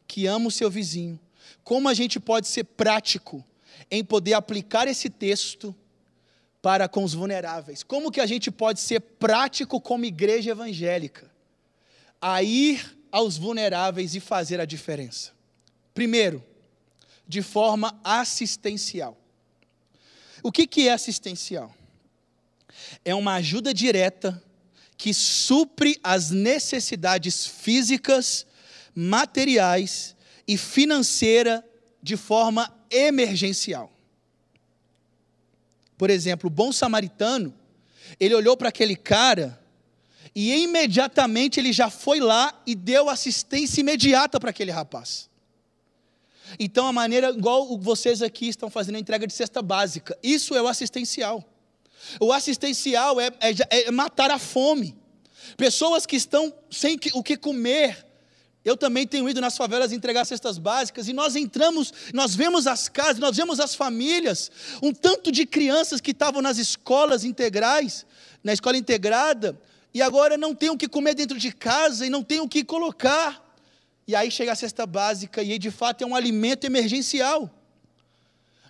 que 0.07 0.27
ama 0.27 0.49
o 0.49 0.51
seu 0.51 0.69
vizinho? 0.69 1.19
Como 1.63 1.89
a 1.89 1.95
gente 1.95 2.19
pode 2.19 2.47
ser 2.47 2.63
prático 2.63 3.43
em 3.89 4.05
poder 4.05 4.35
aplicar 4.35 4.88
esse 4.88 5.09
texto 5.09 5.75
para 6.61 6.88
com 6.88 7.03
os 7.03 7.15
vulneráveis? 7.15 7.81
Como 7.81 8.11
que 8.11 8.21
a 8.21 8.27
gente 8.27 8.51
pode 8.51 8.81
ser 8.81 8.99
prático 8.99 9.81
como 9.81 10.05
igreja 10.05 10.51
evangélica? 10.51 11.31
A 12.21 12.43
ir 12.43 12.99
aos 13.11 13.35
vulneráveis 13.35 14.13
e 14.13 14.19
fazer 14.19 14.61
a 14.61 14.65
diferença. 14.65 15.31
Primeiro, 15.91 16.45
de 17.27 17.41
forma 17.41 17.99
assistencial. 18.03 19.17
O 20.43 20.51
que, 20.51 20.67
que 20.67 20.88
é 20.88 20.93
assistencial? 20.93 21.73
É 23.03 23.13
uma 23.13 23.36
ajuda 23.36 23.73
direta 23.73 24.41
que 24.97 25.13
supre 25.13 25.99
as 26.03 26.32
necessidades 26.32 27.45
físicas, 27.45 28.45
materiais 28.95 30.15
e 30.47 30.57
financeira 30.57 31.63
de 32.01 32.17
forma 32.17 32.73
emergencial. 32.89 33.91
Por 35.97 36.09
exemplo, 36.09 36.47
o 36.47 36.51
bom 36.51 36.71
samaritano, 36.71 37.53
ele 38.19 38.34
olhou 38.34 38.55
para 38.55 38.69
aquele 38.69 38.95
cara 38.95 39.59
e 40.34 40.53
imediatamente 40.63 41.59
ele 41.59 41.73
já 41.73 41.89
foi 41.89 42.19
lá 42.19 42.61
e 42.65 42.75
deu 42.75 43.09
assistência 43.09 43.82
imediata 43.82 44.39
para 44.39 44.51
aquele 44.51 44.71
rapaz. 44.71 45.30
Então, 46.59 46.88
a 46.88 46.93
maneira, 46.93 47.30
igual 47.30 47.78
vocês 47.78 48.21
aqui 48.21 48.47
estão 48.47 48.69
fazendo 48.69 48.95
a 48.95 48.99
entrega 48.99 49.28
de 49.28 49.34
cesta 49.34 49.61
básica, 49.61 50.17
isso 50.23 50.55
é 50.55 50.61
o 50.61 50.67
assistencial. 50.67 51.43
O 52.20 52.32
assistencial 52.32 53.20
é, 53.20 53.28
é, 53.39 53.88
é 53.88 53.91
matar 53.91 54.32
a 54.32 54.39
fome. 54.39 54.95
Pessoas 55.56 56.06
que 56.06 56.16
estão 56.16 56.54
sem 56.70 57.00
o 57.14 57.24
que 57.24 57.38
comer. 57.38 58.06
Eu 58.64 58.76
também 58.76 59.08
tenho 59.08 59.30
ido 59.30 59.39
nas 59.39 59.56
favelas 59.56 59.93
entregar 59.93 60.26
cestas 60.26 60.58
básicas 60.58 61.08
e 61.08 61.14
nós 61.14 61.38
entramos, 61.38 61.93
nós 62.14 62.36
vemos 62.36 62.68
as 62.68 62.89
casas, 62.89 63.18
nós 63.18 63.38
vemos 63.38 63.62
as 63.62 63.74
famílias, 63.74 64.52
um 64.84 64.91
tanto 64.91 65.32
de 65.32 65.45
crianças 65.45 66.02
que 66.02 66.12
estavam 66.12 66.41
nas 66.41 66.58
escolas 66.58 67.24
integrais, 67.24 68.06
na 68.43 68.52
escola 68.52 68.76
integrada, 68.76 69.58
e 69.93 70.02
agora 70.02 70.38
não 70.38 70.54
tem 70.54 70.70
o 70.70 70.78
que 70.78 70.88
comer 70.88 71.16
dentro 71.16 71.39
de 71.39 71.52
casa 71.52 72.06
e 72.06 72.10
não 72.10 72.22
tem 72.22 72.41
o 72.41 72.48
que 72.48 72.62
colocar. 72.64 73.41
E 74.06 74.14
aí 74.14 74.30
chega 74.30 74.52
a 74.52 74.56
cesta 74.56 74.86
básica 74.86 75.41
e 75.41 75.58
de 75.58 75.72
fato 75.72 76.04
é 76.04 76.08
um 76.08 76.16
alimento 76.16 76.66
emergencial. 76.66 77.50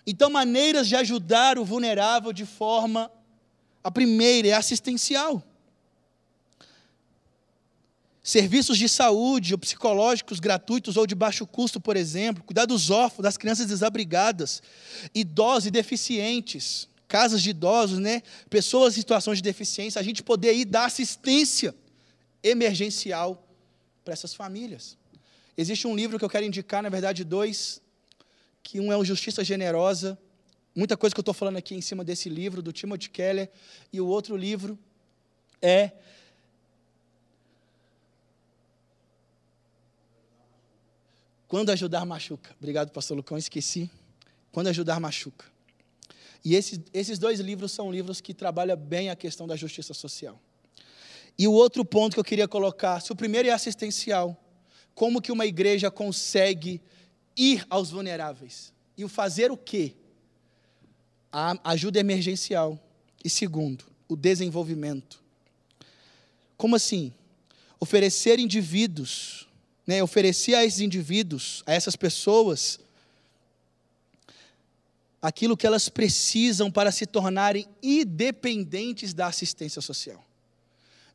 Então, 0.06 0.30
maneiras 0.30 0.88
de 0.88 0.96
ajudar 0.96 1.58
o 1.58 1.64
vulnerável 1.64 2.32
de 2.32 2.46
forma 2.46 3.10
a 3.88 3.90
primeira 3.90 4.48
é 4.48 4.52
assistencial. 4.52 5.42
Serviços 8.22 8.76
de 8.76 8.86
saúde 8.86 9.54
ou 9.54 9.58
psicológicos 9.58 10.38
gratuitos 10.38 10.98
ou 10.98 11.06
de 11.06 11.14
baixo 11.14 11.46
custo, 11.46 11.80
por 11.80 11.96
exemplo, 11.96 12.44
cuidar 12.44 12.66
dos 12.66 12.90
órfãos, 12.90 13.22
das 13.22 13.38
crianças 13.38 13.64
desabrigadas, 13.64 14.62
idosos 15.14 15.68
e 15.68 15.70
deficientes, 15.70 16.86
casas 17.08 17.40
de 17.42 17.48
idosos, 17.48 17.98
né? 17.98 18.22
pessoas 18.50 18.92
em 18.92 19.00
situações 19.00 19.38
de 19.38 19.42
deficiência, 19.42 19.98
a 19.98 20.04
gente 20.04 20.22
poder 20.22 20.52
ir 20.52 20.66
dar 20.66 20.84
assistência 20.84 21.74
emergencial 22.42 23.42
para 24.04 24.12
essas 24.12 24.34
famílias. 24.34 24.98
Existe 25.56 25.86
um 25.86 25.96
livro 25.96 26.18
que 26.18 26.24
eu 26.26 26.28
quero 26.28 26.44
indicar, 26.44 26.82
na 26.82 26.90
verdade, 26.90 27.24
dois, 27.24 27.80
que 28.62 28.80
um 28.80 28.92
é 28.92 28.98
o 28.98 29.04
Justiça 29.04 29.42
Generosa, 29.42 30.18
muita 30.78 30.96
coisa 30.96 31.12
que 31.12 31.18
eu 31.18 31.22
estou 31.22 31.34
falando 31.34 31.56
aqui 31.56 31.74
em 31.74 31.80
cima 31.80 32.04
desse 32.04 32.28
livro, 32.28 32.62
do 32.62 32.72
Timothy 32.72 33.10
Keller, 33.10 33.50
e 33.92 34.00
o 34.00 34.06
outro 34.06 34.36
livro 34.36 34.78
é. 35.60 35.90
Quando 41.48 41.70
ajudar 41.70 42.04
machuca. 42.04 42.54
Obrigado, 42.58 42.92
pastor 42.92 43.16
Lucão, 43.16 43.36
esqueci. 43.36 43.90
Quando 44.52 44.68
ajudar 44.68 45.00
machuca. 45.00 45.46
E 46.44 46.54
esses, 46.54 46.78
esses 46.94 47.18
dois 47.18 47.40
livros 47.40 47.72
são 47.72 47.90
livros 47.90 48.20
que 48.20 48.32
trabalham 48.32 48.76
bem 48.76 49.10
a 49.10 49.16
questão 49.16 49.48
da 49.48 49.56
justiça 49.56 49.92
social. 49.92 50.40
E 51.36 51.48
o 51.48 51.52
outro 51.52 51.84
ponto 51.84 52.14
que 52.14 52.20
eu 52.20 52.24
queria 52.24 52.46
colocar, 52.46 53.00
se 53.00 53.10
o 53.10 53.16
primeiro 53.16 53.48
é 53.48 53.50
assistencial, 53.50 54.40
como 54.94 55.20
que 55.20 55.32
uma 55.32 55.44
igreja 55.44 55.90
consegue 55.90 56.80
ir 57.36 57.66
aos 57.68 57.90
vulneráveis? 57.90 58.72
E 58.96 59.04
o 59.04 59.08
fazer 59.08 59.50
o 59.50 59.56
quê? 59.56 59.96
A 61.32 61.58
ajuda 61.64 61.98
emergencial. 61.98 62.78
E 63.24 63.30
segundo, 63.30 63.84
o 64.08 64.16
desenvolvimento. 64.16 65.22
Como 66.56 66.76
assim? 66.76 67.12
Oferecer 67.80 68.38
indivíduos, 68.38 69.46
né, 69.86 70.02
oferecer 70.02 70.54
a 70.54 70.64
esses 70.64 70.80
indivíduos, 70.80 71.62
a 71.66 71.72
essas 71.72 71.94
pessoas, 71.94 72.80
aquilo 75.20 75.56
que 75.56 75.66
elas 75.66 75.88
precisam 75.88 76.70
para 76.70 76.90
se 76.90 77.06
tornarem 77.06 77.66
independentes 77.82 79.12
da 79.12 79.26
assistência 79.26 79.80
social. 79.80 80.24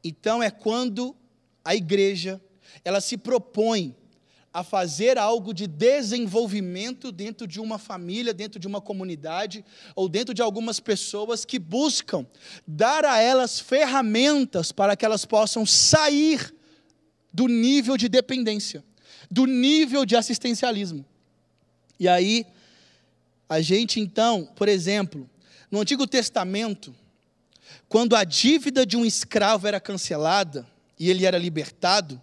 Então 0.03 0.43
é 0.43 0.51
quando 0.51 1.16
a 1.64 1.76
igreja 1.76 2.41
ela 2.84 2.99
se 2.99 3.18
propõe 3.18 3.95
a 4.53 4.63
fazer 4.63 5.17
algo 5.17 5.51
de 5.51 5.65
desenvolvimento 5.65 7.11
dentro 7.11 7.47
de 7.47 7.59
uma 7.59 7.79
família, 7.79 8.33
dentro 8.33 8.59
de 8.59 8.67
uma 8.67 8.79
comunidade, 8.79 9.65
ou 9.95 10.07
dentro 10.07 10.31
de 10.31 10.43
algumas 10.43 10.79
pessoas 10.79 11.43
que 11.43 11.57
buscam 11.57 12.25
dar 12.67 13.03
a 13.03 13.19
elas 13.19 13.59
ferramentas 13.59 14.71
para 14.71 14.95
que 14.95 15.03
elas 15.03 15.25
possam 15.25 15.65
sair 15.65 16.53
do 17.33 17.47
nível 17.47 17.97
de 17.97 18.07
dependência, 18.07 18.83
do 19.31 19.47
nível 19.47 20.05
de 20.05 20.15
assistencialismo. 20.15 21.03
E 21.99 22.07
aí, 22.07 22.45
a 23.49 23.59
gente 23.59 23.99
então, 23.99 24.47
por 24.55 24.69
exemplo, 24.69 25.27
no 25.71 25.79
Antigo 25.81 26.05
Testamento, 26.05 26.95
quando 27.89 28.15
a 28.15 28.23
dívida 28.23 28.85
de 28.85 28.95
um 28.95 29.03
escravo 29.03 29.67
era 29.67 29.79
cancelada 29.79 30.67
e 30.99 31.09
ele 31.09 31.25
era 31.25 31.39
libertado, 31.39 32.21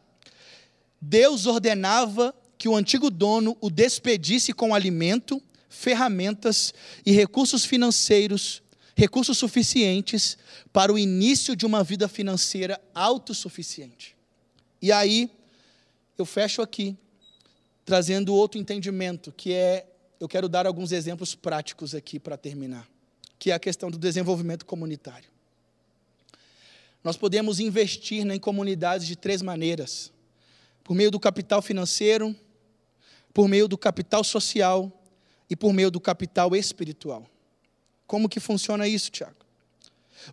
Deus 1.00 1.46
ordenava 1.46 2.34
que 2.58 2.68
o 2.68 2.76
antigo 2.76 3.10
dono 3.10 3.56
o 3.60 3.70
despedisse 3.70 4.52
com 4.52 4.74
alimento, 4.74 5.42
ferramentas 5.68 6.74
e 7.06 7.12
recursos 7.12 7.64
financeiros, 7.64 8.62
recursos 8.94 9.38
suficientes 9.38 10.36
para 10.72 10.92
o 10.92 10.98
início 10.98 11.56
de 11.56 11.64
uma 11.64 11.82
vida 11.82 12.06
financeira 12.06 12.78
autossuficiente. 12.94 14.14
E 14.82 14.92
aí, 14.92 15.30
eu 16.18 16.26
fecho 16.26 16.60
aqui, 16.60 16.94
trazendo 17.82 18.34
outro 18.34 18.60
entendimento, 18.60 19.32
que 19.32 19.54
é, 19.54 19.86
eu 20.20 20.28
quero 20.28 20.50
dar 20.50 20.66
alguns 20.66 20.92
exemplos 20.92 21.34
práticos 21.34 21.94
aqui 21.94 22.18
para 22.18 22.36
terminar, 22.36 22.86
que 23.38 23.50
é 23.50 23.54
a 23.54 23.58
questão 23.58 23.90
do 23.90 23.96
desenvolvimento 23.96 24.66
comunitário. 24.66 25.30
Nós 27.02 27.16
podemos 27.16 27.58
investir 27.58 28.26
em 28.30 28.38
comunidades 28.38 29.06
de 29.06 29.16
três 29.16 29.40
maneiras 29.40 30.12
por 30.90 30.96
meio 30.96 31.12
do 31.12 31.20
capital 31.20 31.62
financeiro, 31.62 32.34
por 33.32 33.46
meio 33.46 33.68
do 33.68 33.78
capital 33.78 34.24
social 34.24 34.90
e 35.48 35.54
por 35.54 35.72
meio 35.72 35.88
do 35.88 36.00
capital 36.00 36.56
espiritual. 36.56 37.30
Como 38.08 38.28
que 38.28 38.40
funciona 38.40 38.88
isso, 38.88 39.08
Tiago? 39.08 39.36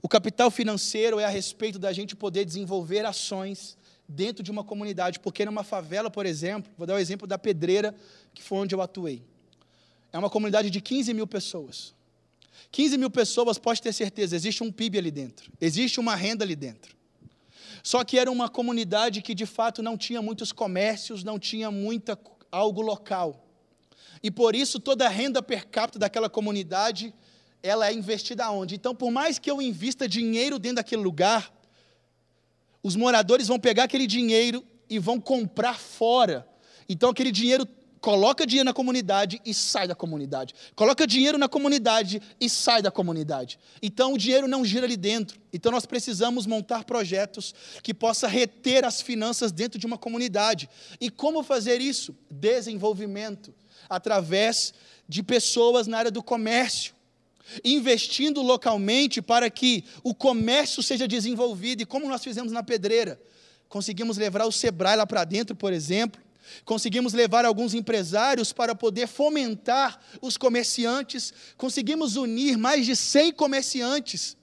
O 0.02 0.10
capital 0.10 0.50
financeiro 0.50 1.20
é 1.20 1.26
a 1.26 1.30
respeito 1.30 1.78
da 1.78 1.94
gente 1.94 2.16
poder 2.16 2.44
desenvolver 2.44 3.06
ações 3.06 3.78
dentro 4.10 4.42
de 4.42 4.50
uma 4.50 4.64
comunidade, 4.64 5.20
porque 5.20 5.46
numa 5.46 5.64
favela, 5.64 6.10
por 6.10 6.26
exemplo, 6.26 6.72
vou 6.76 6.88
dar 6.88 6.96
o 6.96 6.98
exemplo 6.98 7.28
da 7.28 7.38
Pedreira, 7.38 7.94
que 8.34 8.42
foi 8.42 8.58
onde 8.58 8.74
eu 8.74 8.82
atuei. 8.82 9.22
É 10.12 10.18
uma 10.18 10.28
comunidade 10.28 10.72
de 10.72 10.82
15 10.82 11.14
mil 11.14 11.28
pessoas. 11.28 11.94
15 12.72 12.98
mil 12.98 13.12
pessoas, 13.12 13.60
pode 13.60 13.80
ter 13.80 13.94
certeza, 13.94 14.36
existe 14.36 14.64
um 14.64 14.72
PIB 14.72 14.98
ali 14.98 15.12
dentro, 15.12 15.52
existe 15.62 16.00
uma 16.00 16.16
renda 16.16 16.44
ali 16.44 16.56
dentro. 16.56 16.97
Só 17.88 18.04
que 18.04 18.20
era 18.20 18.30
uma 18.30 18.50
comunidade 18.50 19.22
que 19.22 19.34
de 19.34 19.46
fato 19.46 19.82
não 19.82 19.98
tinha 19.98 20.22
muitos 20.22 20.52
comércios, 20.52 21.24
não 21.24 21.40
tinha 21.40 21.72
muita 21.72 22.20
algo 22.52 22.82
local. 22.82 23.48
E 24.22 24.30
por 24.30 24.58
isso 24.58 24.78
toda 24.78 25.06
a 25.06 25.10
renda 25.10 25.42
per 25.42 25.66
capita 25.68 25.98
daquela 25.98 26.30
comunidade, 26.30 27.14
ela 27.64 27.88
é 27.88 27.94
investida 27.94 28.52
onde? 28.52 28.76
Então, 28.76 28.94
por 28.94 29.10
mais 29.10 29.40
que 29.40 29.50
eu 29.50 29.62
invista 29.62 30.06
dinheiro 30.06 30.60
dentro 30.60 30.76
daquele 30.76 31.02
lugar, 31.02 31.50
os 32.84 32.98
moradores 32.98 33.48
vão 33.48 33.58
pegar 33.58 33.86
aquele 33.86 34.06
dinheiro 34.06 34.66
e 34.90 35.00
vão 35.00 35.18
comprar 35.18 35.80
fora. 35.80 36.46
Então 36.90 37.12
aquele 37.12 37.32
dinheiro 37.32 37.66
coloca 38.08 38.48
dinheiro 38.48 38.64
na 38.64 38.74
comunidade 38.74 39.42
e 39.46 39.54
sai 39.54 39.86
da 39.86 39.94
comunidade. 39.94 40.56
Coloca 40.78 41.06
dinheiro 41.06 41.38
na 41.38 41.50
comunidade 41.50 42.22
e 42.40 42.50
sai 42.50 42.82
da 42.82 42.90
comunidade. 42.90 43.60
Então 43.82 44.14
o 44.14 44.18
dinheiro 44.18 44.48
não 44.48 44.64
gira 44.64 44.86
ali 44.86 44.96
dentro. 44.96 45.38
Então 45.52 45.74
nós 45.74 45.86
precisamos 45.86 46.46
montar 46.46 46.86
projetos 46.86 47.54
que 47.84 47.94
possa 47.94 48.26
reter 48.26 48.86
as 48.86 49.02
finanças 49.02 49.52
dentro 49.52 49.78
de 49.78 49.86
uma 49.86 49.98
comunidade. 49.98 50.70
E 51.02 51.10
como 51.10 51.44
fazer 51.44 51.82
isso? 51.82 52.16
Desenvolvimento 52.32 53.54
através 53.90 54.74
de 55.06 55.22
pessoas 55.22 55.86
na 55.86 55.98
área 55.98 56.12
do 56.12 56.24
comércio, 56.24 56.94
investindo 57.62 58.42
localmente 58.42 59.22
para 59.22 59.50
que 59.50 59.84
o 60.02 60.16
comércio 60.16 60.82
seja 60.82 61.10
desenvolvido. 61.10 61.82
E 61.82 61.86
como 61.86 62.08
nós 62.08 62.24
fizemos 62.24 62.54
na 62.54 62.64
Pedreira, 62.64 63.20
conseguimos 63.68 64.16
levar 64.16 64.46
o 64.46 64.52
Sebrae 64.54 64.96
lá 64.96 65.06
para 65.06 65.26
dentro, 65.26 65.58
por 65.58 65.74
exemplo, 65.74 66.22
Conseguimos 66.66 67.14
levar 67.14 67.46
alguns 67.46 67.74
empresários 67.74 68.54
para 68.54 68.76
poder 68.76 69.08
fomentar 69.08 70.00
os 70.22 70.38
comerciantes. 70.38 71.34
Conseguimos 71.56 72.16
unir 72.16 72.58
mais 72.58 72.86
de 72.86 72.96
100 72.96 73.34
comerciantes. 73.34 74.38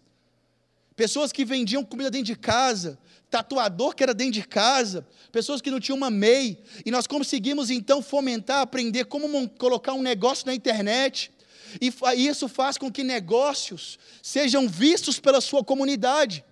Pessoas 0.97 1.33
que 1.33 1.45
vendiam 1.45 1.85
comida 1.85 2.11
dentro 2.11 2.27
de 2.27 2.37
casa, 2.37 2.99
tatuador 3.29 3.95
que 3.95 4.03
era 4.03 4.15
dentro 4.15 4.35
de 4.35 4.47
casa, 4.47 5.07
pessoas 5.33 5.61
que 5.61 5.71
não 5.71 5.81
tinham 5.81 5.97
uma 5.97 6.11
MEI. 6.11 6.63
E 6.87 6.91
nós 6.91 7.07
conseguimos 7.07 7.69
então 7.69 8.01
fomentar, 8.01 8.61
aprender 8.61 9.07
como 9.07 9.49
colocar 9.51 9.93
um 9.93 10.03
negócio 10.03 10.47
na 10.47 10.55
internet. 10.55 11.33
E 11.81 11.93
isso 12.29 12.49
faz 12.49 12.79
com 12.79 12.91
que 12.91 13.03
negócios 13.03 13.99
sejam 14.23 14.69
vistos 14.69 15.19
pela 15.19 15.41
sua 15.41 15.65
comunidade. 15.65 16.45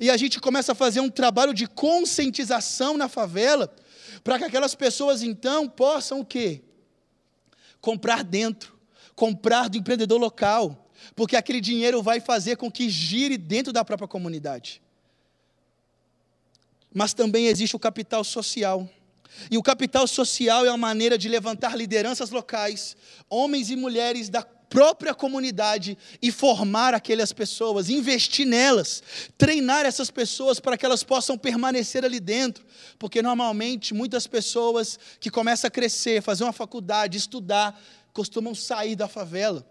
E 0.00 0.10
a 0.10 0.16
gente 0.16 0.40
começa 0.40 0.72
a 0.72 0.74
fazer 0.74 1.00
um 1.00 1.08
trabalho 1.08 1.54
de 1.54 1.66
conscientização 1.66 2.96
na 2.96 3.08
favela 3.08 3.72
para 4.28 4.40
que 4.40 4.44
aquelas 4.44 4.74
pessoas 4.74 5.22
então 5.22 5.66
possam 5.66 6.20
o 6.20 6.24
quê? 6.24 6.60
Comprar 7.80 8.22
dentro, 8.22 8.78
comprar 9.16 9.70
do 9.70 9.78
empreendedor 9.78 10.20
local, 10.20 10.86
porque 11.16 11.34
aquele 11.34 11.62
dinheiro 11.62 12.02
vai 12.02 12.20
fazer 12.20 12.56
com 12.56 12.70
que 12.70 12.90
gire 12.90 13.38
dentro 13.38 13.72
da 13.72 13.82
própria 13.82 14.06
comunidade. 14.06 14.82
Mas 16.92 17.14
também 17.14 17.46
existe 17.46 17.74
o 17.74 17.78
capital 17.78 18.22
social. 18.22 18.86
E 19.50 19.56
o 19.56 19.62
capital 19.62 20.06
social 20.06 20.66
é 20.66 20.68
uma 20.68 20.76
maneira 20.76 21.16
de 21.16 21.26
levantar 21.26 21.74
lideranças 21.74 22.28
locais, 22.28 22.98
homens 23.30 23.70
e 23.70 23.76
mulheres 23.76 24.28
da 24.28 24.42
própria 24.68 25.14
comunidade 25.14 25.96
e 26.20 26.30
formar 26.30 26.94
aquelas 26.94 27.32
pessoas, 27.32 27.88
investir 27.88 28.46
nelas, 28.46 29.02
treinar 29.36 29.86
essas 29.86 30.10
pessoas 30.10 30.60
para 30.60 30.76
que 30.76 30.84
elas 30.84 31.02
possam 31.02 31.38
permanecer 31.38 32.04
ali 32.04 32.20
dentro, 32.20 32.64
porque 32.98 33.22
normalmente 33.22 33.94
muitas 33.94 34.26
pessoas 34.26 34.98
que 35.18 35.30
começam 35.30 35.68
a 35.68 35.70
crescer, 35.70 36.22
fazer 36.22 36.44
uma 36.44 36.52
faculdade, 36.52 37.16
estudar, 37.16 37.80
costumam 38.12 38.54
sair 38.54 38.94
da 38.94 39.08
favela. 39.08 39.66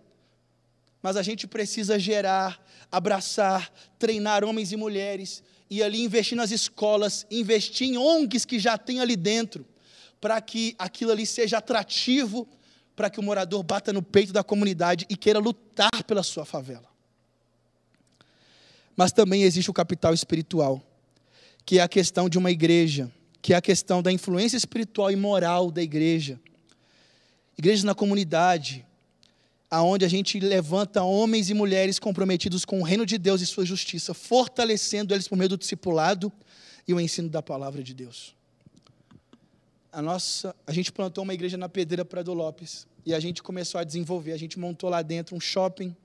Mas 1.01 1.15
a 1.15 1.21
gente 1.21 1.47
precisa 1.47 1.99
gerar, 1.99 2.59
abraçar, 2.91 3.71
treinar 3.99 4.43
homens 4.43 4.71
e 4.71 4.77
mulheres 4.77 5.43
e 5.69 5.83
ali 5.83 6.01
investir 6.01 6.35
nas 6.35 6.51
escolas, 6.51 7.25
investir 7.29 7.87
em 7.87 7.97
ONGs 7.97 8.45
que 8.45 8.57
já 8.57 8.77
tem 8.77 8.99
ali 8.99 9.15
dentro, 9.15 9.65
para 10.19 10.39
que 10.41 10.75
aquilo 10.79 11.11
ali 11.11 11.25
seja 11.25 11.59
atrativo 11.59 12.47
para 12.97 13.11
que 13.11 13.19
o 13.19 13.23
morador 13.23 13.61
bata 13.61 13.93
no 13.93 14.01
peito 14.01 14.33
da 14.33 14.43
comunidade 14.43 15.05
e 15.07 15.15
queira 15.15 15.37
lutar 15.37 16.03
pela 16.07 16.23
sua 16.23 16.43
favela. 16.43 16.89
Mas 18.95 19.11
também 19.11 19.43
existe 19.43 19.69
o 19.69 19.73
capital 19.73 20.15
espiritual, 20.15 20.81
que 21.63 21.77
é 21.77 21.83
a 21.83 21.87
questão 21.87 22.27
de 22.27 22.39
uma 22.39 22.49
igreja, 22.49 23.11
que 23.39 23.53
é 23.53 23.55
a 23.55 23.61
questão 23.61 24.01
da 24.01 24.11
influência 24.11 24.57
espiritual 24.57 25.11
e 25.11 25.15
moral 25.15 25.69
da 25.69 25.83
igreja. 25.83 26.39
Igrejas 27.55 27.83
na 27.83 27.93
comunidade, 27.93 28.83
aonde 29.69 30.03
a 30.03 30.09
gente 30.09 30.39
levanta 30.39 31.03
homens 31.03 31.51
e 31.51 31.53
mulheres 31.53 31.99
comprometidos 31.99 32.65
com 32.65 32.79
o 32.81 32.83
reino 32.83 33.05
de 33.05 33.19
Deus 33.19 33.41
e 33.41 33.45
sua 33.45 33.63
justiça, 33.63 34.11
fortalecendo 34.15 35.13
eles 35.13 35.27
por 35.27 35.37
meio 35.37 35.49
do 35.49 35.57
discipulado 35.57 36.33
e 36.87 36.95
o 36.95 36.99
ensino 36.99 37.29
da 37.29 37.43
palavra 37.43 37.83
de 37.83 37.93
Deus 37.93 38.36
a 39.91 40.01
nossa, 40.01 40.55
a 40.65 40.71
gente 40.71 40.91
plantou 40.91 41.23
uma 41.23 41.33
igreja 41.33 41.57
na 41.57 41.69
Pedreira 41.69 42.03
Prado 42.03 42.33
Lopes 42.33 42.85
e 43.05 43.13
a 43.13 43.19
gente 43.19 43.41
começou 43.41 43.79
a 43.79 43.83
desenvolver. 43.83 44.33
A 44.33 44.37
gente 44.37 44.59
montou 44.59 44.89
lá 44.89 45.01
dentro 45.01 45.35
um 45.35 45.39
shopping 45.39 45.95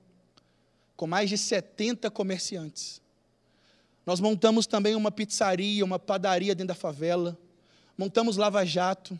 com 0.95 1.05
mais 1.05 1.29
de 1.29 1.37
70 1.37 2.09
comerciantes. 2.09 3.01
Nós 4.05 4.19
montamos 4.19 4.65
também 4.65 4.95
uma 4.95 5.11
pizzaria, 5.11 5.83
uma 5.83 5.99
padaria 5.99 6.55
dentro 6.55 6.69
da 6.69 6.75
favela. 6.75 7.37
Montamos 7.97 8.37
lava-jato. 8.37 9.19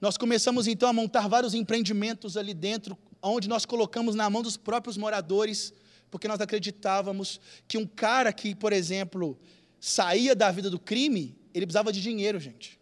Nós 0.00 0.16
começamos 0.16 0.66
então 0.66 0.88
a 0.88 0.92
montar 0.92 1.28
vários 1.28 1.54
empreendimentos 1.54 2.36
ali 2.36 2.54
dentro, 2.54 2.96
onde 3.22 3.48
nós 3.48 3.64
colocamos 3.64 4.14
na 4.14 4.28
mão 4.28 4.42
dos 4.42 4.56
próprios 4.56 4.96
moradores, 4.96 5.72
porque 6.10 6.26
nós 6.26 6.40
acreditávamos 6.40 7.40
que 7.68 7.78
um 7.78 7.86
cara 7.86 8.32
que, 8.32 8.54
por 8.54 8.72
exemplo, 8.72 9.38
saía 9.78 10.34
da 10.34 10.50
vida 10.50 10.68
do 10.68 10.78
crime, 10.78 11.36
ele 11.54 11.66
precisava 11.66 11.92
de 11.92 12.00
dinheiro, 12.00 12.40
gente 12.40 12.81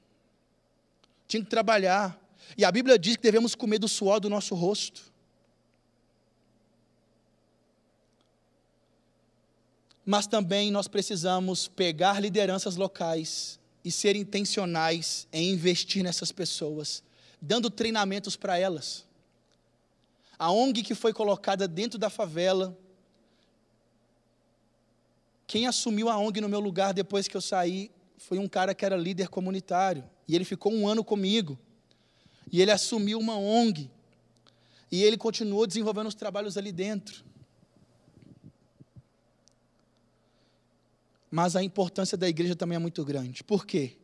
tinha 1.31 1.43
que 1.43 1.49
trabalhar. 1.49 2.19
E 2.59 2.65
a 2.65 2.73
Bíblia 2.73 2.99
diz 2.99 3.17
que 3.17 3.23
devemos 3.23 3.55
comer 3.55 3.79
do 3.79 3.89
suor 3.89 4.19
do 4.21 4.29
nosso 4.29 4.55
rosto. 4.55 5.11
mas 10.11 10.27
também 10.27 10.73
nós 10.73 10.89
precisamos 10.89 11.69
pegar 11.69 12.21
lideranças 12.21 12.75
locais 12.75 13.61
e 13.85 13.93
ser 13.93 14.17
intencionais 14.17 15.29
em 15.33 15.53
investir 15.53 16.03
nessas 16.03 16.33
pessoas, 16.33 17.01
dando 17.41 17.71
treinamentos 17.71 18.35
para 18.35 18.59
elas. 18.59 19.07
A 20.37 20.51
ONG 20.51 20.83
que 20.83 20.97
foi 20.97 21.13
colocada 21.13 21.69
dentro 21.69 21.97
da 21.97 22.11
favela, 22.11 22.77
quem 25.47 25.69
assumiu 25.69 26.09
a 26.09 26.19
ONG 26.19 26.41
no 26.41 26.49
meu 26.49 26.59
lugar 26.59 26.93
depois 26.93 27.29
que 27.29 27.37
eu 27.37 27.41
saí 27.41 27.89
foi 28.21 28.39
um 28.39 28.47
cara 28.47 28.75
que 28.75 28.85
era 28.85 28.97
líder 28.97 29.29
comunitário. 29.29 30.05
E 30.29 30.37
ele 30.37 30.45
ficou 30.45 30.71
um 30.73 30.87
ano 30.87 31.03
comigo. 31.03 31.59
E 32.53 32.61
ele 32.61 32.71
assumiu 32.71 33.19
uma 33.19 33.37
ONG. 33.37 33.91
E 34.93 35.03
ele 35.03 35.17
continuou 35.17 35.67
desenvolvendo 35.67 36.09
os 36.09 36.15
trabalhos 36.15 36.59
ali 36.59 36.71
dentro. 36.71 37.25
Mas 41.31 41.57
a 41.57 41.63
importância 41.63 42.19
da 42.19 42.29
igreja 42.29 42.55
também 42.55 42.77
é 42.77 42.79
muito 42.79 43.03
grande. 43.05 43.43
Por 43.43 43.65
quê? 43.65 43.97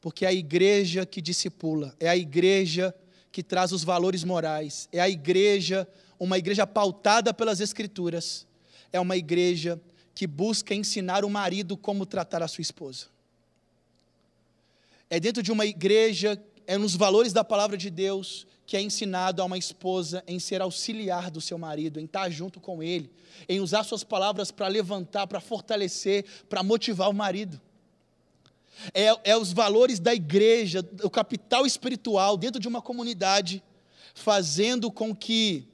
Porque 0.00 0.24
é 0.24 0.28
a 0.28 0.32
igreja 0.32 1.04
que 1.04 1.20
discipula, 1.20 1.94
é 2.00 2.08
a 2.08 2.16
igreja 2.16 2.94
que 3.30 3.42
traz 3.42 3.72
os 3.72 3.84
valores 3.84 4.24
morais, 4.24 4.88
é 4.92 5.00
a 5.00 5.08
igreja, 5.08 5.86
uma 6.18 6.38
igreja 6.38 6.66
pautada 6.66 7.34
pelas 7.34 7.60
Escrituras, 7.60 8.46
é 8.92 8.98
uma 9.00 9.16
igreja 9.16 9.78
que 10.14 10.26
busca 10.26 10.74
ensinar 10.74 11.24
o 11.24 11.28
marido 11.28 11.76
como 11.76 12.06
tratar 12.06 12.42
a 12.42 12.48
sua 12.48 12.62
esposa. 12.62 13.17
É 15.10 15.18
dentro 15.18 15.42
de 15.42 15.50
uma 15.50 15.64
igreja, 15.64 16.40
é 16.66 16.76
nos 16.76 16.94
valores 16.94 17.32
da 17.32 17.42
palavra 17.42 17.76
de 17.76 17.88
Deus, 17.88 18.46
que 18.66 18.76
é 18.76 18.82
ensinado 18.82 19.40
a 19.40 19.44
uma 19.46 19.56
esposa 19.56 20.22
em 20.26 20.38
ser 20.38 20.60
auxiliar 20.60 21.30
do 21.30 21.40
seu 21.40 21.56
marido, 21.56 21.98
em 21.98 22.04
estar 22.04 22.28
junto 22.28 22.60
com 22.60 22.82
ele, 22.82 23.10
em 23.48 23.60
usar 23.60 23.82
suas 23.82 24.04
palavras 24.04 24.50
para 24.50 24.68
levantar, 24.68 25.26
para 25.26 25.40
fortalecer, 25.40 26.26
para 26.50 26.62
motivar 26.62 27.08
o 27.08 27.14
marido. 27.14 27.58
É, 28.92 29.30
é 29.30 29.36
os 29.36 29.52
valores 29.52 29.98
da 29.98 30.14
igreja, 30.14 30.86
o 31.02 31.08
capital 31.08 31.64
espiritual 31.64 32.36
dentro 32.36 32.60
de 32.60 32.68
uma 32.68 32.82
comunidade, 32.82 33.62
fazendo 34.14 34.90
com 34.90 35.16
que 35.16 35.66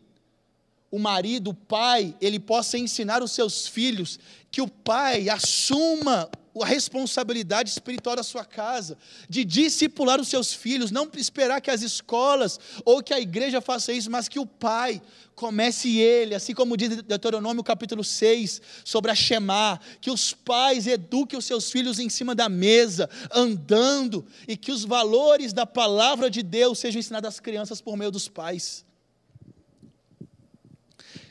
o 0.89 0.99
marido, 1.01 1.51
o 1.51 1.55
pai, 1.55 2.15
ele 2.21 2.39
possa 2.39 2.79
ensinar 2.79 3.21
os 3.25 3.33
seus 3.33 3.67
filhos 3.67 4.21
que 4.49 4.63
o 4.63 4.69
pai 4.69 5.29
assuma 5.29 6.31
a 6.63 6.67
responsabilidade 6.67 7.71
espiritual 7.71 8.15
da 8.17 8.23
sua 8.23 8.45
casa, 8.45 8.97
de 9.29 9.45
discipular 9.45 10.21
os 10.21 10.29
seus 10.29 10.53
filhos, 10.53 10.91
não 10.91 11.11
esperar 11.17 11.61
que 11.61 11.71
as 11.71 11.83
escolas 11.83 12.61
ou 12.85 13.03
que 13.03 13.13
a 13.13 13.21
igreja 13.21 13.61
faça 13.61 13.93
isso, 13.93 14.11
mas 14.11 14.29
que 14.29 14.39
o 14.39 14.47
pai 14.47 15.03
comece 15.35 15.99
ele, 15.99 16.35
assim 16.35 16.55
como 16.55 16.77
diz 16.77 17.03
Deuteronômio 17.03 17.65
capítulo 17.65 18.05
6, 18.05 18.63
sobre 18.85 19.11
a 19.11 19.15
Shemá, 19.15 19.81
que 20.01 20.11
os 20.11 20.33
pais 20.33 20.87
eduquem 20.87 21.39
os 21.39 21.45
seus 21.45 21.73
filhos 21.73 21.99
em 21.99 22.09
cima 22.09 22.35
da 22.35 22.49
mesa, 22.49 23.11
andando, 23.33 24.25
e 24.47 24.57
que 24.57 24.71
os 24.71 24.85
valores 24.85 25.53
da 25.53 25.67
palavra 25.67 26.31
de 26.31 26.43
Deus 26.43 26.79
sejam 26.79 27.01
ensinados 27.01 27.29
às 27.29 27.41
crianças 27.41 27.81
por 27.81 27.97
meio 27.97 28.13
dos 28.13 28.29
pais. 28.29 28.85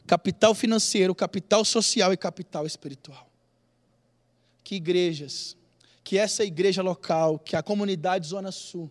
Capital 0.05 0.53
financeiro, 0.53 1.15
capital 1.15 1.63
social 1.63 2.11
e 2.11 2.17
capital 2.17 2.65
espiritual 2.65 3.32
que 4.63 4.75
igrejas, 4.75 5.57
que 6.03 6.17
essa 6.17 6.43
igreja 6.43 6.81
local, 6.81 7.39
que 7.39 7.55
a 7.55 7.63
comunidade 7.63 8.27
Zona 8.27 8.51
Sul, 8.51 8.89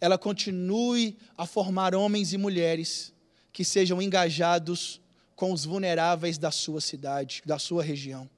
ela 0.00 0.18
continue 0.18 1.16
a 1.36 1.46
formar 1.46 1.94
homens 1.94 2.32
e 2.32 2.38
mulheres 2.38 3.12
que 3.52 3.64
sejam 3.64 4.00
engajados 4.00 5.00
com 5.34 5.52
os 5.52 5.64
vulneráveis 5.64 6.38
da 6.38 6.50
sua 6.50 6.80
cidade, 6.80 7.42
da 7.44 7.58
sua 7.58 7.82
região. 7.82 8.28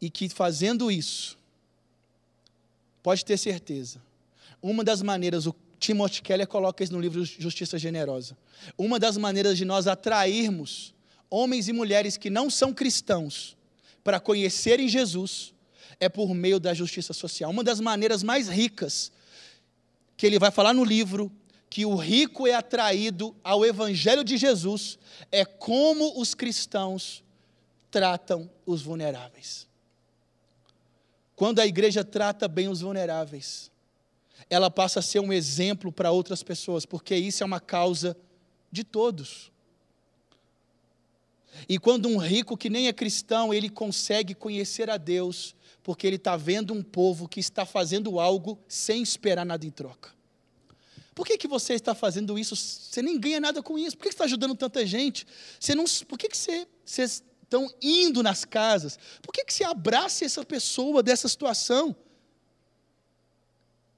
E 0.00 0.08
que 0.08 0.28
fazendo 0.28 0.90
isso, 0.90 1.36
pode 3.02 3.24
ter 3.24 3.36
certeza, 3.36 4.00
uma 4.62 4.84
das 4.84 5.02
maneiras, 5.02 5.46
o 5.46 5.54
Timothy 5.78 6.22
Keller 6.22 6.46
coloca 6.46 6.82
isso 6.82 6.92
no 6.92 7.00
livro 7.00 7.24
Justiça 7.24 7.78
Generosa, 7.78 8.36
uma 8.76 8.98
das 8.98 9.16
maneiras 9.16 9.58
de 9.58 9.64
nós 9.64 9.86
atrairmos 9.86 10.94
homens 11.30 11.68
e 11.68 11.72
mulheres 11.72 12.16
que 12.16 12.30
não 12.30 12.48
são 12.48 12.72
cristãos 12.72 13.57
para 14.08 14.18
conhecerem 14.18 14.88
Jesus 14.88 15.52
é 16.00 16.08
por 16.08 16.32
meio 16.32 16.58
da 16.58 16.72
justiça 16.72 17.12
social. 17.12 17.50
Uma 17.50 17.62
das 17.62 17.78
maneiras 17.78 18.22
mais 18.22 18.48
ricas 18.48 19.12
que 20.16 20.24
ele 20.24 20.38
vai 20.38 20.50
falar 20.50 20.72
no 20.72 20.82
livro 20.82 21.30
que 21.68 21.84
o 21.84 21.94
rico 21.94 22.46
é 22.46 22.54
atraído 22.54 23.36
ao 23.44 23.66
evangelho 23.66 24.24
de 24.24 24.38
Jesus 24.38 24.98
é 25.30 25.44
como 25.44 26.18
os 26.18 26.32
cristãos 26.32 27.22
tratam 27.90 28.48
os 28.64 28.80
vulneráveis. 28.80 29.68
Quando 31.36 31.58
a 31.58 31.66
igreja 31.66 32.02
trata 32.02 32.48
bem 32.48 32.66
os 32.66 32.80
vulneráveis, 32.80 33.70
ela 34.48 34.70
passa 34.70 35.00
a 35.00 35.02
ser 35.02 35.20
um 35.20 35.34
exemplo 35.34 35.92
para 35.92 36.10
outras 36.10 36.42
pessoas, 36.42 36.86
porque 36.86 37.14
isso 37.14 37.42
é 37.42 37.46
uma 37.46 37.60
causa 37.60 38.16
de 38.72 38.84
todos. 38.84 39.52
E 41.68 41.78
quando 41.78 42.08
um 42.08 42.18
rico 42.18 42.56
que 42.56 42.68
nem 42.68 42.88
é 42.88 42.92
cristão, 42.92 43.54
ele 43.54 43.70
consegue 43.70 44.34
conhecer 44.34 44.90
a 44.90 44.96
Deus, 44.96 45.54
porque 45.82 46.06
ele 46.06 46.16
está 46.16 46.36
vendo 46.36 46.74
um 46.74 46.82
povo 46.82 47.26
que 47.26 47.40
está 47.40 47.64
fazendo 47.64 48.20
algo 48.20 48.58
sem 48.68 49.02
esperar 49.02 49.46
nada 49.46 49.64
em 49.64 49.70
troca. 49.70 50.10
Por 51.14 51.26
que, 51.26 51.36
que 51.36 51.48
você 51.48 51.74
está 51.74 51.94
fazendo 51.94 52.38
isso? 52.38 52.54
Você 52.54 53.02
nem 53.02 53.18
ganha 53.18 53.40
nada 53.40 53.62
com 53.62 53.76
isso. 53.78 53.96
Por 53.96 54.04
que, 54.04 54.10
que 54.10 54.14
você 54.14 54.16
está 54.16 54.24
ajudando 54.24 54.54
tanta 54.54 54.86
gente? 54.86 55.26
Você 55.58 55.74
não, 55.74 55.84
por 56.06 56.16
que, 56.18 56.28
que 56.28 56.36
você, 56.36 56.68
vocês 56.84 57.24
estão 57.42 57.68
indo 57.82 58.22
nas 58.22 58.44
casas? 58.44 58.98
Por 59.22 59.32
que, 59.32 59.44
que 59.44 59.52
você 59.52 59.64
abraça 59.64 60.24
essa 60.24 60.44
pessoa 60.44 61.02
dessa 61.02 61.26
situação? 61.26 61.96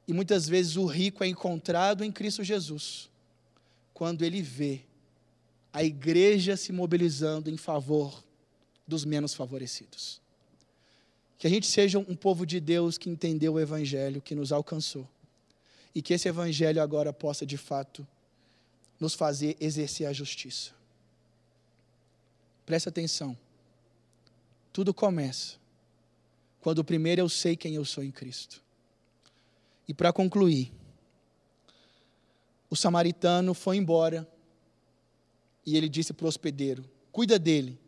E 0.08 0.12
muitas 0.12 0.48
vezes 0.48 0.76
o 0.76 0.86
rico 0.86 1.22
é 1.22 1.26
encontrado 1.26 2.02
em 2.02 2.10
Cristo 2.10 2.42
Jesus, 2.42 3.10
quando 3.92 4.22
ele 4.22 4.40
vê 4.40 4.82
a 5.72 5.82
igreja 5.84 6.56
se 6.56 6.72
mobilizando 6.72 7.50
em 7.50 7.56
favor 7.56 8.24
dos 8.86 9.04
menos 9.04 9.34
favorecidos. 9.34 10.20
Que 11.38 11.46
a 11.46 11.50
gente 11.50 11.66
seja 11.66 11.98
um 11.98 12.16
povo 12.16 12.44
de 12.44 12.60
Deus 12.60 12.98
que 12.98 13.08
entendeu 13.08 13.54
o 13.54 13.60
Evangelho, 13.60 14.20
que 14.20 14.34
nos 14.34 14.52
alcançou. 14.52 15.08
E 15.94 16.02
que 16.02 16.12
esse 16.12 16.28
Evangelho 16.28 16.82
agora 16.82 17.12
possa, 17.12 17.46
de 17.46 17.56
fato, 17.56 18.06
nos 18.98 19.14
fazer 19.14 19.56
exercer 19.60 20.06
a 20.06 20.12
justiça. 20.12 20.72
Presta 22.66 22.90
atenção. 22.90 23.36
Tudo 24.72 24.92
começa 24.92 25.58
quando 26.60 26.84
primeiro 26.84 27.22
eu 27.22 27.28
sei 27.28 27.56
quem 27.56 27.74
eu 27.74 27.84
sou 27.84 28.04
em 28.04 28.10
Cristo. 28.10 28.62
E 29.88 29.94
para 29.94 30.12
concluir, 30.12 30.72
o 32.68 32.76
samaritano 32.76 33.54
foi 33.54 33.76
embora 33.76 34.28
e 35.64 35.76
ele 35.76 35.88
disse 35.88 36.12
para 36.12 36.24
o 36.24 36.28
hospedeiro: 36.28 36.84
Cuida 37.12 37.38
dele, 37.38 37.78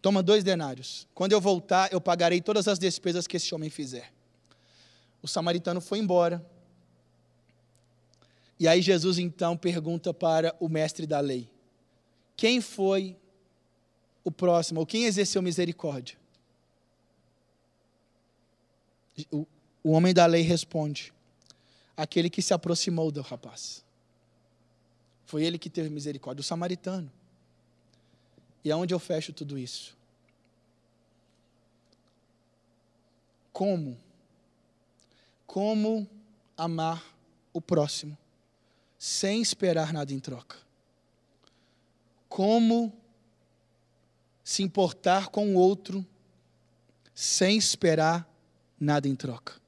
toma 0.00 0.22
dois 0.22 0.42
denários. 0.42 1.06
Quando 1.14 1.32
eu 1.32 1.40
voltar, 1.40 1.92
eu 1.92 2.00
pagarei 2.00 2.40
todas 2.40 2.68
as 2.68 2.78
despesas 2.78 3.26
que 3.26 3.36
esse 3.36 3.54
homem 3.54 3.70
fizer. 3.70 4.12
O 5.22 5.28
samaritano 5.28 5.80
foi 5.80 5.98
embora. 5.98 6.44
E 8.58 8.68
aí 8.68 8.80
Jesus 8.80 9.18
então 9.18 9.56
pergunta 9.56 10.14
para 10.14 10.54
o 10.60 10.68
mestre 10.68 11.06
da 11.06 11.20
lei: 11.20 11.50
Quem 12.36 12.60
foi 12.60 13.16
o 14.22 14.30
próximo, 14.30 14.80
ou 14.80 14.86
quem 14.86 15.04
exerceu 15.04 15.42
misericórdia? 15.42 16.16
O, 19.30 19.46
o 19.82 19.90
homem 19.90 20.14
da 20.14 20.26
lei 20.26 20.42
responde: 20.42 21.12
Aquele 21.96 22.30
que 22.30 22.42
se 22.42 22.54
aproximou 22.54 23.10
do 23.10 23.20
rapaz. 23.20 23.83
Foi 25.34 25.42
ele 25.42 25.58
que 25.58 25.68
teve 25.68 25.90
misericórdia, 25.90 26.42
o 26.42 26.44
samaritano. 26.44 27.10
E 28.64 28.70
aonde 28.70 28.94
eu 28.94 29.00
fecho 29.00 29.32
tudo 29.32 29.58
isso? 29.58 29.96
Como? 33.52 33.98
Como 35.44 36.08
amar 36.56 37.04
o 37.52 37.60
próximo 37.60 38.16
sem 38.96 39.42
esperar 39.42 39.92
nada 39.92 40.12
em 40.12 40.20
troca? 40.20 40.56
Como 42.28 42.92
se 44.44 44.62
importar 44.62 45.30
com 45.30 45.56
o 45.56 45.58
outro 45.58 46.06
sem 47.12 47.58
esperar 47.58 48.24
nada 48.78 49.08
em 49.08 49.16
troca? 49.16 49.60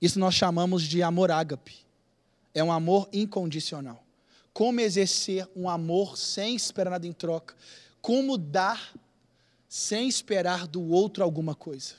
Isso 0.00 0.18
nós 0.18 0.32
chamamos 0.32 0.84
de 0.84 1.02
amor 1.02 1.30
ágape. 1.30 1.76
É 2.54 2.64
um 2.64 2.72
amor 2.72 3.10
incondicional 3.12 4.07
como 4.58 4.80
exercer 4.80 5.48
um 5.54 5.68
amor 5.68 6.18
sem 6.18 6.56
esperar 6.56 6.90
nada 6.90 7.06
em 7.06 7.12
troca, 7.12 7.54
como 8.02 8.36
dar 8.36 8.92
sem 9.68 10.08
esperar 10.08 10.66
do 10.66 10.82
outro 10.82 11.22
alguma 11.22 11.54
coisa. 11.54 11.94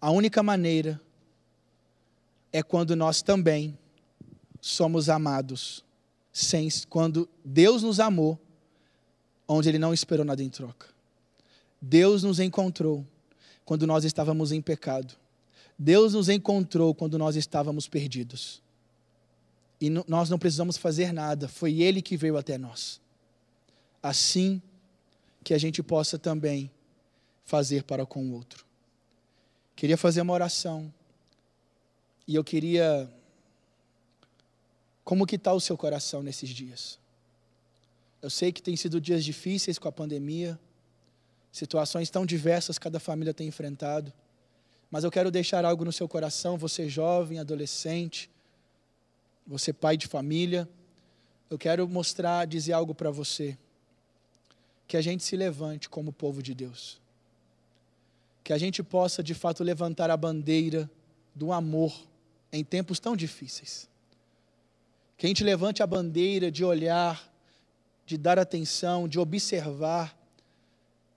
A 0.00 0.10
única 0.10 0.42
maneira 0.42 1.00
é 2.52 2.60
quando 2.60 2.96
nós 2.96 3.22
também 3.22 3.78
somos 4.60 5.08
amados 5.08 5.84
sem 6.32 6.68
quando 6.88 7.28
Deus 7.44 7.84
nos 7.84 8.00
amou, 8.00 8.36
onde 9.46 9.68
Ele 9.68 9.78
não 9.78 9.94
esperou 9.94 10.24
nada 10.24 10.42
em 10.42 10.50
troca. 10.50 10.88
Deus 11.80 12.24
nos 12.24 12.40
encontrou 12.40 13.06
quando 13.64 13.86
nós 13.86 14.04
estávamos 14.04 14.50
em 14.50 14.60
pecado. 14.60 15.14
Deus 15.78 16.14
nos 16.14 16.28
encontrou 16.28 16.94
quando 16.94 17.18
nós 17.18 17.36
estávamos 17.36 17.88
perdidos. 17.88 18.62
E 19.80 19.90
nós 19.90 20.30
não 20.30 20.38
precisamos 20.38 20.76
fazer 20.76 21.12
nada, 21.12 21.48
foi 21.48 21.80
Ele 21.80 22.00
que 22.00 22.16
veio 22.16 22.36
até 22.36 22.56
nós. 22.56 23.00
Assim 24.02 24.62
que 25.42 25.52
a 25.52 25.58
gente 25.58 25.82
possa 25.82 26.18
também 26.18 26.70
fazer 27.44 27.82
para 27.84 28.06
com 28.06 28.24
o 28.24 28.32
outro. 28.32 28.64
Queria 29.76 29.96
fazer 29.96 30.22
uma 30.22 30.32
oração. 30.32 30.92
E 32.26 32.34
eu 32.34 32.42
queria. 32.42 33.10
Como 35.04 35.26
que 35.26 35.36
está 35.36 35.52
o 35.52 35.60
seu 35.60 35.76
coração 35.76 36.22
nesses 36.22 36.48
dias? 36.48 36.98
Eu 38.22 38.30
sei 38.30 38.50
que 38.50 38.62
tem 38.62 38.74
sido 38.74 38.98
dias 38.98 39.22
difíceis 39.22 39.78
com 39.78 39.86
a 39.86 39.92
pandemia, 39.92 40.58
situações 41.52 42.08
tão 42.08 42.24
diversas 42.24 42.78
cada 42.78 42.98
família 42.98 43.34
tem 43.34 43.46
enfrentado. 43.46 44.10
Mas 44.94 45.02
eu 45.02 45.10
quero 45.10 45.28
deixar 45.28 45.64
algo 45.64 45.84
no 45.84 45.90
seu 45.90 46.06
coração, 46.06 46.56
você 46.56 46.88
jovem, 46.88 47.40
adolescente, 47.40 48.30
você 49.44 49.72
pai 49.72 49.96
de 49.96 50.06
família. 50.06 50.68
Eu 51.50 51.58
quero 51.58 51.88
mostrar, 51.88 52.46
dizer 52.46 52.74
algo 52.74 52.94
para 52.94 53.10
você. 53.10 53.58
Que 54.86 54.96
a 54.96 55.00
gente 55.00 55.24
se 55.24 55.36
levante 55.36 55.88
como 55.88 56.12
povo 56.12 56.40
de 56.40 56.54
Deus. 56.54 57.00
Que 58.44 58.52
a 58.52 58.56
gente 58.56 58.84
possa 58.84 59.20
de 59.20 59.34
fato 59.34 59.64
levantar 59.64 60.10
a 60.10 60.16
bandeira 60.16 60.88
do 61.34 61.52
amor 61.52 61.92
em 62.52 62.62
tempos 62.62 63.00
tão 63.00 63.16
difíceis. 63.16 63.90
Que 65.18 65.26
a 65.26 65.28
gente 65.28 65.42
levante 65.42 65.82
a 65.82 65.88
bandeira 65.88 66.52
de 66.52 66.64
olhar, 66.64 67.28
de 68.06 68.16
dar 68.16 68.38
atenção, 68.38 69.08
de 69.08 69.18
observar, 69.18 70.16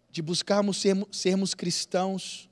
de 0.09 0.23
buscarmos 0.23 0.77
sermos, 0.77 1.15
sermos 1.15 1.53
cristãos, 1.53 2.49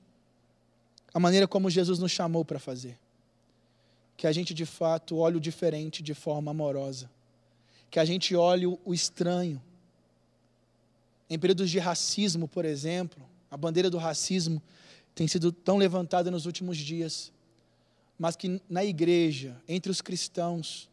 a 1.16 1.18
maneira 1.18 1.48
como 1.48 1.70
Jesus 1.70 1.98
nos 1.98 2.12
chamou 2.12 2.44
para 2.44 2.58
fazer. 2.58 2.98
Que 4.18 4.26
a 4.26 4.32
gente 4.32 4.52
de 4.52 4.66
fato 4.66 5.16
olhe 5.16 5.38
o 5.38 5.40
diferente 5.40 6.02
de 6.02 6.12
forma 6.12 6.50
amorosa. 6.50 7.10
Que 7.90 7.98
a 7.98 8.04
gente 8.04 8.36
olhe 8.36 8.66
o 8.66 8.92
estranho. 8.92 9.62
Em 11.30 11.38
períodos 11.38 11.70
de 11.70 11.78
racismo, 11.78 12.46
por 12.46 12.66
exemplo, 12.66 13.24
a 13.50 13.56
bandeira 13.56 13.88
do 13.88 13.96
racismo 13.96 14.60
tem 15.14 15.26
sido 15.26 15.50
tão 15.50 15.78
levantada 15.78 16.30
nos 16.30 16.44
últimos 16.44 16.76
dias 16.76 17.32
mas 18.18 18.34
que 18.34 18.60
na 18.68 18.84
igreja, 18.84 19.56
entre 19.68 19.90
os 19.90 20.00
cristãos, 20.00 20.88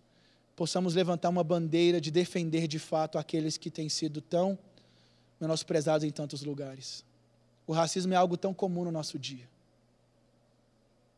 possamos 0.55 0.93
levantar 0.93 1.29
uma 1.29 1.43
bandeira 1.43 1.99
de 1.99 2.11
defender 2.11 2.67
de 2.67 2.79
fato 2.79 3.17
aqueles 3.17 3.57
que 3.57 3.71
têm 3.71 3.89
sido 3.89 4.21
tão 4.21 4.57
menosprezados 5.39 6.05
em 6.05 6.11
tantos 6.11 6.43
lugares. 6.43 7.03
O 7.65 7.73
racismo 7.73 8.13
é 8.13 8.15
algo 8.15 8.35
tão 8.35 8.53
comum 8.53 8.83
no 8.83 8.91
nosso 8.91 9.17
dia. 9.17 9.52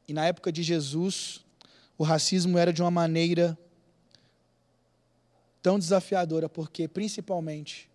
E 0.08 0.14
na 0.14 0.26
época 0.26 0.52
de 0.52 0.64
Jesus, 0.64 1.44
o 1.98 2.04
racismo 2.04 2.58
era 2.58 2.72
de 2.72 2.82
uma 2.82 2.92
maneira 2.92 3.58
tão 5.62 5.80
desafiadora, 5.80 6.48
porque 6.48 6.88
principalmente 6.88 7.90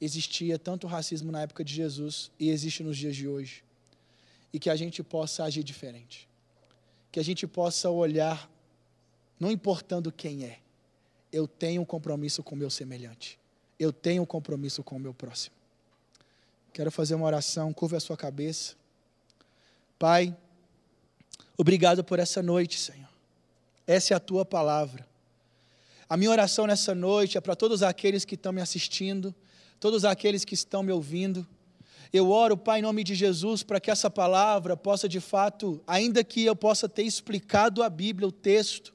existia 0.00 0.58
tanto 0.58 0.86
racismo 0.86 1.30
na 1.30 1.42
época 1.42 1.64
de 1.64 1.74
Jesus 1.74 2.30
e 2.38 2.50
existe 2.50 2.82
nos 2.82 2.96
dias 2.96 3.14
de 3.14 3.28
hoje. 3.28 3.62
E 4.52 4.58
que 4.58 4.70
a 4.70 4.76
gente 4.76 5.02
possa 5.02 5.44
agir 5.44 5.62
diferente 5.62 6.28
que 7.10 7.18
a 7.20 7.24
gente 7.24 7.46
possa 7.46 7.90
olhar, 7.90 8.50
não 9.40 9.50
importando 9.50 10.12
quem 10.12 10.44
é, 10.44 10.58
eu 11.32 11.46
tenho 11.46 11.82
um 11.82 11.84
compromisso 11.84 12.42
com 12.42 12.54
o 12.54 12.58
meu 12.58 12.70
semelhante, 12.70 13.38
eu 13.78 13.92
tenho 13.92 14.22
um 14.22 14.26
compromisso 14.26 14.82
com 14.82 14.96
o 14.96 15.00
meu 15.00 15.14
próximo. 15.14 15.54
Quero 16.72 16.90
fazer 16.90 17.14
uma 17.14 17.26
oração, 17.26 17.72
curva 17.72 17.96
a 17.96 18.00
sua 18.00 18.16
cabeça. 18.16 18.76
Pai, 19.98 20.36
obrigado 21.58 22.02
por 22.02 22.18
essa 22.18 22.42
noite, 22.42 22.78
Senhor. 22.78 23.08
Essa 23.86 24.14
é 24.14 24.16
a 24.16 24.20
tua 24.20 24.46
palavra. 24.46 25.06
A 26.08 26.16
minha 26.16 26.30
oração 26.30 26.66
nessa 26.66 26.94
noite 26.94 27.36
é 27.36 27.40
para 27.40 27.54
todos 27.54 27.82
aqueles 27.82 28.24
que 28.24 28.34
estão 28.34 28.52
me 28.52 28.62
assistindo, 28.62 29.34
todos 29.78 30.06
aqueles 30.06 30.42
que 30.42 30.54
estão 30.54 30.82
me 30.82 30.90
ouvindo 30.90 31.46
eu 32.12 32.30
oro, 32.30 32.56
Pai, 32.56 32.78
em 32.78 32.82
nome 32.82 33.04
de 33.04 33.14
Jesus, 33.14 33.62
para 33.62 33.78
que 33.78 33.90
essa 33.90 34.08
palavra 34.08 34.76
possa 34.76 35.08
de 35.08 35.20
fato, 35.20 35.80
ainda 35.86 36.24
que 36.24 36.44
eu 36.44 36.56
possa 36.56 36.88
ter 36.88 37.02
explicado 37.02 37.82
a 37.82 37.90
Bíblia, 37.90 38.26
o 38.26 38.32
texto, 38.32 38.94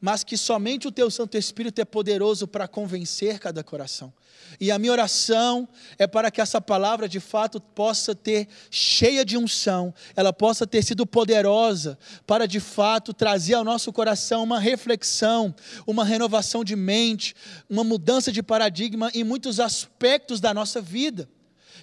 mas 0.00 0.24
que 0.24 0.36
somente 0.36 0.88
o 0.88 0.92
Teu 0.92 1.10
Santo 1.10 1.36
Espírito 1.36 1.80
é 1.80 1.84
poderoso 1.84 2.46
para 2.46 2.68
convencer 2.68 3.38
cada 3.38 3.62
coração. 3.62 4.12
E 4.60 4.70
a 4.70 4.78
minha 4.78 4.92
oração 4.92 5.68
é 5.98 6.06
para 6.06 6.30
que 6.30 6.40
essa 6.40 6.60
palavra 6.60 7.08
de 7.08 7.20
fato 7.20 7.60
possa 7.60 8.14
ter 8.14 8.48
cheia 8.70 9.24
de 9.24 9.36
unção, 9.36 9.92
ela 10.14 10.32
possa 10.32 10.66
ter 10.66 10.82
sido 10.82 11.06
poderosa 11.06 11.98
para 12.26 12.46
de 12.46 12.60
fato 12.60 13.12
trazer 13.12 13.54
ao 13.54 13.64
nosso 13.64 13.92
coração 13.92 14.42
uma 14.42 14.60
reflexão, 14.60 15.54
uma 15.86 16.04
renovação 16.04 16.62
de 16.62 16.76
mente, 16.76 17.34
uma 17.68 17.84
mudança 17.84 18.30
de 18.30 18.42
paradigma 18.42 19.10
em 19.14 19.24
muitos 19.24 19.58
aspectos 19.58 20.40
da 20.40 20.54
nossa 20.54 20.80
vida 20.80 21.28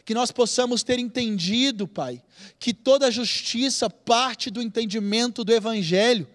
que 0.06 0.14
nós 0.14 0.32
possamos 0.32 0.84
ter 0.84 1.00
entendido, 1.00 1.88
Pai, 1.88 2.22
que 2.60 2.74
toda 2.74 3.12
justiça 3.12 3.90
parte 3.90 4.50
do 4.50 4.62
entendimento 4.62 5.44
do 5.44 5.54
Evangelho, 5.54 6.28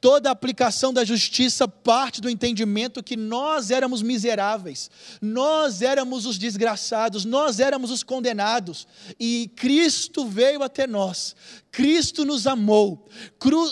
toda 0.00 0.30
aplicação 0.30 0.92
da 0.92 1.04
justiça 1.04 1.68
parte 1.68 2.20
do 2.20 2.28
entendimento 2.28 3.02
que 3.02 3.16
nós 3.16 3.70
éramos 3.70 4.02
miseráveis, 4.02 4.90
nós 5.20 5.82
éramos 5.82 6.26
os 6.26 6.36
desgraçados, 6.36 7.24
nós 7.24 7.60
éramos 7.60 7.90
os 7.90 8.02
condenados, 8.02 8.86
e 9.18 9.50
Cristo 9.56 10.26
veio 10.26 10.62
até 10.62 10.86
nós, 10.86 11.36
Cristo 11.70 12.24
nos 12.24 12.46
amou, 12.46 13.08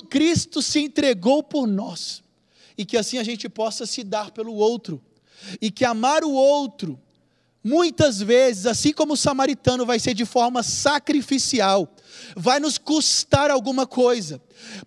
Cristo 0.09 0.62
se 0.62 0.80
entregou 0.80 1.42
por 1.42 1.66
nós, 1.66 2.22
e 2.78 2.84
que 2.84 2.96
assim 2.96 3.18
a 3.18 3.24
gente 3.24 3.48
possa 3.48 3.84
se 3.84 4.05
dar 4.05 4.30
pelo 4.30 4.55
outro, 4.55 5.03
e 5.61 5.70
que 5.70 5.84
amar 5.84 6.22
o 6.22 6.32
outro, 6.32 7.01
Muitas 7.63 8.23
vezes, 8.23 8.65
assim 8.65 8.93
como 8.93 9.13
o 9.13 9.17
samaritano 9.17 9.85
vai 9.85 9.99
ser 9.99 10.15
de 10.15 10.25
forma 10.25 10.63
sacrificial, 10.63 11.95
vai 12.35 12.59
nos 12.59 12.79
custar 12.79 13.51
alguma 13.51 13.87
coisa. 13.87 14.41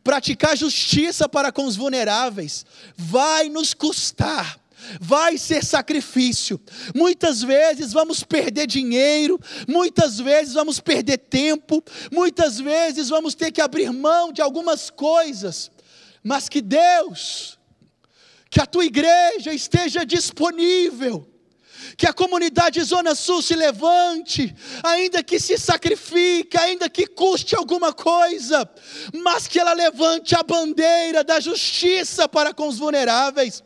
Praticar 0.04 0.58
justiça 0.58 1.30
para 1.30 1.52
com 1.52 1.66
os 1.66 1.76
vulneráveis 1.76 2.66
vai 2.98 3.48
nos 3.48 3.74
custar 3.74 4.60
vai 5.00 5.38
ser 5.38 5.64
sacrifício. 5.64 6.60
Muitas 6.94 7.42
vezes 7.42 7.94
vamos 7.94 8.22
perder 8.22 8.68
dinheiro, 8.68 9.40
muitas 9.66 10.20
vezes 10.20 10.54
vamos 10.54 10.80
perder 10.80 11.20
tempo, 11.20 11.82
muitas 12.12 12.60
vezes 12.60 13.08
vamos 13.08 13.34
ter 13.34 13.52
que 13.52 13.62
abrir 13.62 13.92
mão 13.94 14.34
de 14.34 14.42
algumas 14.42 14.90
coisas, 14.90 15.72
mas 16.22 16.50
que 16.50 16.62
Deus, 16.62 17.58
que 18.50 18.60
a 18.60 18.66
tua 18.66 18.84
igreja 18.84 19.54
esteja 19.54 20.06
disponível 20.06 21.33
que 21.98 22.08
a 22.08 22.14
comunidade 22.14 22.82
Zona 22.82 23.16
Sul 23.16 23.42
se 23.42 23.56
levante, 23.56 24.54
ainda 24.84 25.24
que 25.24 25.40
se 25.40 25.58
sacrifique, 25.58 26.58
ainda 26.58 26.90
que 26.90 27.06
custe 27.06 27.56
alguma 27.56 27.94
coisa, 27.94 28.70
mas 29.14 29.48
que 29.48 29.60
ela 29.60 29.74
levante 29.74 30.36
a 30.36 30.44
bandeira 30.44 31.24
da 31.24 31.40
justiça 31.40 32.28
para 32.28 32.54
com 32.54 32.68
os 32.68 32.78
vulneráveis, 32.78 33.64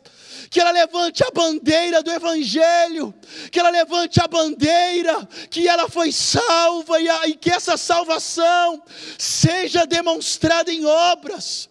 que 0.50 0.60
ela 0.60 0.70
levante 0.70 1.22
a 1.22 1.30
bandeira 1.30 2.02
do 2.02 2.10
Evangelho, 2.10 3.14
que 3.50 3.58
ela 3.58 3.70
levante 3.70 4.20
a 4.20 4.26
bandeira 4.26 5.28
que 5.50 5.68
ela 5.68 5.88
foi 5.88 6.12
salva 6.12 7.00
e, 7.00 7.08
a, 7.08 7.28
e 7.28 7.34
que 7.34 7.50
essa 7.50 7.76
salvação 7.76 8.82
seja 9.18 9.86
demonstrada 9.86 10.72
em 10.72 10.84
obras 10.84 11.68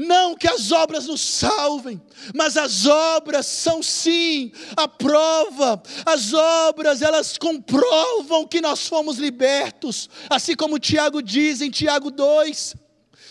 não 0.00 0.34
que 0.34 0.48
as 0.48 0.72
obras 0.72 1.06
nos 1.06 1.20
salvem, 1.20 2.00
mas 2.34 2.56
as 2.56 2.86
obras 2.86 3.44
são 3.44 3.82
sim 3.82 4.50
a 4.74 4.88
prova. 4.88 5.82
As 6.06 6.32
obras, 6.32 7.02
elas 7.02 7.36
comprovam 7.36 8.46
que 8.46 8.62
nós 8.62 8.88
fomos 8.88 9.18
libertos, 9.18 10.08
assim 10.30 10.56
como 10.56 10.78
Tiago 10.78 11.22
diz 11.22 11.60
em 11.60 11.70
Tiago 11.70 12.10
2 12.10 12.74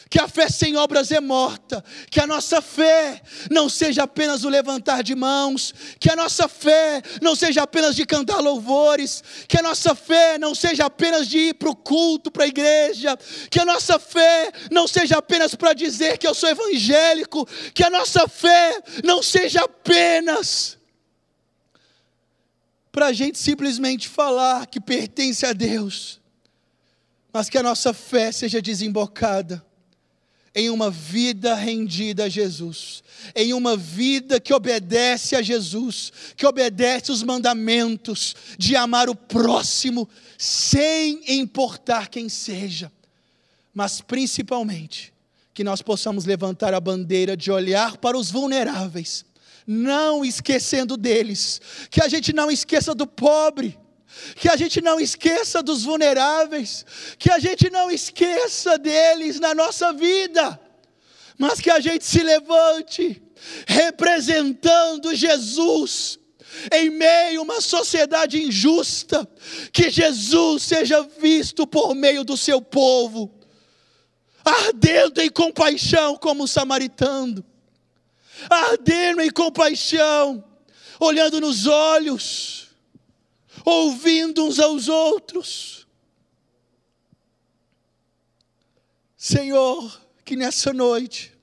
que 0.10 0.20
a 0.20 0.28
fé 0.28 0.49
sem 0.49 0.76
obras 0.76 1.12
é 1.12 1.22
morta, 1.22 1.84
que 2.10 2.20
a 2.20 2.26
nossa 2.26 2.62
fé 2.62 3.22
não 3.51 3.70
seja 3.70 4.03
apenas 4.03 4.43
o 4.43 4.49
levantar 4.49 5.03
de 5.03 5.14
mãos, 5.14 5.74
que 5.99 6.12
a 6.12 6.16
nossa 6.16 6.47
fé 6.47 7.03
não 7.22 7.36
seja 7.36 7.62
apenas 7.62 7.95
de 7.95 8.05
cantar 8.07 8.39
louvores, 8.39 9.24
que 9.47 9.60
a 9.60 9.62
nossa 9.62 9.93
fé 9.93 10.39
não 10.39 10.55
seja 10.55 10.86
apenas 10.86 11.28
de 11.28 11.38
ir 11.38 11.53
para 11.53 11.70
o 11.70 11.76
culto, 11.76 12.32
para 12.32 12.45
a 12.45 12.47
igreja, 12.47 13.16
que 13.51 13.60
a 13.60 13.66
nossa 13.66 13.99
fé 13.99 14.51
não 14.72 14.88
seja 14.88 15.18
apenas 15.18 15.53
para 15.53 15.74
dizer 15.74 16.18
que 16.18 16.26
eu 16.26 16.34
sou 16.34 16.49
evangélico, 16.49 17.47
que 17.72 17.84
a 17.84 17.89
nossa 17.89 18.28
fé 18.28 18.82
não 19.03 19.22
seja 19.22 19.62
apenas 19.62 20.80
para 22.91 23.07
a 23.07 23.14
gente 23.14 23.38
simplesmente 23.38 24.10
falar 24.10 24.66
que 24.66 24.82
pertence 24.82 25.45
a 25.45 25.53
Deus, 25.53 26.20
mas 27.32 27.47
que 27.47 27.60
a 27.60 27.64
nossa 27.64 27.93
fé 27.93 28.32
seja 28.32 28.60
desembocada 28.60 29.68
em 30.54 30.70
uma 30.70 30.89
vida 30.89 31.54
rendida 31.56 32.26
a 32.26 32.30
Jesus, 32.30 33.04
em 33.36 33.54
uma 33.54 33.78
vida 33.78 34.39
que 34.39 34.54
obedece 34.54 35.36
a 35.36 35.41
Jesus, 35.41 36.12
que 36.36 36.45
obedece 36.45 37.12
os 37.12 37.24
mandamentos 37.24 38.36
de 38.58 38.76
amar 38.76 39.10
o 39.10 39.16
próximo, 39.16 40.10
sem 40.38 41.22
importar 41.28 42.10
quem 42.10 42.30
seja, 42.30 42.91
mas 43.74 44.02
principalmente 44.02 45.14
que 45.54 45.64
nós 45.64 45.82
possamos 45.82 46.26
levantar 46.26 46.74
a 46.74 46.80
bandeira 46.80 47.36
de 47.36 47.52
olhar 47.52 47.97
para 47.97 48.18
os 48.18 48.32
vulneráveis, 48.32 49.26
não 49.68 50.24
esquecendo 50.24 50.95
deles, 50.95 51.62
que 51.91 52.02
a 52.02 52.08
gente 52.08 52.34
não 52.34 52.50
esqueça 52.50 52.95
do 52.95 53.06
pobre, 53.06 53.78
que 54.36 54.49
a 54.49 54.55
gente 54.55 54.82
não 54.82 54.99
esqueça 54.99 55.61
dos 55.61 55.84
vulneráveis, 55.84 56.86
que 57.17 57.32
a 57.32 57.39
gente 57.39 57.70
não 57.70 57.89
esqueça 57.91 58.78
deles 58.78 59.39
na 59.39 59.53
nossa 59.53 59.93
vida, 59.93 60.59
mas 61.38 61.59
que 61.59 61.70
a 61.70 61.80
gente 61.80 62.05
se 62.05 62.22
levante 62.22 63.22
representando 63.67 65.15
Jesus 65.15 66.20
em 66.72 66.89
meio 66.89 67.39
a 67.39 67.43
uma 67.43 67.61
sociedade 67.61 68.41
injusta, 68.41 69.28
que 69.72 69.89
Jesus 69.89 70.63
seja 70.63 71.01
visto 71.20 71.65
por 71.65 71.93
meio 71.95 72.24
do 72.24 72.36
seu 72.36 72.61
povo, 72.61 73.34
ardendo 74.43 75.22
em 75.22 75.30
compaixão 75.30 76.17
como 76.17 76.43
o 76.43 76.47
samaritano, 76.47 77.43
ardendo 78.49 79.22
em 79.22 79.30
compaixão, 79.30 80.43
olhando 80.99 81.39
nos 81.39 81.67
olhos, 81.67 82.68
ouvindo 83.70 84.45
uns 84.45 84.59
aos 84.59 84.88
outros. 84.88 85.88
Senhor, 89.15 90.01
que 90.26 90.36
nessa 90.36 90.74
noite, 90.74 91.34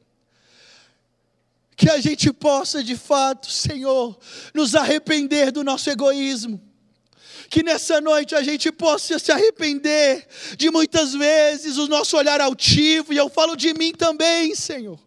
que 1.77 1.91
a 1.91 2.01
gente 2.01 2.33
possa 2.33 2.83
de 2.83 2.97
fato, 2.97 3.51
Senhor, 3.51 4.19
nos 4.55 4.75
arrepender 4.75 5.53
do 5.53 5.63
nosso 5.63 5.91
egoísmo. 5.91 6.61
Que 7.49 7.63
nessa 7.63 8.01
noite 8.01 8.35
a 8.35 8.43
gente 8.43 8.73
possa 8.73 9.19
se 9.19 9.31
arrepender 9.31 10.27
de 10.57 10.71
muitas 10.71 11.13
vezes 11.13 11.77
o 11.77 11.87
nosso 11.87 12.17
olhar 12.17 12.41
altivo, 12.41 13.13
e 13.13 13.17
eu 13.17 13.29
falo 13.29 13.55
de 13.55 13.73
mim 13.75 13.93
também, 13.93 14.55
Senhor 14.55 15.06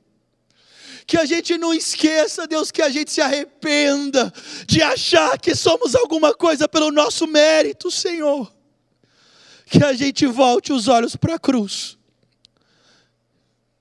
que 1.09 1.17
a 1.17 1.25
gente 1.25 1.57
não 1.57 1.73
esqueça, 1.73 2.45
Deus, 2.45 2.69
que 2.69 2.83
a 2.83 2.89
gente 2.91 3.11
se 3.11 3.19
arrependa 3.19 4.31
de 4.67 4.79
achar 4.83 5.39
que 5.39 5.55
somos 5.55 5.95
alguma 5.95 6.35
coisa 6.35 6.69
pelo 6.69 6.91
nosso 6.91 7.25
mérito, 7.25 7.89
Senhor. 7.89 8.53
Que 9.65 9.83
a 9.83 9.93
gente 9.93 10.27
volte 10.27 10.71
os 10.71 10.87
olhos 10.87 11.15
para 11.15 11.33
a 11.33 11.39
cruz. 11.39 11.97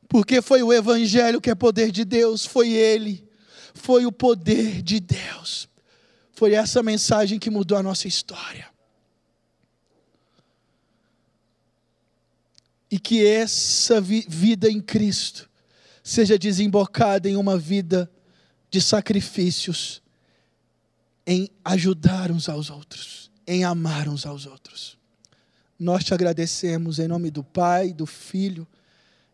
Porque 0.09 0.41
foi 0.41 0.63
o 0.63 0.73
Evangelho 0.73 1.39
que 1.39 1.51
é 1.51 1.55
poder 1.55 1.91
de 1.91 2.03
Deus, 2.03 2.47
foi 2.47 2.71
Ele, 2.71 3.23
foi 3.75 4.07
o 4.07 4.11
poder 4.11 4.81
de 4.81 4.99
Deus. 4.99 5.69
Foi 6.33 6.55
essa 6.55 6.83
mensagem 6.83 7.39
que 7.39 7.51
mudou 7.51 7.77
a 7.77 7.83
nossa 7.83 8.09
história. 8.09 8.71
E 12.91 12.99
que 12.99 13.23
essa 13.23 14.01
vida 14.01 14.71
em 14.71 14.81
Cristo 14.81 15.48
seja 16.09 16.39
desembocada 16.39 17.29
em 17.29 17.37
uma 17.37 17.59
vida 17.59 18.11
de 18.71 18.81
sacrifícios, 18.81 20.03
em 21.27 21.51
ajudar 21.63 22.31
uns 22.31 22.49
aos 22.49 22.71
outros, 22.71 23.31
em 23.47 23.63
amar 23.63 24.09
uns 24.09 24.25
aos 24.25 24.47
outros. 24.47 24.97
Nós 25.79 26.05
te 26.05 26.15
agradecemos 26.15 26.99
em 26.99 27.07
nome 27.07 27.31
do 27.31 27.45
Pai, 27.45 27.93
do 27.93 28.07
Filho 28.07 28.67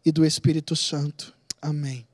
e 0.05 0.11
do 0.11 0.27
Espírito 0.27 0.75
Santo. 0.75 1.33
Amém. 1.63 2.05